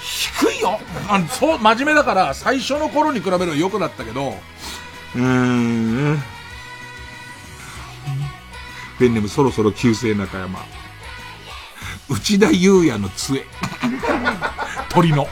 [0.00, 0.80] 低いよ。
[1.08, 4.36] あの、そう、真面目だから、最初の頃に比べると良くなったけど、
[5.14, 6.22] うーん。
[8.98, 10.60] ペンネームそろそろ旧姓中山。
[12.08, 13.44] 内田祐也の杖。
[14.94, 15.26] 鳥の。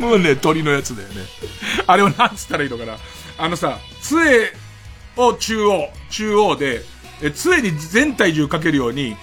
[0.00, 1.14] もうね、鳥のやつだよね。
[1.86, 2.98] あれをなんつったらいいのかな。
[3.38, 4.52] あのさ、杖
[5.16, 6.82] を中央、中央で、
[7.22, 9.16] え、杖に全体重かけるように、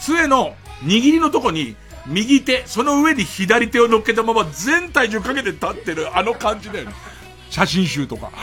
[0.00, 0.54] 杖の
[0.84, 1.74] 握りのとこに、
[2.06, 6.94] 右手、その上に左手を乗っけたまま全体重かけて立ってるあの感じだよね。
[7.50, 8.30] 写真集とか。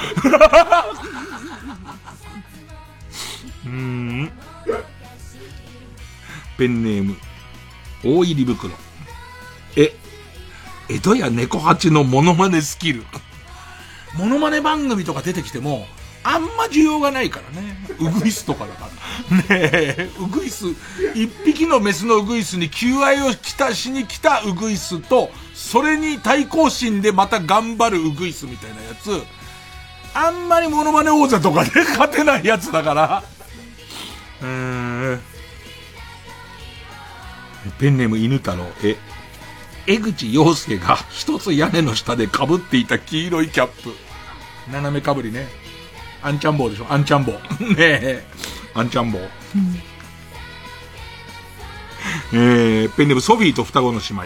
[3.66, 4.32] うん。
[6.58, 7.16] ペンネーム、
[8.04, 8.74] 大入り袋。
[10.90, 13.04] え、江戸や猫八のモノマネスキル。
[14.16, 15.88] モノマネ番組とか出てきても、
[16.24, 17.78] あんま需要がないからね。
[18.00, 18.90] ウグイスとかだか
[19.30, 19.38] ら。
[19.38, 20.66] ねえ、ウグイス、
[21.16, 29.24] 一匹のメスのウグイスに求愛をきたしに来たウグイスと、それに対抗心でまた頑張るウグイスみたいなやつ、
[30.14, 33.24] あんまりモノマネ王座とかで 勝てないやつだから。
[34.42, 34.48] うー
[35.16, 35.22] ん。
[37.80, 38.98] ペンネーム犬太郎、え、
[39.88, 43.94] 江口洋介が一つ屋根の下で被っていた黄色いキャップ。
[44.70, 45.48] 斜めかぶりね。
[46.22, 47.36] アンチャンボウでしょアンチャンボウ。
[47.74, 48.28] ねえ。
[48.74, 49.22] アンチャンボウ。
[52.34, 54.24] えー、ペンネームソフィーと双子の姉妹。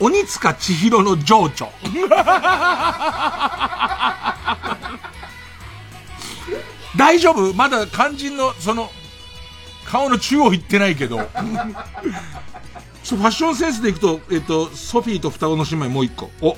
[0.00, 1.70] お、鬼塚千尋の情緒。
[6.96, 7.54] 大丈夫？
[7.54, 8.90] まだ肝心の、その、
[9.84, 11.30] 顔の中央行ってないけど。
[13.16, 16.30] ファッションセンスでいくと、えっと、ソフィーと双子の姉妹もう一個。
[16.40, 16.56] お、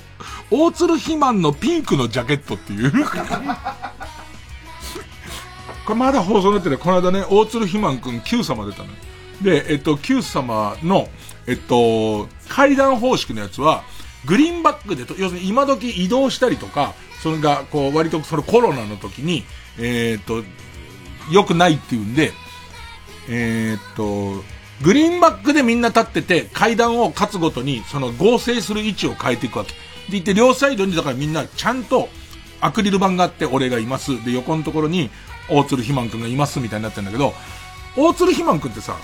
[0.51, 2.93] 大鶴肥満のピンクのジャケットっていう。
[5.85, 6.79] これまだ放送になってない。
[6.79, 8.91] この間ね、大鶴ひまんくん Q 様出たのよ。
[9.43, 11.09] で、えっと、Q 様の、
[11.47, 13.83] えっと、階段方式のやつは、
[14.25, 19.45] グリーンバックでと、要するに今時移動したりとか、それが、こう、割とそのコロナの時に、
[19.79, 20.45] えー、っと、
[21.31, 22.33] 良くないっていうんで、
[23.29, 24.45] えー、っと、
[24.83, 29.71] グリーンバックでみんな立ってて、階段を勝つごとに、その合成する位置を変えていくわけ。
[29.73, 29.77] で
[30.11, 32.09] 言って、両サイドに、だからみんなちゃんと、
[32.61, 34.25] アクリル板があって、俺がいます。
[34.25, 35.11] で、横のところに、
[35.49, 37.35] 大鶴ひまんくんがいますみたいになってるんだけど、
[37.97, 38.97] 大鶴ひまんくんってさ、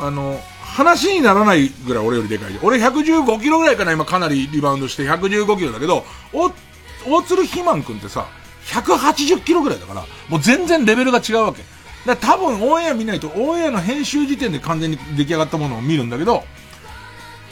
[0.00, 2.60] あの、話にならないぐらい俺よりでかいで。
[2.62, 8.26] 俺115キロぐらいかな、今かなりリバウンドして115キロだけど、大鶴ひまんくんってさ、
[8.66, 11.62] 180キロぐらいだから、もう全然レベルが違うわけ。
[12.06, 16.44] だ多分オンエア見ないと、オンエアの編集時点で完全に出来上がったものを見るんだけど、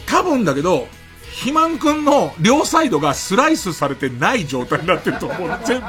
[0.06, 0.88] 多分だけど、
[1.36, 5.50] 肥満くんの両サイドがスライスされてない状態になってると思う。
[5.66, 5.82] 全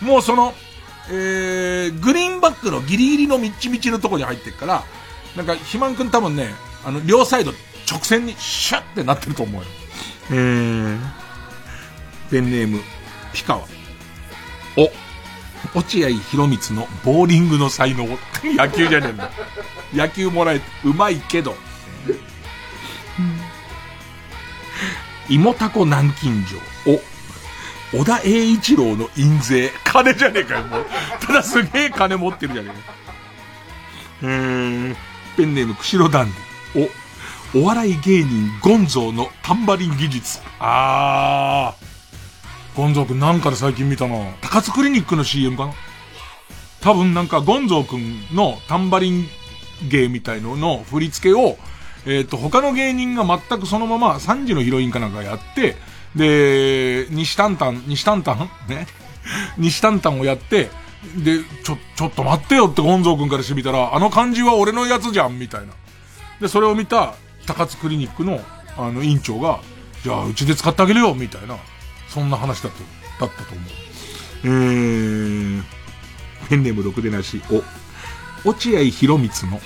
[0.00, 0.04] 部。
[0.04, 0.54] もうその、
[1.08, 4.84] えー、グリーンバックのギリギリのみちみちのとこに入ってるから、
[5.36, 6.54] なんか、肥満くん多分ね、
[6.84, 7.52] あの、両サイド
[7.90, 9.68] 直線にシュッってなってると思うよ。
[10.30, 10.98] えー、
[12.30, 12.82] ペンネーム、
[13.32, 13.62] ピカワ。
[14.76, 14.90] お、
[15.74, 18.06] 落合博光のボーリングの才能。
[18.44, 19.30] 野球じゃねえんだ。
[19.94, 21.56] 野球もらえて、うまいけど。
[25.28, 26.30] 芋タコ南京
[26.84, 26.92] 錠。
[27.94, 29.72] お、小田栄一郎の印税。
[29.84, 30.86] 金じゃねえかよ、もう。
[31.20, 32.94] ただすげえ金持ってるじゃねえか。
[34.22, 34.96] えー、
[35.36, 36.32] ペンネーム、釧路ダン
[36.74, 36.90] ディ。
[37.54, 40.40] お、お笑い芸人ゴンゾーのタンバリン技術。
[40.58, 41.93] あー。
[42.76, 44.16] ゴンゾーくんなんかで最近見たな。
[44.40, 45.74] 高津クリニックの CM かな？
[46.80, 49.28] 多分なんかゴンゾーくんのタンバリン
[49.88, 51.56] 芸みたいのの振り付けを、
[52.06, 55.76] えっ、ー、と、他の芸人が全くそのまま3時のヒロインかなんかやって、
[56.16, 58.50] で、西タンタン、西タンタン？
[58.68, 58.86] ね？
[59.56, 60.68] 西タンタンをやって、
[61.16, 65.74] で、ちょ、ちょっと待ってよってゴンゾーくんからしてみたら、あの感じは俺のやつじゃん、みたいな。
[66.40, 67.14] で、それを見た
[67.46, 68.40] 高津クリニックの、
[68.76, 69.60] あの、院長が、
[70.02, 71.56] じゃあ、うちで使ってあげるよ、みたいな。
[72.14, 72.72] そんな話だっ
[73.18, 73.68] た、だったと思う。
[74.44, 75.62] えー、
[76.48, 77.42] ペンネームろくでなし、
[78.44, 79.60] お、落合博光の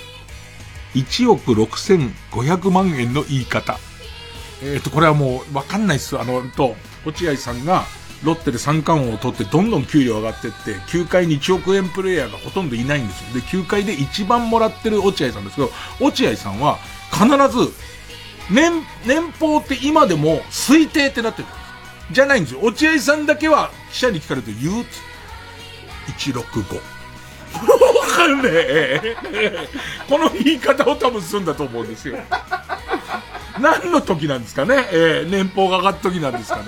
[0.95, 3.77] 1億6500万円の言い方。
[4.63, 6.19] えっ、ー、と、これはもうわかんないっす。
[6.19, 7.85] あの、と、落合さんが
[8.23, 13.39] ロッテで三冠王を取ってどんどん給料上がってって、球界に1億円プレイヤーがほとんどいないんですよ。
[13.39, 15.69] で、球界で一番もらってる落合さんですけど、
[15.99, 16.79] 落合さんは
[17.11, 17.71] 必ず、
[18.49, 21.47] 年、年俸って今でも推定ってなってる。
[22.11, 22.61] じゃないんですよ。
[22.61, 24.85] 落合さんだけは記者に聞かれると言う
[26.17, 26.75] 165。
[26.75, 26.81] わ
[28.15, 29.15] かんねえ。
[30.07, 32.17] この言い方を多分するんだと思うんですよ。
[33.59, 36.63] 何の時なんですかねえー、年俸が上がった時なんですかね。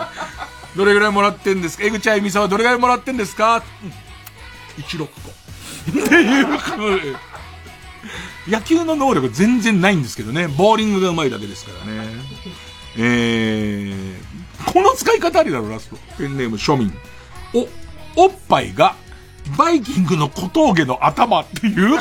[0.76, 5.06] どれぐらいもらってんですか江口あゆみさんはどれぐらいもらってんですか、うん、?165。
[5.08, 6.48] っていう
[8.48, 10.48] 野球の能力全然ないんですけどね。
[10.48, 12.08] ボーリングが上手いだけですからね。
[12.98, 14.16] えー、
[14.66, 15.98] この使い方ありだろ、ラスト。
[16.18, 16.94] ペンネーム庶民。
[17.54, 18.96] お、おっぱいが
[19.58, 22.00] バイキングの小峠の頭っていう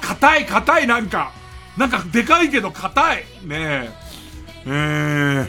[0.00, 1.32] 硬い硬いなんか。
[1.76, 3.16] なんかでかいけど硬い。
[3.44, 3.90] ねえ。
[4.66, 5.48] えー。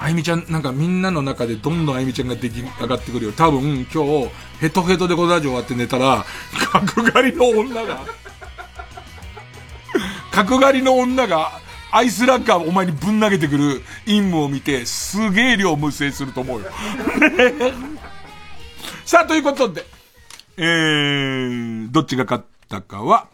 [0.00, 3.32] あゆみちゃん、なんかみんなの中でどんどんあゆみちゃんが出来上がってくるよ。
[3.32, 4.30] 多分今日、
[4.60, 6.24] ヘトヘトでごラジオ終わって寝たら、
[6.72, 8.00] 角刈りの女が、
[10.30, 11.60] 角刈りの女が、
[11.90, 16.66] アイスラッカーお前にぶん投げてくる陰夢を見て、すげえ量無制すると思うよ。
[19.04, 19.86] さあ、ということで、
[20.58, 23.28] えー、どっちが勝ったかは、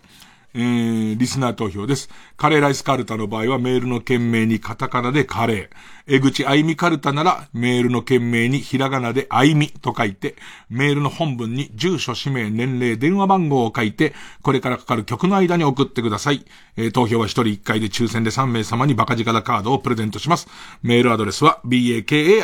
[0.55, 2.09] えー、リスナー投票です。
[2.37, 5.69] カレーライスカルタの場合はメールの件名にカタカナでカレー。
[6.07, 10.37] 江口あいみカルタならメールの件名にひらがなであいみと書いて、
[10.69, 16.45] メールの本文に住所、氏名、年齢、電話番号を書いて、これからかかる曲の間に送ってください。
[16.77, 20.47] えー、投票は一人一回で抽選で3名様にバカ力カードをプレゼントします。
[20.83, 22.41] メールアドレスは baka.tbs.co.jp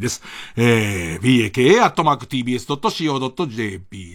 [0.00, 0.22] です。
[0.56, 2.18] えー、baka.tbs.co.jp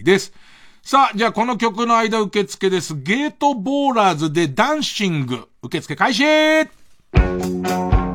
[0.04, 0.32] です。
[0.82, 2.94] さあ、じゃあこの曲の間受付です。
[2.96, 5.48] ゲートボーラーズでダンシング。
[5.62, 6.24] 受付開始「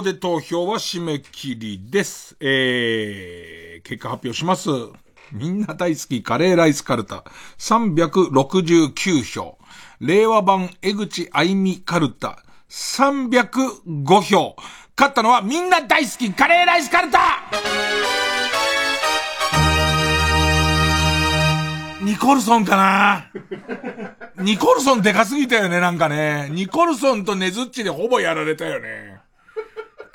[0.00, 2.34] ここで投票は締め切りです。
[2.40, 4.70] えー、結果発表します。
[5.30, 7.22] みんな大好きカレーライスカルタ、
[7.58, 9.58] 369票。
[10.00, 14.56] 令和版江口愛美カルタ、305票。
[14.96, 17.20] 勝ったのはみんな大好きカレーライスカルタ
[22.00, 23.30] ニコルソンかな
[24.42, 26.48] ニコルソンでかすぎたよね、なんかね。
[26.52, 29.19] ニコルソンとネズッチでほぼやられたよね。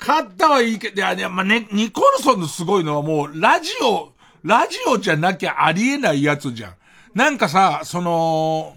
[0.00, 4.12] 勝ったはいいけど、いや、いやまあ、ね、ニコルソンのすごいのはもう、ラジオ、
[4.42, 6.74] ラジオじゃなきゃありえないやつじゃん。
[7.14, 8.76] なんかさ、その、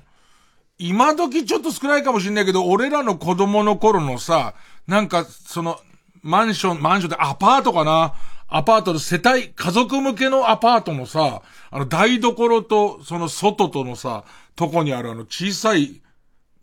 [0.78, 4.54] 今時ちょっと少ないかもしれないけど、俺らの子供の頃のさ、
[4.88, 5.80] なんか、その、
[6.22, 8.14] マンション、マンションでアパートかな？
[8.52, 14.24] アパートの世帯、家族向けのアパートのさ、あの台所とその外とのさ、
[14.56, 16.02] とこにあるあの小さい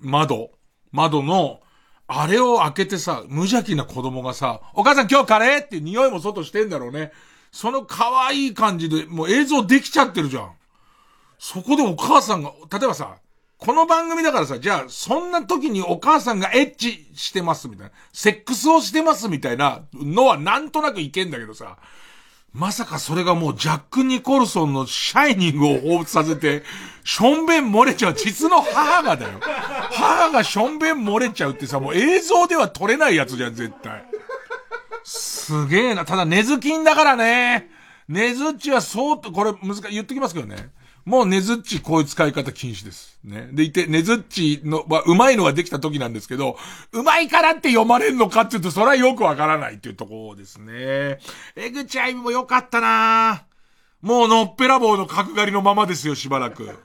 [0.00, 0.50] 窓、
[0.90, 1.60] 窓の、
[2.08, 5.62] あれを開けてさ、無邪気な子供がさ、お母さん今日カレー？
[5.62, 7.12] っていう匂いも外してんだろうね。
[7.50, 10.52] その可愛い感じで、もう映像できちゃってるじゃん。
[11.38, 13.16] そこでお母さんが、例えばさ、
[13.58, 21.78] この番組だからさ、じゃあ、そんな時にお母さんがエッチしてますみたいな、セックスをしてますみたいなのはなんとなくいけんだけどさ、
[22.52, 26.62] まさかそれがもうジャック・ニコルソンのシャイニングを彷彿させて、
[27.06, 28.14] しょんべん漏れちゃう。
[28.14, 29.38] 実の母がだよ。
[29.92, 34.04] 母がしょんべん漏れちゃうってさ、もう映像では撮れないやつじゃん、絶対。
[35.04, 36.04] すげえな。
[36.04, 37.70] ただ、根付きんだからね。
[38.08, 40.70] 根づっちはそうと、これ難しい、言っときますけどね。
[41.04, 43.20] もう根づっちこういう使い方禁止です。
[43.22, 43.50] ね。
[43.52, 46.58] でいて、根づっちの、は、うまいのができた時なんですけど、
[46.90, 51.20] うまいからって読まれるのかっていうと、それはよくわからないっていうところですね。
[51.54, 53.45] 江口愛美も良かったな
[54.06, 56.78] もうのっぺらぼうの角刈りのままですよ、しばらく。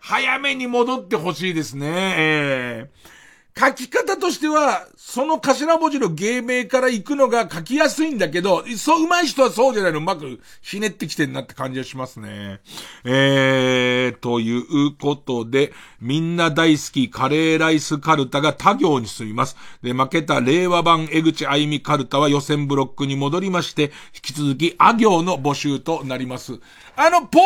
[0.00, 1.86] 早めに戻ってほしいですね。
[2.18, 3.21] えー
[3.58, 12.60] 書き方としては、その頭文字の芸名から行くのが書きやすいんだけど、そう、上手い人はそうじゃないの、うまくひねってきてんなって感じがしますね。
[13.04, 19.56] えー、ということで、みんな大好きカレーライスカルタが他行に進みます。
[19.82, 26.58] で、負けた令和版江口愛美カルタは予選ブロックに戻りまして、引き続きあ行の募集となります。
[26.96, 27.38] あの、ポ、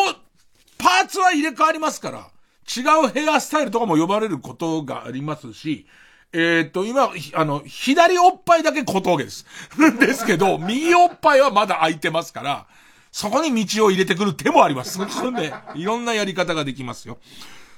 [0.78, 2.28] パーツは入れ替わりますから。
[2.66, 5.86] 違うヘアスタイルとかも呼ばれることがありますし、
[6.32, 9.46] えっ、と、今、ひあの、左おっぱいだけ小峠です。
[9.98, 12.66] ですけど、右おっぱいはまだ空いてますから、
[13.12, 14.98] そこに道を入れてくる手もあります。
[15.08, 17.18] そんで、いろんなやり方ができますよ。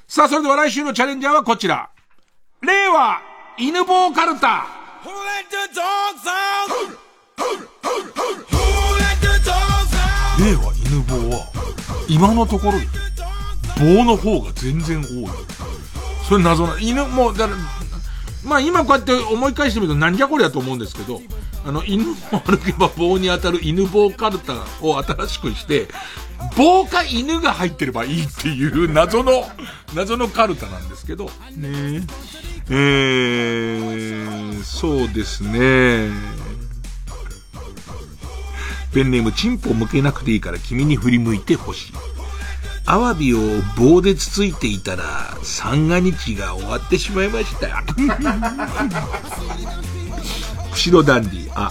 [0.09, 1.90] さあ、それでは来週のチャレンジャーはこちら。
[2.62, 3.23] 令和、
[3.59, 4.66] 犬棒カルタ。
[10.40, 11.44] 令和犬棒は、
[12.09, 12.78] 今のところ、
[13.78, 15.28] 棒の方が全然多い。
[16.28, 17.59] それ謎な、犬、もう、だから、
[18.44, 21.20] まあ今こうやって思い返してみると何じゃこりゃと思うんですけど、
[21.66, 22.14] あの、犬も
[22.44, 25.88] 歩けば棒に当たる犬棒カルタを新しくして、
[26.56, 29.44] 棒か犬が入ってればいいっていう謎の、
[29.94, 31.26] 謎のカルタなんですけど、
[31.56, 32.06] ね
[32.70, 36.10] えー、そうですね。
[38.94, 41.92] ペンネーム、チンポ向けなくていいから君に振り向いてほしい。
[42.90, 43.39] アワビを
[43.77, 45.05] 棒でつついていたら、
[45.43, 47.85] 三が日が終わってしまいました。
[50.73, 51.51] 釧路ダンディ。
[51.55, 51.70] あ、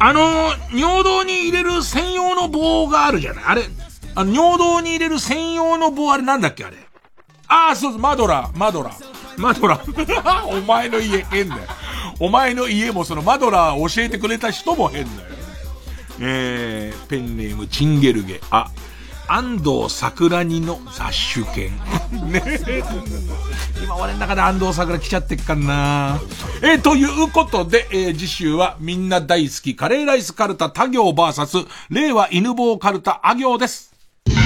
[0.00, 3.70] あの、尿道に入れる専用の棒があるじゃないあれ、
[4.16, 6.76] あ、尿道に入れる専用の棒あれなんだっけあれ。
[7.46, 8.90] ああ、そうそう、マドラ、マドラ。
[9.36, 9.80] マドラ。
[10.44, 11.62] お前の家変だよ。
[12.18, 15.28] お前の家もそのマドラー教えてくれた人も変だよ。
[16.18, 18.40] えー、ペンネームチンゲルゲ。
[18.50, 18.68] あ、
[19.28, 21.70] 安藤桜にの雑種犬。
[22.32, 22.82] ねえ。
[23.82, 26.18] 今俺の中で安藤桜来ちゃってっかな
[26.62, 33.92] えー、ということで、えー、次週はみんな大好きカレーライスカルタ他行 VS 令和犬坊カルタあ行です。
[34.26, 34.36] 月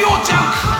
[0.00, 0.79] 曜ジャンク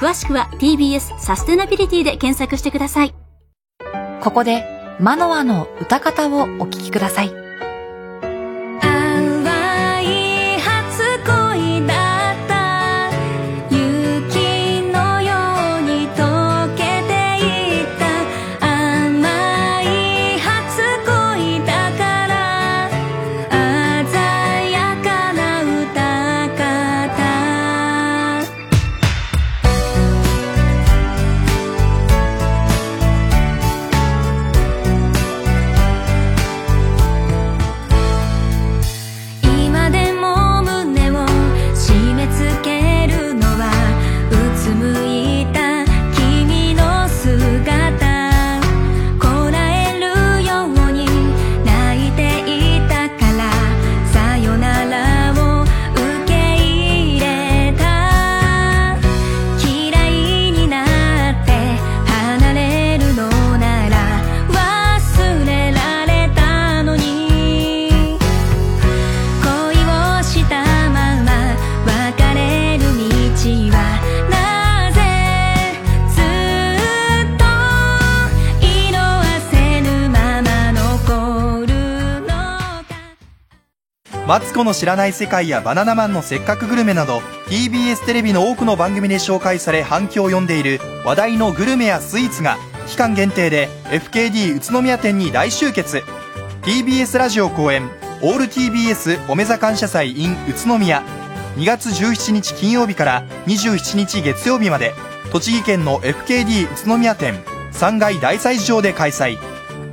[0.00, 3.14] 詳しくは TBS サステナビリティで検索してください。
[4.22, 4.64] ここで、
[4.98, 7.39] マノアの歌方をお聴きください。
[84.30, 96.04] マツコの知らない世界やバナナマンのせっかくグルメなど TBS テレビの多くの番組で紹介され反響を呼んでいる話題のグルメやスイーツが期間限定で FKD 宇都宮店に大集結。
[96.62, 97.90] TBS ラジオ公演
[98.22, 101.02] オール TBS おめざ感謝祭 in 宇都宮。
[101.56, 104.94] 2月17日金曜日から27日月曜日まで
[105.32, 107.34] 栃木県の FKD 宇都宮店
[107.72, 109.38] 3階大祭場で開催。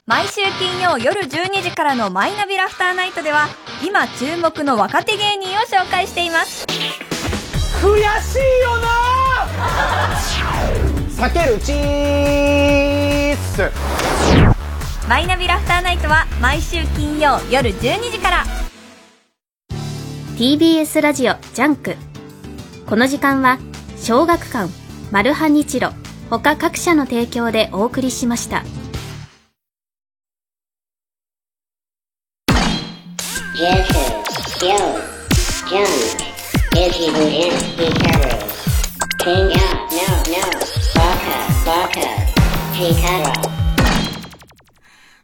[0.06, 3.46] 毎週金曜夜12時からのマイナビラフターナイトでは
[3.86, 6.66] 今注目の若手芸人を紹介しています。
[7.80, 8.88] 悔しいよな。
[11.08, 13.70] 避けるチース
[15.08, 18.44] マイナビラフターナイトは毎週金曜夜12時から。
[20.36, 21.96] TBS ラジオジャンク。
[22.86, 23.58] この時間は
[23.96, 24.70] 小学館
[25.10, 25.90] マルハニチロ
[26.30, 28.62] 他各社の提供でお送りしました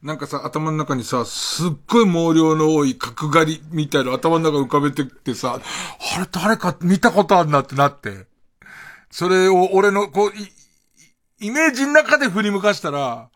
[0.07, 8.27] なんかさ、頭の中にさ、すっごい毛量の多い角刈りみたいな頭の中浮かべてってさ、あれ誰か見たことあるなってなって。
[9.11, 10.33] それを俺の、こう、
[11.41, 13.31] イメージの中で振り向かしたら、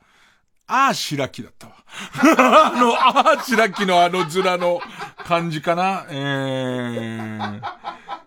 [0.69, 1.73] ああ、白木だったわ。
[2.39, 4.81] あの、ああ、白木のあの面の
[5.27, 6.07] 感じかな。
[6.09, 7.61] えー。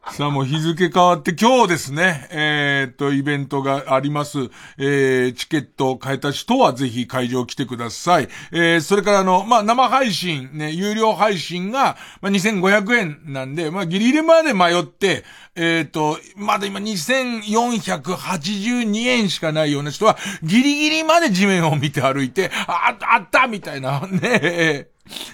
[0.11, 4.49] さあもう日付変わって今日ですね、えー、っと、イベントがあります。
[4.77, 8.27] えー、チケットを買えた人はぜひ会場来てください。
[8.51, 15.23] えー、それからあの、まあ、生配信、ね、有料配信が、まあ、2500円なんで、まあ、ギリギリまで迷って、
[15.55, 24.89] えー、っと、まだ今2482円しかないような人は、ギリギリまで地面を見て歩いて、あ、あったみたいな、ね、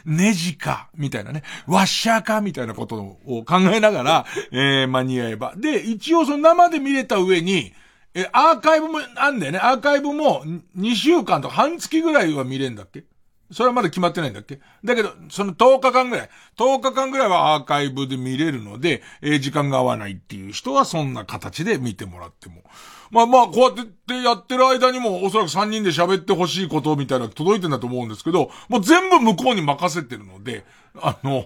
[0.06, 1.44] ネジか、みたいなね。
[1.68, 5.54] ワッシャーか、みたいなことを考えながら、えー、間に合えば。
[5.56, 7.74] で、一応その生で見れた上に、
[8.16, 9.60] え、アーカイブもあんだよね。
[9.60, 10.44] アーカイブも
[10.78, 13.04] 2週間とか半月ぐらいは見れんだっけ？
[13.52, 14.60] それはまだ決まってないんだっけ？
[14.84, 22.64] だけど、その10日間ぐらい、10日間ぐらいはアーカイブで見れるので、えー時間が合わないっていう人はそんな形で見てもらっても。
[23.12, 30.66] まあまあ、こうやってやってる間にもおそらく3人で喋ってほしいことみたいな届いてんだと思うんですけど、もう全部向こうに任せてるので、
[31.02, 31.46] あの、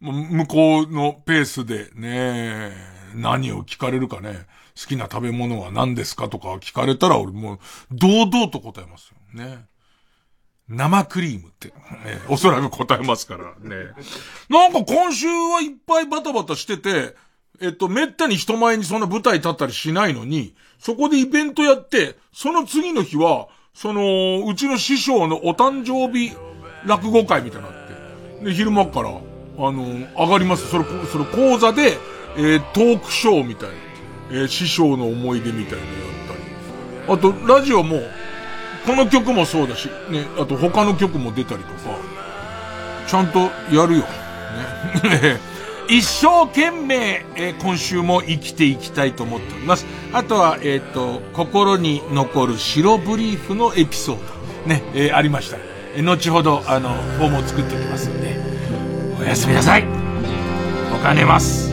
[0.00, 2.72] 向こうのペースでね、
[3.14, 4.46] 何を聞かれるかね、
[4.80, 7.58] 好きな食べ物は何ですかとか聞かれたら俺もう
[7.90, 9.66] 堂々と答えますよね。
[10.68, 11.74] 生クリームって、ね、
[12.28, 13.92] おそらく答えますからね。
[14.50, 17.16] なんか今週はいっぱいバタバタしてて、
[17.60, 26.36] えっと、めったに人前にそんな舞台立ったりしないのに、そこでイベントやって、その次の日は、その、うちの師匠のお誕生日
[26.86, 27.70] 落語会みたいなっ
[28.40, 29.12] て、で、昼間から、あ
[29.72, 30.68] の、上がります。
[30.68, 31.98] それ、それ講座で、
[32.36, 33.74] えートークショーみたいな、
[34.30, 37.32] えー師匠の思い出みたいなのやったり。
[37.32, 38.00] あと、ラジオも、
[38.86, 41.98] この曲もそうだし、ね、あと他の曲も出たりとか、
[43.08, 43.40] ちゃんと
[43.74, 44.04] やるよ。
[45.02, 45.40] ね。
[45.88, 49.86] 一生懸命、えー今週も生きていきたいと思っております。
[50.12, 54.16] あとは、えっ、と、心に残る白ブリーフのエピソー
[54.64, 55.56] ド、ね、えーありました。
[55.96, 58.36] え後ほど、あの、フォームを作っておきますんで、
[59.18, 59.84] おやすみなさい。
[60.94, 61.68] お金ます。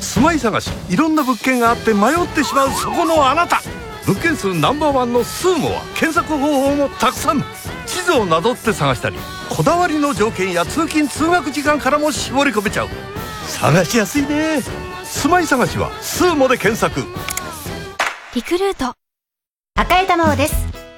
[0.00, 3.60] 住まい探しいろんな物件があって迷ってしまうそこのあなた
[4.06, 7.44] 物件数ナンバーワンのスーモは検索方法もたくさん。
[7.86, 9.16] 地図をなぞって探したり
[9.50, 12.88] こだわりの条件や通勤通学時間からも絞り込めちゃう。
[13.46, 14.60] 探しやすいね。
[15.04, 17.06] 住まい探しはスーモで検索。
[18.34, 18.94] リクルート。
[19.74, 20.54] 赤江玉緒です。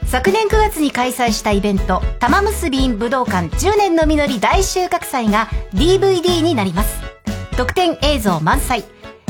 [0.07, 3.49] 昨年9月に開催したイベント玉結び武道館。
[3.49, 7.01] 10年の実り大収穫祭が DVD になります。
[7.57, 8.85] 特典映像満載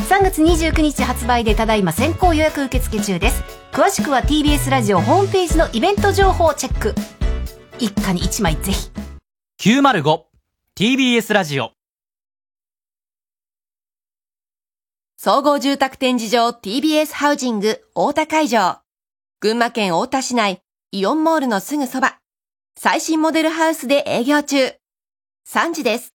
[0.05, 6.95] 3月29日発売でただいま先行予約受付中です詳しくは TBS ラジオホームページのイベント情報をチェック
[7.79, 8.91] 一家に一枚ぜひ
[10.77, 11.71] 905TBS ラジオ
[15.25, 18.83] 総合住宅展示場 TBS ハウジング大田会場。
[19.41, 20.61] 群馬県太田市内
[20.93, 22.19] イオンモールのすぐそば。
[22.77, 24.75] 最新モデルハウスで営業中。
[25.49, 26.14] 3時です。